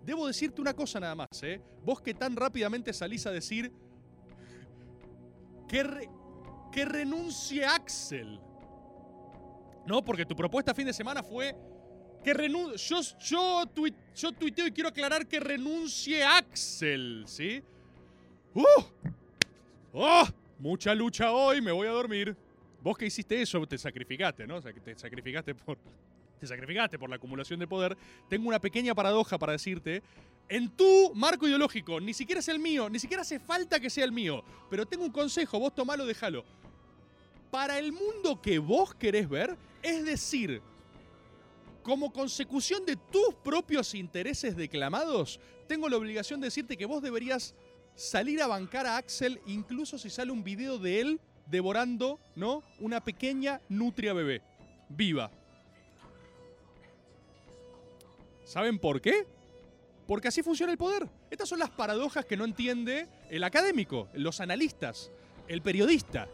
debo 0.04 0.26
decirte 0.26 0.60
una 0.60 0.74
cosa 0.74 0.98
nada 0.98 1.14
más, 1.14 1.28
¿eh? 1.44 1.62
Vos 1.84 2.00
que 2.02 2.14
tan 2.14 2.34
rápidamente 2.34 2.92
salís 2.92 3.24
a 3.26 3.30
decir 3.30 3.70
que, 5.68 5.82
re- 5.84 6.10
que 6.72 6.84
renuncie 6.84 7.64
Axel. 7.64 8.40
No, 9.86 10.02
porque 10.04 10.24
tu 10.24 10.34
propuesta 10.34 10.74
fin 10.74 10.86
de 10.86 10.92
semana 10.92 11.22
fue 11.22 11.54
que 12.22 12.32
renuncie. 12.32 12.76
Yo, 12.88 13.00
yo, 13.20 13.64
tui- 13.74 13.94
yo 14.14 14.32
tuiteo 14.32 14.66
y 14.66 14.72
quiero 14.72 14.88
aclarar 14.88 15.26
que 15.26 15.38
renuncie 15.40 16.22
Axel, 16.24 17.24
¿sí? 17.26 17.62
¡Uh! 18.54 18.62
¡Oh! 19.92 20.26
Mucha 20.58 20.94
lucha 20.94 21.32
hoy, 21.32 21.60
me 21.60 21.72
voy 21.72 21.86
a 21.86 21.90
dormir. 21.90 22.36
Vos 22.82 22.96
que 22.96 23.06
hiciste 23.06 23.40
eso, 23.40 23.66
te 23.66 23.76
sacrificaste, 23.78 24.46
¿no? 24.46 24.60
Te 24.60 24.94
sacrificaste 24.96 25.54
por. 25.54 25.78
Te 26.40 26.46
sacrificaste 26.46 26.98
por 26.98 27.08
la 27.08 27.16
acumulación 27.16 27.58
de 27.60 27.66
poder. 27.66 27.96
Tengo 28.28 28.48
una 28.48 28.58
pequeña 28.60 28.94
paradoja 28.94 29.38
para 29.38 29.52
decirte. 29.52 30.02
En 30.48 30.68
tu 30.70 31.12
marco 31.14 31.46
ideológico, 31.48 32.00
ni 32.00 32.12
siquiera 32.12 32.40
es 32.40 32.48
el 32.48 32.58
mío, 32.58 32.90
ni 32.90 32.98
siquiera 32.98 33.22
hace 33.22 33.38
falta 33.38 33.80
que 33.80 33.88
sea 33.88 34.04
el 34.04 34.12
mío. 34.12 34.44
Pero 34.68 34.84
tengo 34.84 35.04
un 35.04 35.10
consejo, 35.12 35.58
vos 35.58 35.74
tomalo, 35.74 36.04
déjalo. 36.04 36.44
Para 37.54 37.78
el 37.78 37.92
mundo 37.92 38.42
que 38.42 38.58
vos 38.58 38.96
querés 38.96 39.28
ver, 39.28 39.56
es 39.80 40.04
decir, 40.04 40.60
como 41.84 42.12
consecución 42.12 42.84
de 42.84 42.96
tus 42.96 43.32
propios 43.44 43.94
intereses 43.94 44.56
declamados, 44.56 45.38
tengo 45.68 45.88
la 45.88 45.96
obligación 45.96 46.40
de 46.40 46.48
decirte 46.48 46.76
que 46.76 46.84
vos 46.84 47.00
deberías 47.00 47.54
salir 47.94 48.42
a 48.42 48.48
bancar 48.48 48.88
a 48.88 48.96
Axel 48.96 49.40
incluso 49.46 49.98
si 49.98 50.10
sale 50.10 50.32
un 50.32 50.42
video 50.42 50.80
de 50.80 51.00
él 51.00 51.20
devorando, 51.46 52.18
¿no? 52.34 52.64
Una 52.80 53.04
pequeña 53.04 53.60
nutria 53.68 54.14
bebé. 54.14 54.42
Viva. 54.88 55.30
¿Saben 58.42 58.80
por 58.80 59.00
qué? 59.00 59.28
Porque 60.08 60.26
así 60.26 60.42
funciona 60.42 60.72
el 60.72 60.78
poder. 60.78 61.08
Estas 61.30 61.50
son 61.50 61.60
las 61.60 61.70
paradojas 61.70 62.24
que 62.24 62.36
no 62.36 62.46
entiende 62.46 63.06
el 63.30 63.44
académico, 63.44 64.08
los 64.12 64.40
analistas, 64.40 65.12
el 65.46 65.62
periodista. 65.62 66.28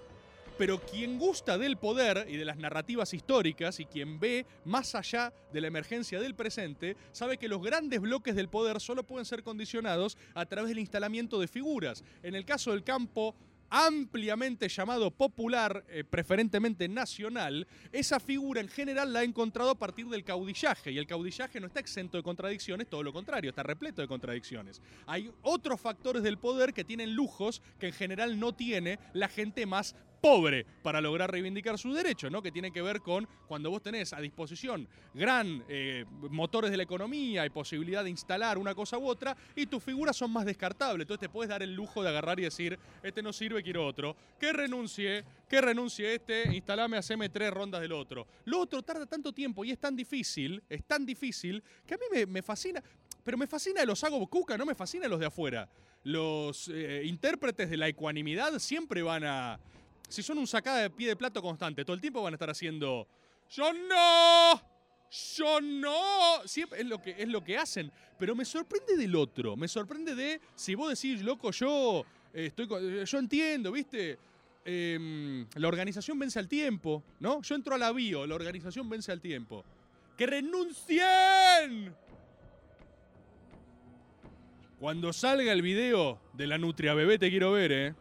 Pero 0.60 0.78
quien 0.78 1.18
gusta 1.18 1.56
del 1.56 1.78
poder 1.78 2.26
y 2.28 2.36
de 2.36 2.44
las 2.44 2.58
narrativas 2.58 3.14
históricas 3.14 3.80
y 3.80 3.86
quien 3.86 4.20
ve 4.20 4.44
más 4.66 4.94
allá 4.94 5.32
de 5.54 5.62
la 5.62 5.68
emergencia 5.68 6.20
del 6.20 6.34
presente, 6.34 6.98
sabe 7.12 7.38
que 7.38 7.48
los 7.48 7.62
grandes 7.62 7.98
bloques 8.02 8.36
del 8.36 8.50
poder 8.50 8.78
solo 8.78 9.02
pueden 9.04 9.24
ser 9.24 9.42
condicionados 9.42 10.18
a 10.34 10.44
través 10.44 10.68
del 10.68 10.80
instalamiento 10.80 11.40
de 11.40 11.48
figuras. 11.48 12.04
En 12.22 12.34
el 12.34 12.44
caso 12.44 12.72
del 12.72 12.84
campo 12.84 13.34
ampliamente 13.70 14.68
llamado 14.68 15.10
popular, 15.10 15.84
eh, 15.88 16.04
preferentemente 16.04 16.88
nacional, 16.88 17.66
esa 17.92 18.20
figura 18.20 18.60
en 18.60 18.68
general 18.68 19.12
la 19.12 19.20
ha 19.20 19.24
encontrado 19.24 19.70
a 19.70 19.78
partir 19.78 20.08
del 20.08 20.24
caudillaje. 20.24 20.92
Y 20.92 20.98
el 20.98 21.06
caudillaje 21.06 21.60
no 21.60 21.68
está 21.68 21.80
exento 21.80 22.16
de 22.16 22.22
contradicciones, 22.22 22.88
todo 22.88 23.02
lo 23.02 23.12
contrario, 23.12 23.50
está 23.50 23.62
repleto 23.62 24.02
de 24.02 24.08
contradicciones. 24.08 24.82
Hay 25.06 25.32
otros 25.42 25.80
factores 25.80 26.22
del 26.22 26.36
poder 26.36 26.74
que 26.74 26.84
tienen 26.84 27.14
lujos 27.14 27.62
que 27.78 27.86
en 27.86 27.92
general 27.92 28.38
no 28.38 28.52
tiene 28.52 28.98
la 29.14 29.28
gente 29.28 29.64
más 29.64 29.94
pobre 30.20 30.66
para 30.82 31.00
lograr 31.00 31.30
reivindicar 31.30 31.78
sus 31.78 31.94
derechos, 31.94 32.30
¿no? 32.30 32.42
Que 32.42 32.52
tiene 32.52 32.72
que 32.72 32.82
ver 32.82 33.00
con 33.00 33.26
cuando 33.46 33.70
vos 33.70 33.82
tenés 33.82 34.12
a 34.12 34.20
disposición 34.20 34.88
gran 35.14 35.64
eh, 35.68 36.04
motores 36.30 36.70
de 36.70 36.76
la 36.76 36.82
economía 36.82 37.44
y 37.44 37.50
posibilidad 37.50 38.04
de 38.04 38.10
instalar 38.10 38.58
una 38.58 38.74
cosa 38.74 38.98
u 38.98 39.06
otra 39.06 39.36
y 39.56 39.66
tus 39.66 39.82
figuras 39.82 40.16
son 40.16 40.30
más 40.30 40.44
descartables. 40.44 41.04
Entonces 41.04 41.20
te 41.20 41.28
puedes 41.28 41.48
dar 41.48 41.62
el 41.62 41.74
lujo 41.74 42.02
de 42.02 42.08
agarrar 42.08 42.38
y 42.40 42.44
decir, 42.44 42.78
este 43.02 43.22
no 43.22 43.32
sirve, 43.32 43.62
quiero 43.62 43.86
otro. 43.86 44.16
Que 44.38 44.52
renuncie, 44.52 45.24
que 45.48 45.60
renuncie 45.60 46.14
este, 46.14 46.54
instalame, 46.54 46.96
haceme 46.96 47.28
tres 47.28 47.50
rondas 47.52 47.80
del 47.80 47.92
otro. 47.92 48.26
Lo 48.44 48.60
otro 48.60 48.82
tarda 48.82 49.06
tanto 49.06 49.32
tiempo 49.32 49.64
y 49.64 49.70
es 49.70 49.78
tan 49.78 49.96
difícil, 49.96 50.62
es 50.68 50.84
tan 50.84 51.04
difícil, 51.04 51.62
que 51.86 51.94
a 51.94 51.98
mí 51.98 52.26
me, 52.26 52.42
fascina. 52.42 52.82
Pero 53.24 53.36
me 53.36 53.46
fascina 53.46 53.84
los 53.84 54.02
hago 54.04 54.26
cuca, 54.26 54.56
no 54.56 54.64
me 54.64 54.74
fascina 54.74 55.08
los 55.08 55.20
de 55.20 55.26
afuera. 55.26 55.68
Los 56.04 56.68
eh, 56.72 57.02
intérpretes 57.04 57.68
de 57.68 57.76
la 57.76 57.88
ecuanimidad 57.88 58.58
siempre 58.58 59.02
van 59.02 59.24
a. 59.24 59.60
Si 60.10 60.24
son 60.24 60.38
un 60.38 60.46
sacada 60.46 60.78
de 60.78 60.90
pie 60.90 61.08
de 61.08 61.16
plato 61.16 61.40
constante, 61.40 61.84
todo 61.84 61.94
el 61.94 62.00
tiempo 62.00 62.20
van 62.20 62.34
a 62.34 62.36
estar 62.36 62.50
haciendo. 62.50 63.06
¡Yo 63.48 63.72
no! 63.72 64.60
¡Yo 65.36 65.60
no! 65.60 66.46
Siempre 66.46 66.80
es 66.80 66.86
lo 66.86 67.00
que, 67.00 67.14
es 67.16 67.28
lo 67.28 67.44
que 67.44 67.56
hacen. 67.56 67.92
Pero 68.18 68.34
me 68.34 68.44
sorprende 68.44 68.96
del 68.96 69.14
otro. 69.14 69.56
Me 69.56 69.68
sorprende 69.68 70.16
de. 70.16 70.40
Si 70.56 70.74
vos 70.74 70.90
decís, 70.90 71.22
loco, 71.22 71.52
yo. 71.52 72.04
eh, 72.34 72.46
estoy, 72.46 72.68
eh, 72.72 73.04
yo 73.06 73.18
entiendo, 73.18 73.70
¿viste? 73.70 74.18
Em, 74.64 75.46
la 75.54 75.68
organización 75.68 76.18
vence 76.18 76.40
al 76.40 76.48
tiempo, 76.48 77.04
¿no? 77.20 77.40
Yo 77.42 77.54
entro 77.54 77.76
a 77.76 77.78
la 77.78 77.92
bio, 77.92 78.26
la 78.26 78.34
organización 78.34 78.88
vence 78.90 79.12
al 79.12 79.20
tiempo. 79.20 79.64
¡Que 80.16 80.26
renuncien! 80.26 81.94
Cuando 84.80 85.12
salga 85.12 85.52
el 85.52 85.62
video 85.62 86.20
de 86.32 86.46
la 86.48 86.58
Nutria 86.58 86.94
Bebé 86.94 87.16
te 87.18 87.30
quiero 87.30 87.52
ver, 87.52 87.72
¿eh? 87.72 87.94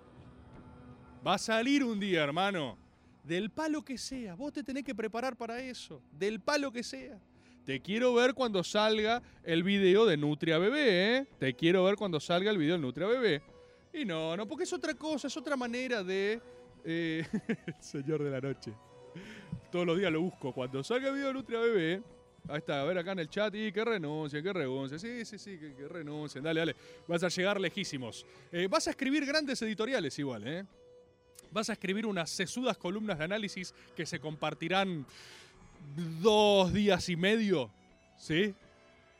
Va 1.26 1.34
a 1.34 1.38
salir 1.38 1.84
un 1.84 1.99
día, 1.99 2.24
hermano. 2.24 2.78
Del 3.24 3.49
palo 3.49 3.84
que 3.84 3.97
sea. 3.97 4.36
Vos 4.36 4.53
te 4.53 4.63
tenés 4.63 4.84
que 4.84 4.95
preparar 4.95 5.36
para 5.36 5.59
eso. 5.59 6.01
Del 6.11 6.39
palo 6.39 6.72
que 6.72 6.82
sea. 6.82 7.20
Te 7.65 7.82
quiero 7.82 8.13
ver 8.13 8.34
cuando 8.34 8.63
salga 8.63 9.22
el 9.43 9.63
video 9.63 10.05
de 10.05 10.17
Nutria 10.17 10.57
Bebé, 10.57 11.17
¿eh? 11.17 11.28
Te 11.38 11.53
quiero 11.53 11.84
ver 11.84 11.97
cuando 11.97 12.20
salga 12.20 12.49
el 12.49 12.57
video 12.57 12.76
de 12.76 12.82
Nutria 12.82 13.07
Bebé. 13.07 13.41
Y 13.93 14.05
no, 14.05 14.36
no, 14.36 14.47
porque 14.47 14.63
es 14.63 14.74
otra 14.74 14.93
cosa, 14.95 15.28
es 15.28 15.38
otra 15.38 15.55
manera 15.55 16.03
de... 16.03 16.41
eh, 16.86 17.26
Señor 17.80 18.24
de 18.24 18.32
la 18.32 18.39
noche. 18.39 18.74
Todos 19.72 19.86
los 19.86 19.99
días 19.99 20.11
lo 20.11 20.22
busco. 20.22 20.53
Cuando 20.53 20.84
salga 20.84 21.09
el 21.09 21.15
video 21.15 21.28
de 21.28 21.34
Nutria 21.34 21.59
Bebé, 21.59 22.01
ahí 22.47 22.57
está, 22.57 22.82
a 22.82 22.86
ver 22.86 22.97
acá 22.97 23.11
en 23.11 23.20
el 23.20 23.30
chat, 23.30 23.53
y 23.53 23.72
que 23.72 23.84
renuncien, 23.86 24.41
que 24.41 24.53
renuncien. 24.53 24.99
Sí, 24.99 25.26
sí, 25.26 25.38
sí, 25.38 25.59
que, 25.59 25.76
que 25.76 25.88
renuncien. 25.88 26.43
Dale, 26.43 26.61
dale. 26.61 26.76
Vas 27.07 27.24
a 27.24 27.28
llegar 27.28 27.59
lejísimos. 27.59 28.26
Eh, 28.51 28.67
vas 28.67 28.88
a 28.88 28.91
escribir 28.91 29.26
grandes 29.26 29.61
editoriales 29.61 30.17
igual, 30.17 30.47
¿eh? 30.47 30.65
Vas 31.52 31.70
a 31.70 31.74
escribir 31.74 32.06
unas 32.06 32.30
sesudas 32.30 32.78
columnas 32.78 33.18
de 33.18 33.26
análisis 33.26 33.74
que 33.95 34.06
se 34.06 34.20
compartirán 34.20 35.06
dos 36.22 36.72
días 36.74 37.10
y 37.10 37.16
medio, 37.16 37.72
¿sí? 38.18 38.54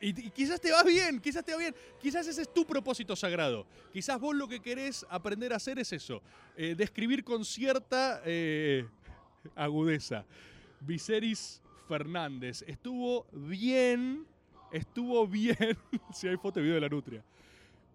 Y, 0.00 0.14
quizás 0.30 0.60
te 0.60 0.72
va 0.72 0.82
bien, 0.82 1.20
quizás 1.20 1.44
te 1.44 1.52
va 1.52 1.58
bien, 1.58 1.74
quizás 2.00 2.26
ese 2.26 2.42
es 2.42 2.54
tu 2.54 2.64
propósito 2.64 3.14
sagrado. 3.16 3.66
Quizás 3.92 4.18
vos 4.18 4.34
lo 4.34 4.48
que 4.48 4.60
querés 4.60 5.04
aprender 5.10 5.52
a 5.52 5.56
hacer 5.56 5.78
es 5.78 5.92
eso, 5.92 6.22
eh, 6.56 6.74
describir 6.74 7.22
con 7.22 7.44
cierta, 7.44 8.22
eh, 8.24 8.86
agudeza. 9.54 10.24
Viserys 10.80 11.60
Fernández. 11.86 12.62
Estuvo 12.66 13.26
bien. 13.32 14.26
Estuvo 14.72 15.26
bien. 15.26 15.56
si 16.14 16.28
hay 16.28 16.36
foto 16.36 16.60
video 16.60 16.76
de 16.76 16.80
la 16.80 16.88
nutria. 16.88 17.22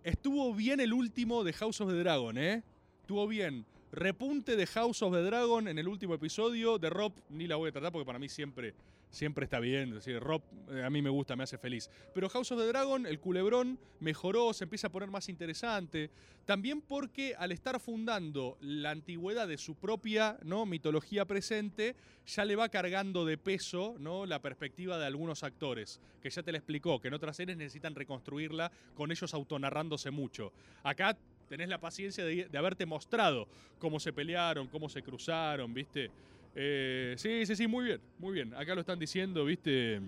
Estuvo 0.04 0.54
bien 0.54 0.80
el 0.80 0.94
último 0.94 1.44
de 1.44 1.54
House 1.54 1.82
of 1.82 1.90
the 1.90 1.98
Dragon, 1.98 2.38
¿eh? 2.38 2.62
Estuvo 3.02 3.28
bien. 3.28 3.66
Repunte 3.92 4.56
de 4.56 4.66
House 4.68 5.02
of 5.04 5.14
the 5.14 5.22
Dragon 5.22 5.68
en 5.68 5.80
el 5.80 5.88
último 5.88 6.16
episodio. 6.16 6.78
De 6.78 6.90
Rob 6.90 7.14
ni 7.30 7.48
la 7.48 7.56
voy 7.56 7.70
a 7.70 7.72
tratar 7.72 7.92
porque 7.92 8.06
para 8.06 8.20
mí 8.20 8.28
siempre, 8.28 8.74
siempre 9.10 9.46
está 9.46 9.60
bien. 9.60 9.92
Decir, 9.92 10.20
Rob 10.20 10.42
eh, 10.70 10.84
a 10.84 10.90
mí 10.90 11.02
me 11.02 11.10
gusta, 11.10 11.36
me 11.36 11.44
hace 11.44 11.58
feliz. 11.58 11.90
Pero 12.14 12.28
House 12.30 12.52
of 12.52 12.60
the 12.60 12.68
Dragon, 12.68 13.06
el 13.06 13.20
culebrón, 13.20 13.80
mejoró, 14.00 14.54
se 14.54 14.66
empieza 14.66 14.88
a 14.88 14.92
poner 14.92 15.10
más 15.10 15.30
interesante. 15.30 16.10
También 16.46 16.82
porque 16.82 17.36
al 17.38 17.52
estar 17.52 17.80
fundando 17.80 18.58
la 18.60 18.92
antigüedad 18.92 19.48
de 19.48 19.58
su 19.58 19.76
propia 19.76 20.38
¿no? 20.44 20.66
mitología 20.66 21.26
presente, 21.26 21.96
ya 22.26 22.44
le 22.44 22.56
va 22.56 22.70
cargando 22.70 23.24
de 23.24 23.38
peso 23.38 23.96
¿no? 24.00 24.26
la 24.26 24.42
perspectiva 24.42 24.98
de 24.98 25.06
algunos 25.06 25.44
actores. 25.44 26.02
Que 26.22 26.30
ya 26.30 26.44
te 26.44 26.52
la 26.52 26.58
explicó, 26.58 27.00
que 27.00 27.08
en 27.08 27.14
otras 27.14 27.38
series 27.38 27.58
necesitan 27.58 27.96
reconstruirla 27.96 28.72
con 28.94 29.12
ellos 29.12 29.34
autonarrándose 29.34 30.12
mucho. 30.12 30.52
Acá 30.84 31.18
tenés 31.48 31.70
la 31.70 31.80
paciencia 31.80 32.24
de, 32.26 32.50
haberte 32.58 32.86
mostrado 32.86 33.48
cómo 33.80 34.00
se 34.00 34.14
pelearon, 34.14 34.68
cómo 34.68 34.90
se 34.90 35.02
cruzaron, 35.02 35.74
¿viste? 35.74 36.10
Eh, 36.56 37.16
sí, 37.18 37.46
sí, 37.46 37.56
sí, 37.56 37.68
muy 37.68 37.86
bien, 37.86 38.02
muy 38.20 38.34
bien. 38.34 38.54
Acá 38.54 38.76
lo 38.76 38.82
están 38.82 39.00
diciendo, 39.00 39.46
¿viste? 39.46 40.00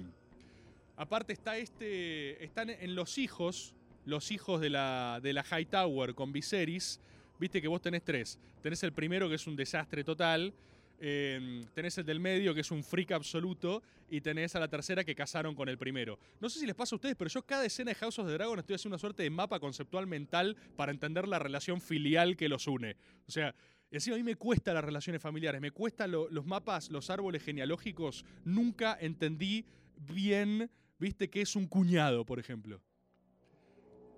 Aparte 0.95 1.33
está 1.33 1.57
este. 1.57 2.43
Están 2.43 2.69
en 2.69 2.95
los 2.95 3.17
hijos. 3.17 3.73
Los 4.05 4.31
hijos 4.31 4.61
de 4.61 4.69
la, 4.69 5.19
de 5.21 5.33
la 5.33 5.43
Hightower 5.43 6.15
con 6.15 6.31
Viserys. 6.31 7.01
Viste 7.39 7.61
que 7.61 7.67
vos 7.67 7.81
tenés 7.81 8.03
tres. 8.03 8.39
Tenés 8.63 8.81
el 8.83 8.93
primero 8.93 9.27
que 9.27 9.35
es 9.35 9.45
un 9.47 9.57
desastre 9.57 10.03
total. 10.03 10.53
Eh, 10.99 11.63
tenés 11.73 11.97
el 11.97 12.05
del 12.05 12.19
medio 12.19 12.53
que 12.53 12.61
es 12.61 12.71
un 12.71 12.83
freak 12.83 13.11
absoluto. 13.11 13.81
Y 14.09 14.21
tenés 14.21 14.55
a 14.55 14.61
la 14.61 14.69
tercera 14.69 15.03
que 15.03 15.13
casaron 15.15 15.53
con 15.53 15.67
el 15.67 15.77
primero. 15.77 16.17
No 16.39 16.47
sé 16.49 16.59
si 16.61 16.65
les 16.65 16.75
pasa 16.75 16.95
a 16.95 16.97
ustedes, 16.97 17.17
pero 17.17 17.29
yo 17.29 17.41
cada 17.45 17.65
escena 17.65 17.91
de 17.91 17.95
House 17.95 18.17
of 18.19 18.27
the 18.27 18.31
Dragon 18.31 18.57
estoy 18.57 18.75
haciendo 18.75 18.95
una 18.95 18.99
suerte 19.01 19.23
de 19.23 19.29
mapa 19.29 19.59
conceptual 19.59 20.07
mental 20.07 20.55
para 20.77 20.93
entender 20.93 21.27
la 21.27 21.39
relación 21.39 21.81
filial 21.81 22.37
que 22.37 22.47
los 22.47 22.67
une. 22.67 22.95
O 23.27 23.31
sea, 23.31 23.53
encima 23.91 24.15
a 24.15 24.19
mí 24.19 24.23
me 24.23 24.35
cuesta 24.35 24.73
las 24.73 24.85
relaciones 24.85 25.21
familiares, 25.21 25.59
me 25.59 25.71
cuesta 25.71 26.07
lo- 26.07 26.29
los 26.29 26.45
mapas, 26.45 26.89
los 26.89 27.09
árboles 27.09 27.43
genealógicos. 27.43 28.23
Nunca 28.45 28.97
entendí 29.01 29.65
bien, 29.97 30.71
viste, 30.99 31.29
que 31.29 31.41
es 31.41 31.57
un 31.57 31.67
cuñado, 31.67 32.25
por 32.25 32.39
ejemplo. 32.39 32.81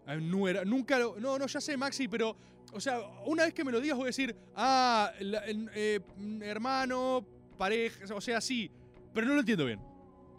Ah, 0.05 0.17
nuera- 0.17 0.65
nunca 0.65 0.99
lo- 0.99 1.19
No, 1.19 1.39
no, 1.39 1.47
ya 1.47 1.59
sé, 1.61 1.77
Maxi, 1.77 2.07
pero. 2.07 2.36
O 2.74 2.80
sea, 2.80 2.99
una 3.26 3.43
vez 3.45 3.53
que 3.53 3.63
me 3.63 3.72
lo 3.72 3.82
digas, 3.82 3.97
voy 3.97 4.05
a 4.05 4.07
decir, 4.07 4.36
ah, 4.55 5.11
la- 5.20 5.43
eh, 5.47 5.99
hermano, 6.41 7.26
pareja, 7.57 8.13
o 8.15 8.22
sea, 8.22 8.39
sí. 8.41 8.70
Pero 9.13 9.28
no 9.28 9.34
lo 9.34 9.39
entiendo 9.39 9.65
bien. 9.65 9.80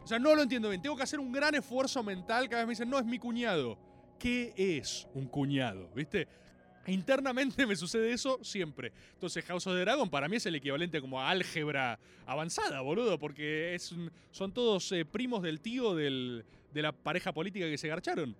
O 0.03 0.07
sea, 0.07 0.18
no 0.18 0.35
lo 0.35 0.43
entiendo 0.43 0.68
bien. 0.70 0.81
Tengo 0.81 0.97
que 0.97 1.03
hacer 1.03 1.18
un 1.20 1.33
gran 1.33 1.55
esfuerzo 1.55 2.03
mental 2.03 2.49
cada 2.49 2.62
vez 2.62 2.66
me 2.68 2.72
dicen, 2.72 2.89
no, 2.89 2.99
es 2.99 3.05
mi 3.05 3.18
cuñado. 3.18 3.78
¿Qué 4.18 4.53
es 4.57 5.09
un 5.14 5.26
cuñado? 5.26 5.89
¿Viste? 5.95 6.28
Internamente 6.87 7.66
me 7.66 7.76
sucede 7.76 8.12
eso 8.12 8.39
siempre. 8.43 8.93
Entonces, 9.12 9.45
House 9.45 9.66
of 9.66 9.74
the 9.74 9.81
Dragon 9.81 10.09
para 10.09 10.28
mí 10.28 10.37
es 10.37 10.47
el 10.47 10.55
equivalente 10.55 11.01
como 11.01 11.20
a 11.20 11.28
álgebra 11.31 11.99
avanzada, 12.26 12.81
boludo, 12.81 13.18
porque 13.18 13.74
es 13.74 13.93
un- 13.93 14.11
son 14.31 14.53
todos 14.53 14.91
eh, 14.93 15.05
primos 15.05 15.43
del 15.43 15.61
tío 15.61 15.95
del- 15.95 16.45
de 16.72 16.83
la 16.83 16.93
pareja 16.93 17.33
política 17.33 17.66
que 17.66 17.76
se 17.78 17.89
garcharon. 17.89 18.35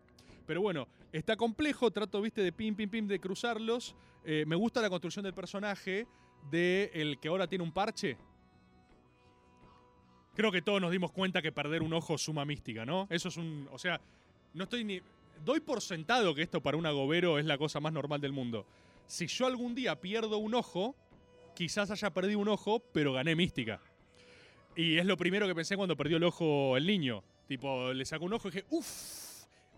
Pero 0.51 0.63
bueno, 0.63 0.89
está 1.13 1.37
complejo, 1.37 1.93
trato, 1.93 2.21
viste, 2.21 2.43
de 2.43 2.51
pim, 2.51 2.75
pim, 2.75 2.91
pim, 2.91 3.07
de 3.07 3.21
cruzarlos. 3.21 3.95
Eh, 4.25 4.43
me 4.49 4.57
gusta 4.57 4.83
la 4.83 4.91
construcción 4.91 5.23
del 5.23 5.33
personaje, 5.33 6.09
de 6.51 6.91
el 6.93 7.21
que 7.21 7.29
ahora 7.29 7.47
tiene 7.47 7.63
un 7.63 7.71
parche. 7.71 8.17
Creo 10.35 10.51
que 10.51 10.61
todos 10.61 10.81
nos 10.81 10.91
dimos 10.91 11.13
cuenta 11.13 11.41
que 11.41 11.53
perder 11.53 11.83
un 11.83 11.93
ojo 11.93 12.19
suma 12.19 12.45
mística, 12.45 12.85
¿no? 12.85 13.07
Eso 13.11 13.29
es 13.29 13.37
un. 13.37 13.69
O 13.71 13.79
sea, 13.79 14.01
no 14.53 14.65
estoy 14.65 14.83
ni. 14.83 15.01
Doy 15.45 15.61
por 15.61 15.83
sentado 15.83 16.35
que 16.35 16.43
esto 16.43 16.61
para 16.61 16.77
un 16.77 16.85
agobero 16.85 17.39
es 17.39 17.45
la 17.45 17.57
cosa 17.57 17.79
más 17.79 17.93
normal 17.93 18.21
del 18.21 18.33
mundo. 18.33 18.67
Si 19.07 19.29
yo 19.29 19.47
algún 19.47 19.77
día 19.77 20.01
pierdo 20.01 20.39
un 20.39 20.57
ojo, 20.57 20.97
quizás 21.55 21.93
haya 21.93 22.11
perdido 22.11 22.41
un 22.41 22.49
ojo, 22.49 22.81
pero 22.93 23.13
gané 23.13 23.37
mística. 23.37 23.81
Y 24.75 24.99
es 24.99 25.07
lo 25.07 25.17
primero 25.17 25.47
que 25.47 25.55
pensé 25.55 25.77
cuando 25.77 25.97
perdió 25.97 26.17
el 26.17 26.25
ojo 26.25 26.77
el 26.77 26.89
niño. 26.89 27.23
Tipo, 27.47 27.93
le 27.93 28.05
sacó 28.05 28.25
un 28.25 28.33
ojo 28.33 28.49
y 28.49 28.51
dije, 28.51 28.67
uff, 28.71 29.30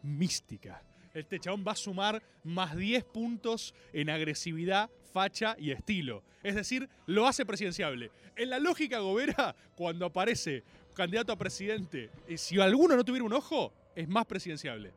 mística. 0.02 0.82
Este 1.14 1.38
chabón 1.38 1.64
va 1.66 1.72
a 1.72 1.76
sumar 1.76 2.22
más 2.42 2.76
10 2.76 3.04
puntos 3.04 3.74
en 3.92 4.08
agresividad, 4.08 4.90
facha 5.12 5.56
y 5.58 5.70
estilo. 5.70 6.24
Es 6.42 6.54
decir, 6.54 6.88
lo 7.06 7.26
hace 7.26 7.44
presidenciable. 7.44 8.10
En 8.34 8.50
la 8.50 8.58
lógica 8.58 8.98
gobera, 8.98 9.54
cuando 9.76 10.06
aparece 10.06 10.64
candidato 10.94 11.32
a 11.32 11.36
presidente, 11.36 12.10
y 12.28 12.38
si 12.38 12.58
alguno 12.60 12.96
no 12.96 13.04
tuviera 13.04 13.24
un 13.24 13.32
ojo, 13.32 13.72
es 13.94 14.08
más 14.08 14.26
presidenciable. 14.26 14.92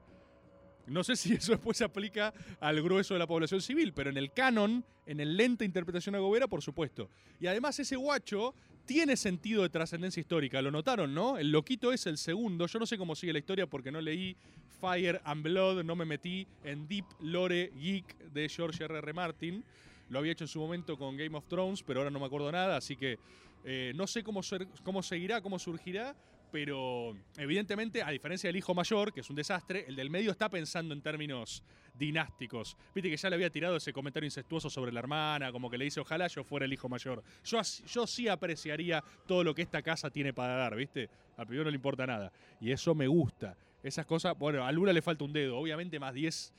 No 0.88 1.04
sé 1.04 1.16
si 1.16 1.34
eso 1.34 1.52
después 1.52 1.78
se 1.78 1.84
aplica 1.84 2.34
al 2.60 2.82
grueso 2.82 3.16
de 3.16 3.20
la 3.20 3.28
población 3.28 3.62
civil, 3.62 3.92
pero 3.94 4.10
en 4.10 4.18
el 4.18 4.32
canon, 4.32 4.86
en 5.06 5.20
el 5.20 5.36
lente 5.36 5.66
interpretación 5.66 6.16
agobera, 6.16 6.48
por 6.48 6.62
supuesto. 6.62 7.10
Y 7.40 7.48
además 7.48 7.80
ese 7.80 7.96
guacho 7.96 8.54
tiene 8.86 9.18
sentido 9.18 9.64
de 9.64 9.70
trascendencia 9.70 10.22
histórica, 10.22 10.62
lo 10.62 10.72
notaron, 10.72 11.14
¿no? 11.14 11.38
El 11.38 11.52
loquito 11.52 11.92
es 11.92 12.06
el 12.06 12.18
segundo, 12.18 12.68
yo 12.68 12.80
no 12.80 12.86
sé 12.86 12.98
cómo 12.98 13.16
sigue 13.16 13.34
la 13.34 13.40
historia 13.40 13.68
porque 13.68 13.92
no 13.92 14.00
leí 14.00 14.36
Fire 14.80 15.22
and 15.24 15.44
Blood, 15.44 15.84
no 15.84 15.96
me 15.96 16.06
metí 16.06 16.48
en 16.64 16.88
Deep 16.88 17.06
Lore 17.22 17.72
Geek 17.76 18.18
de 18.32 18.50
George 18.50 18.84
R.R. 18.84 19.00
R. 19.00 19.14
Martin. 19.14 19.64
Lo 20.10 20.20
había 20.20 20.34
hecho 20.34 20.44
en 20.44 20.48
su 20.48 20.60
momento 20.60 20.98
con 20.98 21.18
Game 21.18 21.36
of 21.36 21.48
Thrones, 21.48 21.82
pero 21.82 22.00
ahora 22.02 22.12
no 22.12 22.20
me 22.20 22.26
acuerdo 22.26 22.52
nada, 22.52 22.78
así 22.78 22.96
que 22.96 23.18
eh, 23.64 23.94
no 23.96 24.06
sé 24.06 24.24
cómo, 24.24 24.42
cómo 24.84 25.02
seguirá, 25.02 25.42
cómo 25.42 25.58
surgirá, 25.58 26.16
pero 26.52 27.18
evidentemente, 27.38 28.04
a 28.04 28.12
diferencia 28.12 28.48
del 28.48 28.58
hijo 28.58 28.76
mayor, 28.76 29.12
que 29.12 29.22
es 29.22 29.30
un 29.30 29.36
desastre, 29.36 29.86
el 29.88 29.96
del 29.96 30.12
medio 30.12 30.30
está 30.30 30.50
pensando 30.50 30.94
en 30.94 31.02
términos 31.02 31.64
dinásticos. 31.98 32.78
Viste 32.94 33.10
que 33.10 33.18
ya 33.18 33.30
le 33.30 33.36
había 33.36 33.50
tirado 33.50 33.78
ese 33.78 33.94
comentario 33.94 34.28
incestuoso 34.28 34.70
sobre 34.70 34.92
la 34.92 35.00
hermana, 35.00 35.52
como 35.52 35.70
que 35.70 35.78
le 35.78 35.86
dice, 35.86 36.00
ojalá 36.00 36.28
yo 36.28 36.44
fuera 36.44 36.66
el 36.66 36.74
hijo 36.74 36.90
mayor. 36.90 37.24
Yo, 37.44 37.60
yo 37.62 38.08
sí 38.08 38.28
apreciaría 38.28 39.04
todo 39.28 39.44
lo 39.44 39.54
que 39.56 39.62
esta 39.62 39.82
casa 39.82 40.10
tiene 40.10 40.34
para 40.34 40.56
dar, 40.56 40.76
¿viste? 40.76 41.10
Al 41.38 41.48
primero 41.48 41.66
no 41.66 41.72
le 41.72 41.76
importa 41.76 42.06
nada. 42.06 42.32
Y 42.60 42.72
eso 42.72 42.96
me 42.96 43.08
gusta. 43.08 43.58
Esas 43.84 44.06
cosas, 44.06 44.38
bueno, 44.38 44.66
a 44.66 44.72
Lula 44.72 44.94
le 44.94 45.02
falta 45.02 45.24
un 45.24 45.34
dedo, 45.34 45.58
obviamente 45.58 46.00
más 46.00 46.14
10 46.14 46.54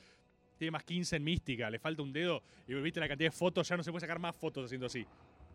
tiene 0.57 0.71
más 0.71 0.83
15 0.83 1.17
en 1.17 1.23
mística, 1.23 1.69
le 1.69 1.79
falta 1.79 2.01
un 2.01 2.11
dedo 2.11 2.41
y 2.67 2.73
viste 2.73 2.99
la 2.99 3.07
cantidad 3.07 3.29
de 3.29 3.35
fotos, 3.35 3.67
ya 3.67 3.77
no 3.77 3.83
se 3.83 3.91
puede 3.91 4.01
sacar 4.01 4.19
más 4.19 4.35
fotos 4.35 4.65
haciendo 4.65 4.87
así. 4.87 5.05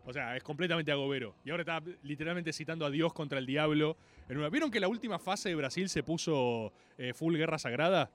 O 0.05 0.11
sea, 0.11 0.35
es 0.35 0.43
completamente 0.43 0.91
agobero. 0.91 1.35
Y 1.45 1.51
ahora 1.51 1.61
está 1.61 1.81
literalmente 2.03 2.51
citando 2.51 2.85
a 2.85 2.89
Dios 2.89 3.13
contra 3.13 3.39
el 3.39 3.45
diablo. 3.45 3.95
¿Vieron 4.27 4.69
que 4.69 4.79
la 4.79 4.89
última 4.89 5.17
fase 5.17 5.49
de 5.49 5.55
Brasil 5.55 5.87
se 5.87 6.03
puso 6.03 6.73
eh, 6.97 7.13
full 7.13 7.37
guerra 7.37 7.57
sagrada? 7.57 8.11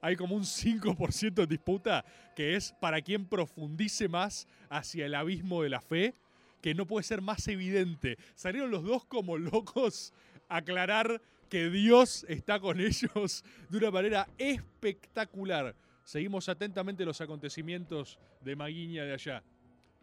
Hay 0.00 0.16
como 0.16 0.34
un 0.34 0.42
5% 0.42 1.42
en 1.42 1.48
disputa 1.48 2.04
que 2.34 2.56
es 2.56 2.72
para 2.80 3.02
quien 3.02 3.26
profundice 3.26 4.08
más 4.08 4.48
hacia 4.68 5.06
el 5.06 5.14
abismo 5.14 5.62
de 5.62 5.68
la 5.68 5.80
fe, 5.80 6.14
que 6.62 6.74
no 6.74 6.86
puede 6.86 7.04
ser 7.04 7.20
más 7.20 7.46
evidente. 7.48 8.16
Salieron 8.34 8.70
los 8.70 8.84
dos 8.84 9.04
como 9.04 9.36
locos 9.38 10.12
a 10.48 10.56
aclarar 10.58 11.20
que 11.48 11.68
Dios 11.68 12.24
está 12.28 12.60
con 12.60 12.80
ellos 12.80 13.44
de 13.68 13.78
una 13.78 13.90
manera 13.90 14.28
espectacular. 14.38 15.74
Seguimos 16.04 16.48
atentamente 16.48 17.04
los 17.04 17.20
acontecimientos 17.20 18.18
de 18.40 18.56
Maguiña 18.56 19.04
de 19.04 19.12
allá. 19.12 19.42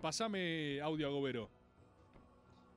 Pasame 0.01 0.79
audio 0.81 1.07
agobero. 1.07 1.49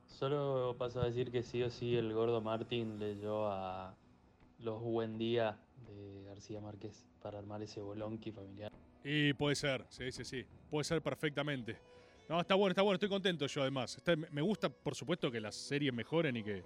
Solo 0.07 0.75
paso 0.77 1.01
a 1.01 1.05
decir 1.05 1.31
que 1.31 1.43
sí 1.43 1.63
o 1.63 1.69
sí 1.69 1.95
el 1.95 2.13
gordo 2.13 2.41
Martín 2.41 2.99
leyó 2.99 3.47
a 3.47 3.95
Los 4.59 4.81
Buen 4.81 5.17
Día 5.17 5.57
de 5.87 6.23
García 6.23 6.61
Márquez 6.61 7.05
para 7.21 7.39
armar 7.39 7.61
ese 7.61 7.81
bolonqui 7.81 8.31
familiar. 8.31 8.71
Y 9.03 9.33
puede 9.33 9.55
ser, 9.55 9.85
sí, 9.89 10.11
sí, 10.11 10.23
sí. 10.23 10.45
Puede 10.69 10.83
ser 10.83 11.01
perfectamente. 11.01 11.77
No, 12.29 12.39
está 12.39 12.55
bueno, 12.55 12.71
está 12.71 12.81
bueno, 12.81 12.95
estoy 12.95 13.09
contento 13.09 13.45
yo 13.47 13.61
además. 13.61 14.01
Me 14.31 14.41
gusta, 14.41 14.69
por 14.69 14.95
supuesto, 14.95 15.31
que 15.31 15.41
las 15.41 15.55
series 15.55 15.93
mejoren 15.93 16.37
y 16.37 16.43
que, 16.43 16.63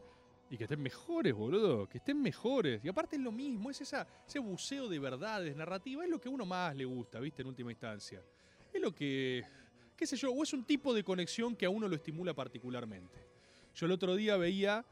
y 0.49 0.57
que 0.57 0.65
estén 0.65 0.81
mejores, 0.81 1.33
boludo. 1.33 1.87
Que 1.87 1.97
estén 1.97 2.21
mejores. 2.21 2.83
Y 2.83 2.89
aparte 2.89 3.15
es 3.15 3.21
lo 3.21 3.31
mismo, 3.31 3.71
es 3.71 3.81
esa, 3.81 4.07
ese 4.27 4.39
buceo 4.39 4.87
de 4.87 4.99
verdades, 4.99 5.55
narrativa, 5.55 6.03
es 6.03 6.09
lo 6.09 6.19
que 6.19 6.29
a 6.29 6.31
uno 6.31 6.45
más 6.45 6.75
le 6.75 6.85
gusta, 6.85 7.19
¿viste? 7.19 7.41
En 7.41 7.47
última 7.47 7.71
instancia. 7.71 8.21
Es 8.71 8.81
lo 8.81 8.93
que, 8.93 9.43
qué 9.95 10.05
sé 10.05 10.17
yo, 10.17 10.31
o 10.31 10.43
es 10.43 10.53
un 10.53 10.65
tipo 10.65 10.93
de 10.93 11.03
conexión 11.03 11.55
que 11.55 11.65
a 11.65 11.69
uno 11.69 11.87
lo 11.87 11.95
estimula 11.95 12.33
particularmente. 12.33 13.17
Yo 13.73 13.85
el 13.87 13.91
otro 13.91 14.15
día 14.15 14.37
veía, 14.37 14.85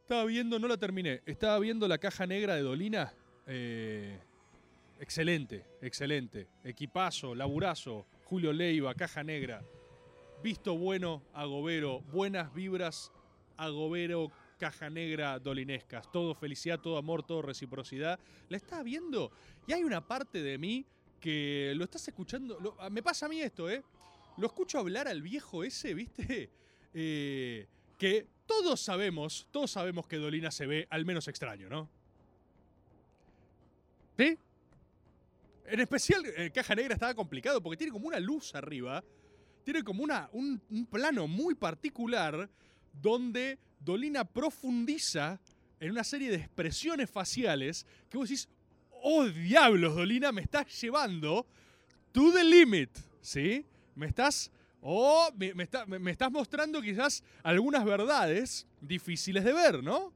estaba 0.00 0.24
viendo, 0.24 0.58
no 0.58 0.66
la 0.66 0.76
terminé, 0.76 1.22
estaba 1.24 1.58
viendo 1.58 1.86
la 1.86 1.98
caja 1.98 2.26
negra 2.26 2.54
de 2.54 2.62
Dolina. 2.62 3.14
Eh, 3.46 4.18
excelente, 4.98 5.64
excelente. 5.82 6.48
Equipazo, 6.64 7.34
laburazo, 7.34 8.06
Julio 8.24 8.52
Leiva, 8.52 8.94
caja 8.94 9.22
negra. 9.24 9.62
Visto 10.42 10.76
bueno, 10.76 11.22
agobero, 11.34 12.00
buenas 12.12 12.52
vibras, 12.54 13.12
agobero, 13.56 14.30
caja 14.58 14.88
negra, 14.88 15.38
dolinescas. 15.38 16.10
Todo 16.10 16.34
felicidad, 16.34 16.80
todo 16.80 16.96
amor, 16.96 17.22
todo 17.22 17.42
reciprocidad. 17.42 18.18
La 18.48 18.56
estaba 18.56 18.82
viendo 18.82 19.30
y 19.66 19.72
hay 19.72 19.84
una 19.84 20.06
parte 20.06 20.42
de 20.42 20.56
mí 20.58 20.86
que 21.20 21.72
lo 21.76 21.84
estás 21.84 22.06
escuchando. 22.08 22.58
lo- 22.60 22.76
me 22.90 23.02
pasa 23.02 23.26
a 23.26 23.28
mí 23.28 23.40
esto, 23.40 23.68
¿eh? 23.68 23.82
Lo 24.38 24.46
escucho 24.46 24.78
hablar 24.78 25.08
al 25.08 25.20
viejo 25.20 25.64
ese, 25.64 25.92
¿viste? 25.92 26.50
eh, 26.94 27.66
que 27.98 28.26
todos 28.46 28.80
sabemos, 28.80 29.46
todos 29.50 29.70
sabemos 29.70 30.06
que 30.06 30.16
Dolina 30.16 30.50
se 30.50 30.66
ve 30.66 30.86
al 30.90 31.04
menos 31.04 31.28
extraño, 31.28 31.68
¿no? 31.68 31.88
¿Sí? 34.20 34.36
En 35.64 35.80
especial, 35.80 36.22
eh, 36.36 36.50
Caja 36.54 36.74
Negra 36.74 36.92
estaba 36.92 37.14
complicado 37.14 37.62
porque 37.62 37.78
tiene 37.78 37.90
como 37.90 38.06
una 38.06 38.20
luz 38.20 38.54
arriba. 38.54 39.02
Tiene 39.64 39.82
como 39.82 40.04
una, 40.04 40.28
un, 40.34 40.60
plano 40.90 41.26
muy 41.26 41.54
particular 41.54 42.50
donde 42.92 43.58
Dolina 43.78 44.24
profundiza 44.24 45.40
en 45.78 45.92
una 45.92 46.04
serie 46.04 46.28
de 46.28 46.36
expresiones 46.36 47.08
faciales 47.08 47.86
que 48.10 48.18
vos 48.18 48.28
decís, 48.28 48.46
oh 48.90 49.24
diablos, 49.24 49.96
Dolina, 49.96 50.32
me 50.32 50.42
estás 50.42 50.66
llevando 50.82 51.46
to 52.12 52.30
the 52.30 52.44
limit, 52.44 52.90
¿sí? 53.22 53.64
Me 53.94 54.06
estás, 54.06 54.50
oh, 54.82 55.30
me, 55.34 55.54
me- 55.54 55.98
me 55.98 56.10
estás 56.10 56.30
mostrando 56.30 56.82
quizás 56.82 57.24
algunas 57.42 57.86
verdades 57.86 58.66
difíciles 58.82 59.44
de 59.44 59.54
ver, 59.54 59.82
¿no? 59.82 60.12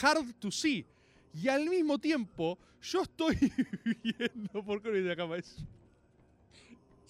Hard 0.00 0.34
to 0.34 0.52
see. 0.52 0.86
Y 1.34 1.48
al 1.48 1.68
mismo 1.68 1.98
tiempo, 1.98 2.58
yo 2.80 3.02
estoy 3.02 3.36
viendo, 4.02 4.64
¿por 4.64 4.80
qué 4.80 4.88
no 4.90 4.94
dice 4.94 5.12
acá 5.12 5.26
más? 5.26 5.56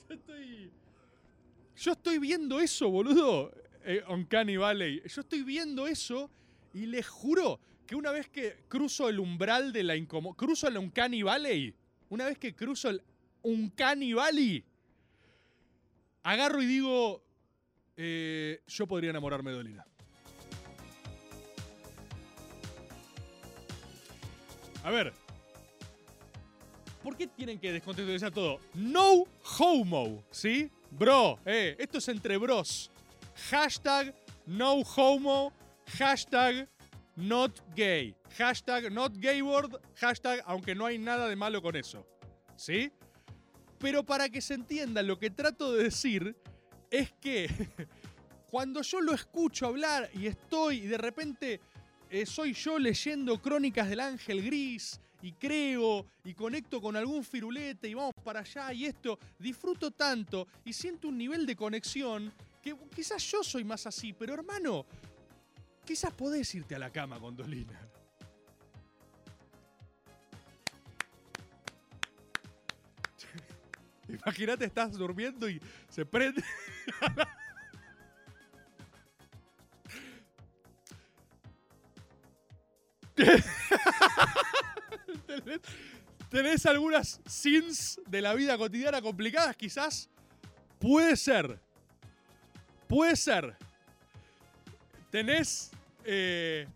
Yo 0.08 0.14
estoy... 0.14 0.70
Yo 1.76 1.92
estoy 1.92 2.18
viendo 2.18 2.60
eso, 2.60 2.88
boludo. 2.88 3.52
Eh, 3.84 4.02
Uncanny 4.08 4.56
Valley. 4.56 5.02
Yo 5.06 5.20
estoy 5.20 5.42
viendo 5.42 5.86
eso 5.86 6.30
y 6.72 6.86
les 6.86 7.06
juro 7.06 7.60
que 7.86 7.96
una 7.96 8.12
vez 8.12 8.28
que 8.28 8.64
cruzo 8.68 9.08
el 9.08 9.18
umbral 9.20 9.72
de 9.72 9.82
la 9.82 9.96
incomodidad. 9.96 10.38
Cruzo 10.38 10.68
el 10.68 10.78
Uncanny 10.78 11.22
Valley. 11.22 11.74
Una 12.08 12.26
vez 12.26 12.38
que 12.38 12.54
cruzo 12.54 12.88
el 12.90 13.02
Uncanny 13.42 14.14
Valley. 14.14 14.64
Agarro 16.22 16.62
y 16.62 16.66
digo. 16.66 17.22
eh, 17.96 18.62
yo 18.66 18.86
podría 18.86 19.10
enamorarme 19.10 19.50
de 19.50 19.56
Dolina. 19.56 19.86
A 24.84 24.90
ver. 24.90 25.14
¿Por 27.02 27.16
qué 27.16 27.26
tienen 27.26 27.58
que 27.58 27.72
descontextualizar 27.72 28.30
todo? 28.30 28.60
No 28.74 29.24
homo, 29.58 30.22
¿sí? 30.30 30.70
Bro, 30.90 31.40
eh, 31.46 31.74
esto 31.78 31.98
es 31.98 32.08
entre 32.08 32.36
bros. 32.36 32.90
Hashtag 33.50 34.14
no 34.46 34.82
homo, 34.82 35.52
hashtag 35.98 36.68
not 37.16 37.58
gay. 37.74 38.14
Hashtag 38.36 38.92
not 38.92 39.14
gayword, 39.16 39.80
hashtag 39.96 40.42
aunque 40.46 40.74
no 40.74 40.84
hay 40.84 40.98
nada 40.98 41.28
de 41.28 41.36
malo 41.36 41.62
con 41.62 41.76
eso. 41.76 42.06
¿Sí? 42.54 42.92
Pero 43.78 44.04
para 44.04 44.28
que 44.28 44.42
se 44.42 44.52
entienda 44.52 45.02
lo 45.02 45.18
que 45.18 45.30
trato 45.30 45.72
de 45.72 45.84
decir 45.84 46.36
es 46.90 47.10
que 47.20 47.48
cuando 48.50 48.82
yo 48.82 49.00
lo 49.00 49.14
escucho 49.14 49.66
hablar 49.66 50.10
y 50.12 50.26
estoy 50.26 50.78
y 50.78 50.86
de 50.86 50.98
repente 50.98 51.60
eh, 52.14 52.26
soy 52.26 52.52
yo 52.52 52.78
leyendo 52.78 53.42
Crónicas 53.42 53.88
del 53.88 53.98
Ángel 53.98 54.40
Gris 54.40 55.00
y 55.20 55.32
creo 55.32 56.06
y 56.22 56.32
conecto 56.32 56.80
con 56.80 56.94
algún 56.94 57.24
firulete 57.24 57.88
y 57.88 57.94
vamos 57.94 58.12
para 58.22 58.38
allá 58.38 58.72
y 58.72 58.84
esto, 58.84 59.18
disfruto 59.36 59.90
tanto 59.90 60.46
y 60.64 60.72
siento 60.72 61.08
un 61.08 61.18
nivel 61.18 61.44
de 61.44 61.56
conexión 61.56 62.32
que 62.62 62.76
quizás 62.94 63.20
yo 63.24 63.42
soy 63.42 63.64
más 63.64 63.84
así, 63.88 64.12
pero 64.12 64.32
hermano, 64.34 64.86
quizás 65.84 66.12
podés 66.12 66.54
irte 66.54 66.76
a 66.76 66.78
la 66.78 66.92
cama 66.92 67.18
con 67.18 67.34
Dolina. 67.34 67.80
Imagínate, 74.08 74.66
estás 74.66 74.92
durmiendo 74.92 75.50
y 75.50 75.60
se 75.88 76.06
prende. 76.06 76.44
¿Tenés, 86.30 86.66
algunas 86.66 87.20
sins 87.26 88.00
de 88.06 88.20
la 88.20 88.34
vida 88.34 88.58
cotidiana 88.58 89.00
complicadas? 89.00 89.56
Quizás. 89.56 90.10
Puede 90.78 91.16
ser. 91.16 91.58
Puede 92.88 93.16
ser. 93.16 93.56
Tenés. 95.10 95.70
eh, 96.04 96.66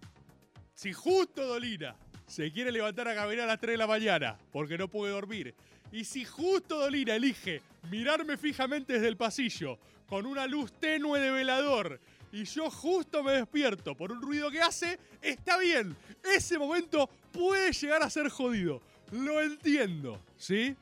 si 0.78 0.92
justo 0.92 1.44
Dolina 1.44 1.96
se 2.28 2.52
quiere 2.52 2.70
levantar 2.70 3.08
a 3.08 3.14
caminar 3.16 3.44
a 3.44 3.46
las 3.48 3.60
3 3.60 3.72
de 3.72 3.78
la 3.78 3.88
mañana 3.88 4.38
porque 4.52 4.78
no 4.78 4.86
puede 4.86 5.12
dormir. 5.12 5.52
Y 5.90 6.04
si 6.04 6.24
justo 6.24 6.78
Dolina 6.78 7.16
elige 7.16 7.62
mirarme 7.90 8.36
fijamente 8.36 8.92
desde 8.92 9.08
el 9.08 9.16
pasillo 9.16 9.80
con 10.06 10.24
una 10.24 10.46
luz 10.46 10.70
tenue 10.78 11.18
de 11.18 11.32
velador 11.32 12.00
y 12.32 12.44
yo 12.44 12.70
justo 12.70 13.22
me 13.22 13.32
despierto 13.32 13.94
por 13.94 14.12
un 14.12 14.20
ruido 14.20 14.50
que 14.50 14.60
hace, 14.60 14.98
está 15.22 15.58
bien. 15.58 15.96
Ese 16.22 16.58
momento 16.58 17.08
puede 17.32 17.72
llegar 17.72 18.02
a 18.02 18.10
ser 18.10 18.28
jodido. 18.28 18.82
Lo 19.12 19.40
entiendo, 19.40 20.20
¿sí? 20.36 20.76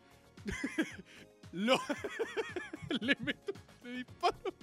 Lo... 1.53 1.81
Le 3.01 3.17
meto 3.21 3.53
le 3.83 3.91
disparo. 3.99 4.55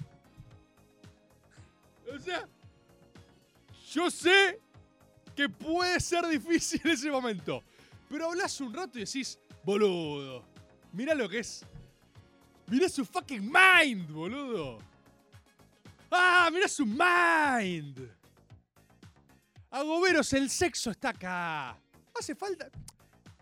O 2.13 2.19
sea, 2.19 2.47
yo 3.91 4.11
sé 4.11 4.59
que 5.35 5.49
puede 5.49 5.99
ser 5.99 6.27
difícil 6.27 6.81
ese 6.89 7.09
momento. 7.09 7.63
Pero 8.09 8.29
hablas 8.29 8.59
un 8.61 8.73
rato 8.73 8.99
y 8.99 9.05
decís, 9.05 9.39
boludo, 9.63 10.43
mira 10.91 11.15
lo 11.15 11.27
que 11.27 11.39
es. 11.39 11.65
Mira 12.67 12.87
su 12.87 13.05
fucking 13.05 13.51
mind, 13.51 14.09
boludo. 14.11 14.79
¡Ah, 16.15 16.49
mira 16.53 16.67
su 16.67 16.85
mind! 16.85 18.07
Agoberos, 19.71 20.31
el 20.33 20.49
sexo 20.49 20.91
está 20.91 21.09
acá. 21.09 21.77
Hace 22.17 22.35
falta... 22.35 22.69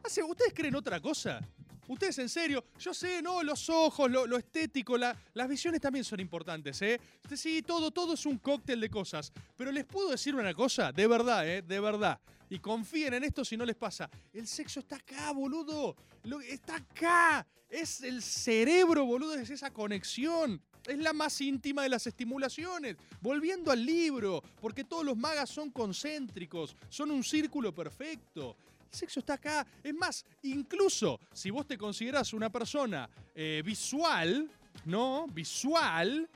Hace... 0.04 0.24
¿Ustedes 0.24 0.54
creen 0.54 0.76
otra 0.76 1.00
cosa? 1.02 1.42
Ustedes 1.88 2.18
en 2.20 2.30
serio, 2.30 2.64
yo 2.80 2.94
sé, 2.94 3.22
no, 3.22 3.44
los 3.44 3.70
ojos, 3.70 4.10
lo, 4.10 4.26
lo 4.26 4.38
estético, 4.38 4.98
la- 4.98 5.14
las 5.34 5.50
visiones 5.50 5.82
también 5.82 6.06
son 6.06 6.22
importantes, 6.22 6.82
¿eh? 6.82 7.02
Este, 7.24 7.36
Sí, 7.36 7.62
todo, 7.62 7.92
todo 7.92 8.14
es 8.14 8.26
un 8.26 8.38
cóctel 8.38 8.80
de 8.80 8.90
cosas. 8.90 9.34
Pero 9.58 9.74
les 9.74 9.84
puedo 9.84 10.10
decir 10.10 10.34
una 10.34 10.54
cosa, 10.54 10.94
de 10.94 11.06
verdad, 11.08 11.46
¿eh? 11.46 11.62
De 11.62 11.80
verdad. 11.82 12.18
Y 12.50 12.60
confíen 12.60 13.14
en 13.16 13.26
esto 13.26 13.44
si 13.44 13.58
no 13.58 13.66
les 13.66 13.76
pasa. 13.76 14.10
El 14.32 14.48
sexo 14.48 14.80
está 14.80 14.96
acá, 14.96 15.32
boludo. 15.32 15.98
Lo- 16.24 16.40
está 16.40 16.78
acá. 16.78 17.46
Es 17.70 18.02
el 18.02 18.22
cerebro, 18.22 19.06
boludo, 19.06 19.34
es 19.36 19.50
esa 19.50 19.72
conexión. 19.72 20.62
Es 20.86 20.98
la 20.98 21.14
más 21.14 21.40
íntima 21.42 21.84
de 21.84 21.90
las 21.90 22.08
estimulaciones. 22.08 22.98
Volviendo 23.22 23.72
al 23.72 23.86
libro, 23.86 24.42
porque 24.60 24.84
todos 24.84 25.06
los 25.06 25.16
magas 25.16 25.50
son 25.50 25.70
concéntricos, 25.70 26.76
son 26.90 27.12
un 27.12 27.24
círculo 27.24 27.74
perfecto. 27.74 28.56
El 28.92 28.98
sexo 28.98 29.20
está 29.20 29.36
acá. 29.36 29.66
Es 29.84 29.94
más, 29.94 30.26
incluso 30.42 31.20
si 31.34 31.50
vos 31.50 31.68
te 31.68 31.78
considerás 31.78 32.34
una 32.34 32.50
persona 32.52 33.10
eh, 33.36 33.62
visual, 33.66 34.50
¿no? 34.86 35.28
Visual. 35.28 36.28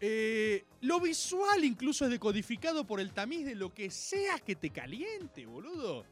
eh, 0.00 0.64
lo 0.82 1.00
visual 1.00 1.64
incluso 1.64 2.04
es 2.04 2.10
decodificado 2.10 2.86
por 2.86 3.00
el 3.00 3.12
tamiz 3.12 3.46
de 3.46 3.54
lo 3.54 3.72
que 3.72 3.90
sea 3.90 4.38
que 4.40 4.56
te 4.56 4.70
caliente, 4.70 5.46
boludo. 5.46 6.04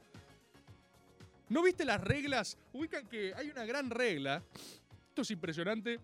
¿No 1.50 1.62
viste 1.62 1.84
las 1.84 2.00
reglas? 2.00 2.56
Ubican 2.72 3.06
que 3.06 3.34
hay 3.34 3.50
una 3.50 3.66
gran 3.66 3.90
regla. 3.90 4.42
Esto 5.08 5.22
es 5.22 5.30
impresionante. 5.30 6.00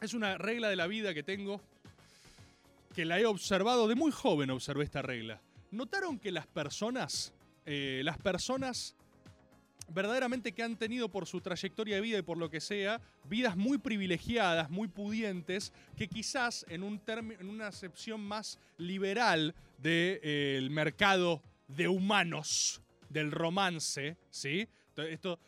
Es 0.00 0.14
una 0.14 0.38
regla 0.38 0.68
de 0.68 0.76
la 0.76 0.86
vida 0.86 1.12
que 1.12 1.22
tengo. 1.22 1.60
Que 2.94 3.04
la 3.04 3.18
he 3.18 3.26
observado, 3.26 3.88
de 3.88 3.94
muy 3.94 4.12
joven 4.12 4.50
observé 4.50 4.84
esta 4.84 5.02
regla. 5.02 5.40
¿Notaron 5.70 6.18
que 6.18 6.30
las 6.30 6.46
personas, 6.46 7.32
eh, 7.66 8.02
las 8.04 8.18
personas 8.18 8.94
verdaderamente 9.88 10.52
que 10.52 10.62
han 10.62 10.76
tenido 10.76 11.08
por 11.08 11.26
su 11.26 11.40
trayectoria 11.40 11.96
de 11.96 12.02
vida 12.02 12.18
y 12.18 12.22
por 12.22 12.38
lo 12.38 12.50
que 12.50 12.60
sea, 12.60 13.00
vidas 13.24 13.56
muy 13.56 13.78
privilegiadas, 13.78 14.70
muy 14.70 14.88
pudientes, 14.88 15.72
que 15.96 16.08
quizás 16.08 16.66
en, 16.68 16.82
un 16.82 17.00
en 17.08 17.48
una 17.48 17.68
acepción 17.68 18.20
más 18.20 18.58
liberal 18.76 19.54
del 19.78 20.70
mercado 20.70 21.42
de 21.68 21.88
humanos, 21.88 22.82
del 23.08 23.32
romance, 23.32 24.16
¿sí? 24.30 24.68
Esto, 24.96 25.38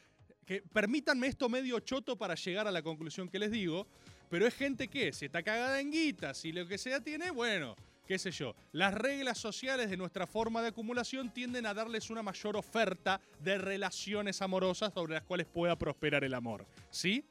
que 0.46 0.62
permítanme 0.62 1.26
esto 1.26 1.48
medio 1.48 1.80
choto 1.80 2.16
para 2.16 2.34
llegar 2.34 2.66
a 2.66 2.70
la 2.72 2.82
conclusión 2.82 3.28
que 3.28 3.38
les 3.38 3.50
digo, 3.50 3.86
pero 4.30 4.46
es 4.46 4.54
gente 4.54 4.86
que, 4.88 5.12
si 5.12 5.26
está 5.26 5.42
cagada 5.42 5.80
en 5.80 5.90
guitas 5.90 6.44
y 6.44 6.52
lo 6.52 6.66
que 6.66 6.78
sea 6.78 7.00
tiene, 7.00 7.32
bueno, 7.32 7.74
qué 8.06 8.16
sé 8.16 8.30
yo. 8.30 8.54
Las 8.70 8.94
reglas 8.94 9.38
sociales 9.38 9.90
de 9.90 9.96
nuestra 9.96 10.24
forma 10.24 10.62
de 10.62 10.68
acumulación 10.68 11.30
tienden 11.30 11.66
a 11.66 11.74
darles 11.74 12.10
una 12.10 12.22
mayor 12.22 12.56
oferta 12.56 13.20
de 13.40 13.58
relaciones 13.58 14.40
amorosas 14.40 14.94
sobre 14.94 15.14
las 15.14 15.24
cuales 15.24 15.48
pueda 15.48 15.76
prosperar 15.76 16.22
el 16.22 16.34
amor. 16.34 16.64
¿Sí? 16.90 17.24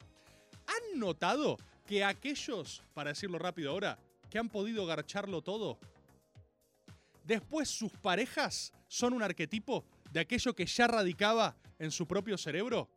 ¿Han 0.66 0.98
notado 0.98 1.56
que 1.86 2.04
aquellos, 2.04 2.82
para 2.92 3.10
decirlo 3.10 3.38
rápido 3.38 3.70
ahora, 3.70 3.98
que 4.30 4.38
han 4.38 4.50
podido 4.50 4.84
garcharlo 4.84 5.40
todo, 5.40 5.78
después 7.24 7.70
sus 7.70 7.92
parejas 7.92 8.74
son 8.88 9.14
un 9.14 9.22
arquetipo 9.22 9.86
de 10.12 10.20
aquello 10.20 10.54
que 10.54 10.66
ya 10.66 10.86
radicaba 10.86 11.56
en 11.78 11.90
su 11.90 12.06
propio 12.06 12.36
cerebro? 12.36 12.90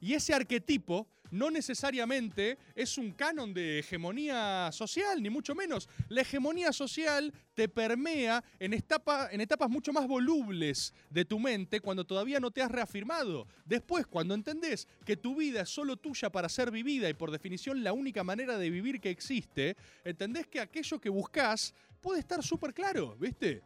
Y 0.00 0.14
ese 0.14 0.34
arquetipo 0.34 1.06
no 1.30 1.50
necesariamente 1.50 2.58
es 2.74 2.98
un 2.98 3.12
canon 3.12 3.52
de 3.54 3.78
hegemonía 3.80 4.70
social, 4.72 5.22
ni 5.22 5.30
mucho 5.30 5.54
menos. 5.54 5.88
La 6.08 6.22
hegemonía 6.22 6.72
social 6.72 7.32
te 7.54 7.68
permea 7.68 8.42
en, 8.58 8.72
etapa- 8.72 9.28
en 9.30 9.40
etapas 9.40 9.68
mucho 9.70 9.92
más 9.92 10.06
volubles 10.06 10.92
de 11.10 11.24
tu 11.24 11.38
mente 11.38 11.80
cuando 11.80 12.04
todavía 12.04 12.40
no 12.40 12.50
te 12.50 12.62
has 12.62 12.70
reafirmado. 12.70 13.46
Después, 13.64 14.06
cuando 14.06 14.34
entendés 14.34 14.88
que 15.04 15.16
tu 15.16 15.36
vida 15.36 15.62
es 15.62 15.68
solo 15.68 15.96
tuya 15.96 16.30
para 16.30 16.48
ser 16.48 16.70
vivida 16.70 17.08
y 17.08 17.14
por 17.14 17.30
definición 17.30 17.82
la 17.84 17.92
única 17.92 18.24
manera 18.24 18.58
de 18.58 18.70
vivir 18.70 19.00
que 19.00 19.10
existe, 19.10 19.76
entendés 20.04 20.46
que 20.46 20.60
aquello 20.60 21.00
que 21.00 21.08
buscas 21.08 21.74
puede 22.00 22.20
estar 22.20 22.42
súper 22.42 22.72
claro, 22.74 23.16
¿viste? 23.20 23.62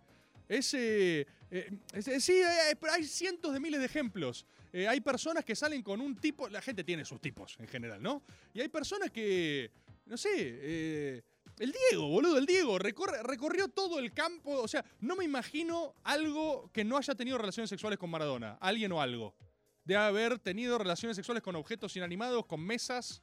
Es, 0.49 0.75
eh, 0.75 1.27
eh, 1.51 1.71
es- 1.95 2.09
eh, 2.09 2.21
sí, 2.21 2.35
hay 2.93 3.05
cientos 3.05 3.53
de 3.53 3.61
miles 3.61 3.81
de 3.81 3.87
ejemplos. 3.87 4.45
Eh, 4.77 4.89
hay 4.89 5.01
personas 5.01 5.45
que 5.45 5.55
salen 5.55 5.85
con 5.85 6.01
un 6.01 6.17
tipo, 6.17 6.49
la 6.49 6.61
gente 6.61 6.83
tiene 6.83 7.05
sus 7.05 7.21
tipos 7.21 7.55
en 7.61 7.69
general, 7.69 8.03
¿no? 8.03 8.25
Y 8.53 8.61
hay 8.61 8.69
personas 8.69 9.13
que, 9.13 9.71
no 10.07 10.17
sé, 10.17 10.31
eh, 10.35 11.23
el 11.61 11.71
Diego, 11.71 12.09
boludo, 12.09 12.39
el 12.39 12.45
Diego 12.45 12.77
recorrió 12.81 13.69
todo 13.69 14.01
el 14.01 14.13
campo. 14.13 14.51
O 14.61 14.67
sea, 14.67 14.85
no 15.01 15.15
me 15.15 15.25
imagino 15.25 15.95
algo 16.03 16.69
que 16.73 16.83
no 16.83 16.97
haya 16.97 17.15
tenido 17.15 17.39
relaciones 17.39 17.71
sexuales 17.71 18.01
con 18.01 18.11
Maradona, 18.11 18.59
alguien 18.61 18.91
o 18.91 19.01
algo. 19.01 19.33
De 19.85 19.95
haber 19.95 20.41
tenido 20.41 20.77
relaciones 20.77 21.15
sexuales 21.15 21.41
con 21.41 21.55
objetos 21.55 21.95
inanimados, 21.95 22.45
con 22.45 22.61
mesas, 22.61 23.23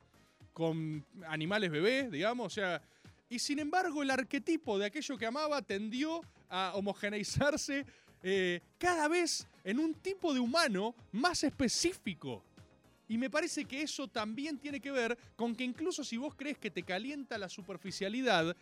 con 0.53 1.05
animales 1.27 1.69
bebés, 1.69 2.09
digamos. 2.09 2.45
O 2.45 2.49
sea, 2.49 2.81
y 3.27 3.39
sin 3.39 3.59
embargo, 3.59 4.01
el 4.03 4.11
arquetipo 4.11 4.79
de 4.79 4.85
aquello 4.85 5.17
que 5.17 5.25
amaba 5.25 5.61
tendió 5.61 6.21
a 6.47 6.71
homogeneizarse 6.75 7.85
eh, 8.23 8.61
cada 8.77 9.09
vez 9.09 9.49
en 9.63 9.79
un 9.79 9.93
tipo 9.93 10.33
de 10.33 10.39
humano 10.39 10.95
más 11.11 11.43
específico. 11.43 12.43
Y 13.07 13.17
me 13.17 13.29
parece 13.29 13.65
que 13.65 13.81
eso 13.81 14.07
también 14.07 14.57
tiene 14.57 14.79
que 14.79 14.91
ver 14.91 15.17
con 15.35 15.55
que 15.55 15.63
incluso 15.63 16.03
si 16.03 16.17
vos 16.17 16.33
crees 16.35 16.57
que 16.57 16.71
te 16.71 16.83
calienta 16.83 17.37
la 17.37 17.49
superficialidad, 17.49 18.55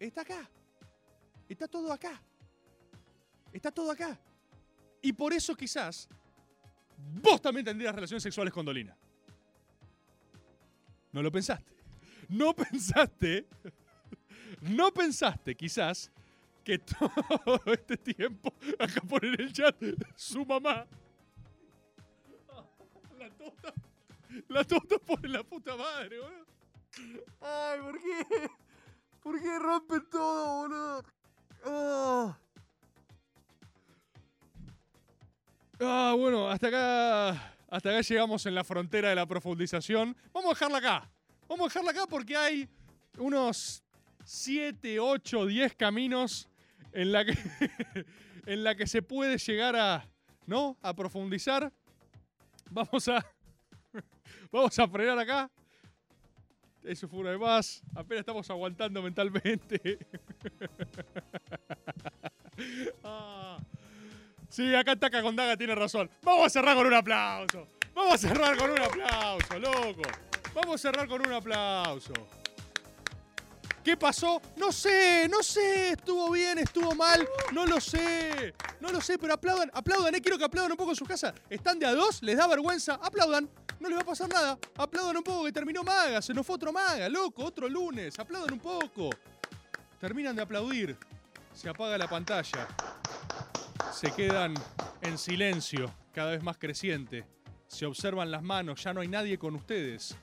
está 0.00 0.22
acá. 0.22 0.50
Está 1.48 1.68
todo 1.68 1.92
acá. 1.92 2.20
Está 3.52 3.70
todo 3.70 3.90
acá. 3.90 4.18
Y 5.00 5.12
por 5.12 5.32
eso 5.32 5.54
quizás 5.54 6.08
vos 7.22 7.40
también 7.40 7.64
tendrías 7.64 7.94
relaciones 7.94 8.22
sexuales 8.22 8.52
con 8.52 8.66
Dolina. 8.66 8.96
No 11.12 11.22
lo 11.22 11.30
pensaste. 11.30 11.72
No 12.28 12.54
pensaste. 12.54 13.46
No 14.60 14.94
pensaste 14.94 15.54
quizás 15.54 16.10
que 16.64 16.78
todo 16.78 17.60
este 17.66 17.96
tiempo, 17.96 18.52
acá 18.78 19.00
por 19.02 19.24
en 19.24 19.40
el 19.40 19.52
chat, 19.52 19.76
su 20.16 20.44
mamá. 20.44 20.86
La 23.18 23.30
tota. 23.30 23.72
La 24.48 24.64
tota 24.64 24.98
por 24.98 25.28
la 25.28 25.44
puta 25.44 25.76
madre, 25.76 26.18
boludo. 26.18 26.46
Ay, 27.40 27.80
¿por 27.80 27.98
qué? 28.00 28.50
¿Por 29.22 29.40
qué 29.40 29.58
rompen 29.58 30.08
todo, 30.10 30.56
boludo? 30.62 31.04
Ah. 31.64 32.38
Ah, 35.80 36.14
bueno, 36.16 36.48
hasta 36.48 36.68
acá. 36.68 37.54
Hasta 37.68 37.90
acá 37.90 38.00
llegamos 38.00 38.46
en 38.46 38.54
la 38.54 38.64
frontera 38.64 39.08
de 39.10 39.14
la 39.16 39.26
profundización. 39.26 40.16
Vamos 40.32 40.50
a 40.50 40.54
dejarla 40.54 40.78
acá. 40.78 41.10
Vamos 41.48 41.66
a 41.66 41.68
dejarla 41.68 41.90
acá 41.90 42.06
porque 42.06 42.36
hay 42.36 42.68
unos 43.18 43.82
7, 44.24 45.00
8, 45.00 45.46
10 45.46 45.74
caminos 45.74 46.48
en 46.94 47.12
la 47.12 47.24
que, 47.24 47.36
en 48.46 48.64
la 48.64 48.74
que 48.74 48.86
se 48.86 49.02
puede 49.02 49.36
llegar 49.36 49.76
a, 49.76 50.08
¿no? 50.46 50.78
A 50.80 50.94
profundizar. 50.94 51.70
Vamos 52.70 53.08
a, 53.08 53.24
vamos 54.52 54.78
a 54.78 54.88
frenar 54.88 55.18
acá. 55.18 55.50
Eso 56.84 57.08
fue 57.08 57.20
una 57.20 57.30
de 57.30 57.38
más. 57.38 57.82
Apenas 57.94 58.20
estamos 58.20 58.48
aguantando 58.48 59.02
mentalmente. 59.02 59.98
Ah. 63.02 63.58
Sí, 64.48 64.72
acá 64.76 64.94
Taca 64.94 65.20
con 65.22 65.34
Daga 65.34 65.56
tiene 65.56 65.74
razón. 65.74 66.08
Vamos 66.22 66.46
a 66.46 66.50
cerrar 66.50 66.76
con 66.76 66.86
un 66.86 66.94
aplauso. 66.94 67.66
Vamos 67.92 68.14
a 68.14 68.18
cerrar 68.18 68.56
con 68.56 68.70
un 68.70 68.80
aplauso, 68.80 69.58
loco. 69.58 70.02
Vamos 70.54 70.74
a 70.76 70.78
cerrar 70.78 71.08
con 71.08 71.26
un 71.26 71.32
aplauso. 71.32 72.12
¿Qué 73.84 73.98
pasó? 73.98 74.40
No 74.56 74.72
sé, 74.72 75.28
no 75.28 75.42
sé. 75.42 75.90
Estuvo 75.90 76.30
bien, 76.30 76.58
estuvo 76.58 76.94
mal. 76.94 77.28
No 77.52 77.66
lo 77.66 77.78
sé. 77.82 78.54
No 78.80 78.88
lo 78.88 78.98
sé, 79.02 79.18
pero 79.18 79.34
aplaudan, 79.34 79.70
aplaudan. 79.74 80.14
Eh, 80.14 80.22
quiero 80.22 80.38
que 80.38 80.44
aplaudan 80.44 80.72
un 80.72 80.78
poco 80.78 80.92
en 80.92 80.96
su 80.96 81.04
casa. 81.04 81.34
Están 81.50 81.78
de 81.78 81.84
a 81.84 81.92
dos, 81.92 82.22
les 82.22 82.38
da 82.38 82.46
vergüenza. 82.46 82.94
Aplaudan. 82.94 83.46
No 83.80 83.88
les 83.90 83.98
va 83.98 84.02
a 84.02 84.06
pasar 84.06 84.30
nada. 84.30 84.58
Aplaudan 84.78 85.18
un 85.18 85.22
poco 85.22 85.44
que 85.44 85.52
terminó 85.52 85.82
Maga. 85.82 86.22
Se 86.22 86.32
nos 86.32 86.46
fue 86.46 86.56
otro 86.56 86.72
Maga, 86.72 87.10
loco. 87.10 87.44
Otro 87.44 87.68
lunes. 87.68 88.18
Aplaudan 88.18 88.54
un 88.54 88.60
poco. 88.60 89.10
Terminan 90.00 90.34
de 90.34 90.40
aplaudir. 90.40 90.96
Se 91.52 91.68
apaga 91.68 91.98
la 91.98 92.08
pantalla. 92.08 92.66
Se 93.92 94.10
quedan 94.12 94.54
en 95.02 95.18
silencio, 95.18 95.94
cada 96.12 96.30
vez 96.30 96.42
más 96.42 96.56
creciente. 96.56 97.26
Se 97.66 97.84
observan 97.84 98.30
las 98.30 98.42
manos, 98.42 98.82
ya 98.82 98.94
no 98.94 99.02
hay 99.02 99.08
nadie 99.08 99.38
con 99.38 99.54
ustedes. 99.54 100.16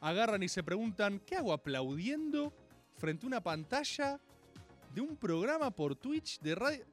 Agarran 0.00 0.42
y 0.42 0.48
se 0.48 0.62
preguntan, 0.62 1.20
¿qué 1.26 1.36
hago 1.36 1.52
aplaudiendo 1.52 2.52
frente 3.00 3.24
a 3.24 3.28
una 3.28 3.40
pantalla 3.42 4.20
de 4.94 5.00
un 5.00 5.16
programa 5.16 5.70
por 5.70 5.96
Twitch 5.96 6.38
de 6.40 6.54
radio? 6.54 6.84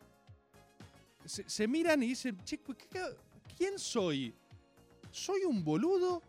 Se, 1.26 1.68
miran 1.68 2.02
y 2.02 2.08
dicen, 2.08 2.38
che, 2.46 2.58
¿qué 2.58 2.88
ca- 2.90 3.12
¿quién 3.58 3.78
soy? 3.78 4.34
¿Soy 5.12 5.42
un 5.44 5.62
boludo? 5.64 6.22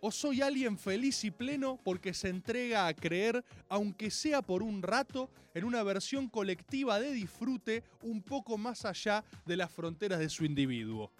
¿O 0.00 0.10
soy 0.10 0.40
alguien 0.40 0.78
feliz 0.78 1.22
y 1.24 1.30
pleno 1.30 1.78
porque 1.84 2.14
se 2.14 2.28
entrega 2.30 2.86
a 2.88 2.94
creer, 2.94 3.44
aunque 3.68 4.10
sea 4.10 4.40
por 4.42 4.62
un 4.62 4.82
rato, 4.82 5.28
en 5.54 5.64
una 5.64 5.82
versión 5.82 6.28
colectiva 6.28 6.98
de 6.98 7.12
disfrute 7.12 7.84
un 8.02 8.22
poco 8.22 8.56
más 8.56 8.84
allá 8.86 9.22
de 9.44 9.56
las 9.56 9.70
fronteras 9.70 10.18
de 10.18 10.28
su 10.30 10.44
individuo? 10.46 11.12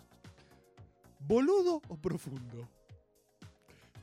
¿Boludo 1.20 1.82
o 1.88 1.96
profundo? 1.96 2.68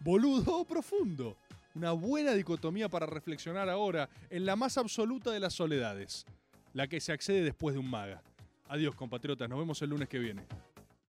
¿Boludo 0.02 0.60
o 0.60 0.66
profundo? 0.66 1.36
Una 1.80 1.94
buena 1.94 2.34
dicotomía 2.34 2.90
para 2.90 3.06
reflexionar 3.06 3.70
ahora 3.70 4.10
en 4.30 4.46
la 4.46 4.58
más 4.58 4.78
absoluta 4.78 5.32
de 5.32 5.40
las 5.40 5.54
soledades, 5.54 6.26
la 6.74 6.90
que 6.90 7.00
se 7.00 7.14
accede 7.14 7.42
después 7.42 7.74
de 7.74 7.80
un 7.80 7.90
maga. 7.90 8.22
Adiós, 8.68 8.96
compatriotas, 8.96 9.48
nos 9.48 9.60
vemos 9.60 9.82
el 9.82 9.92
lunes 9.92 10.10
que 10.10 10.20
viene. 10.20 10.44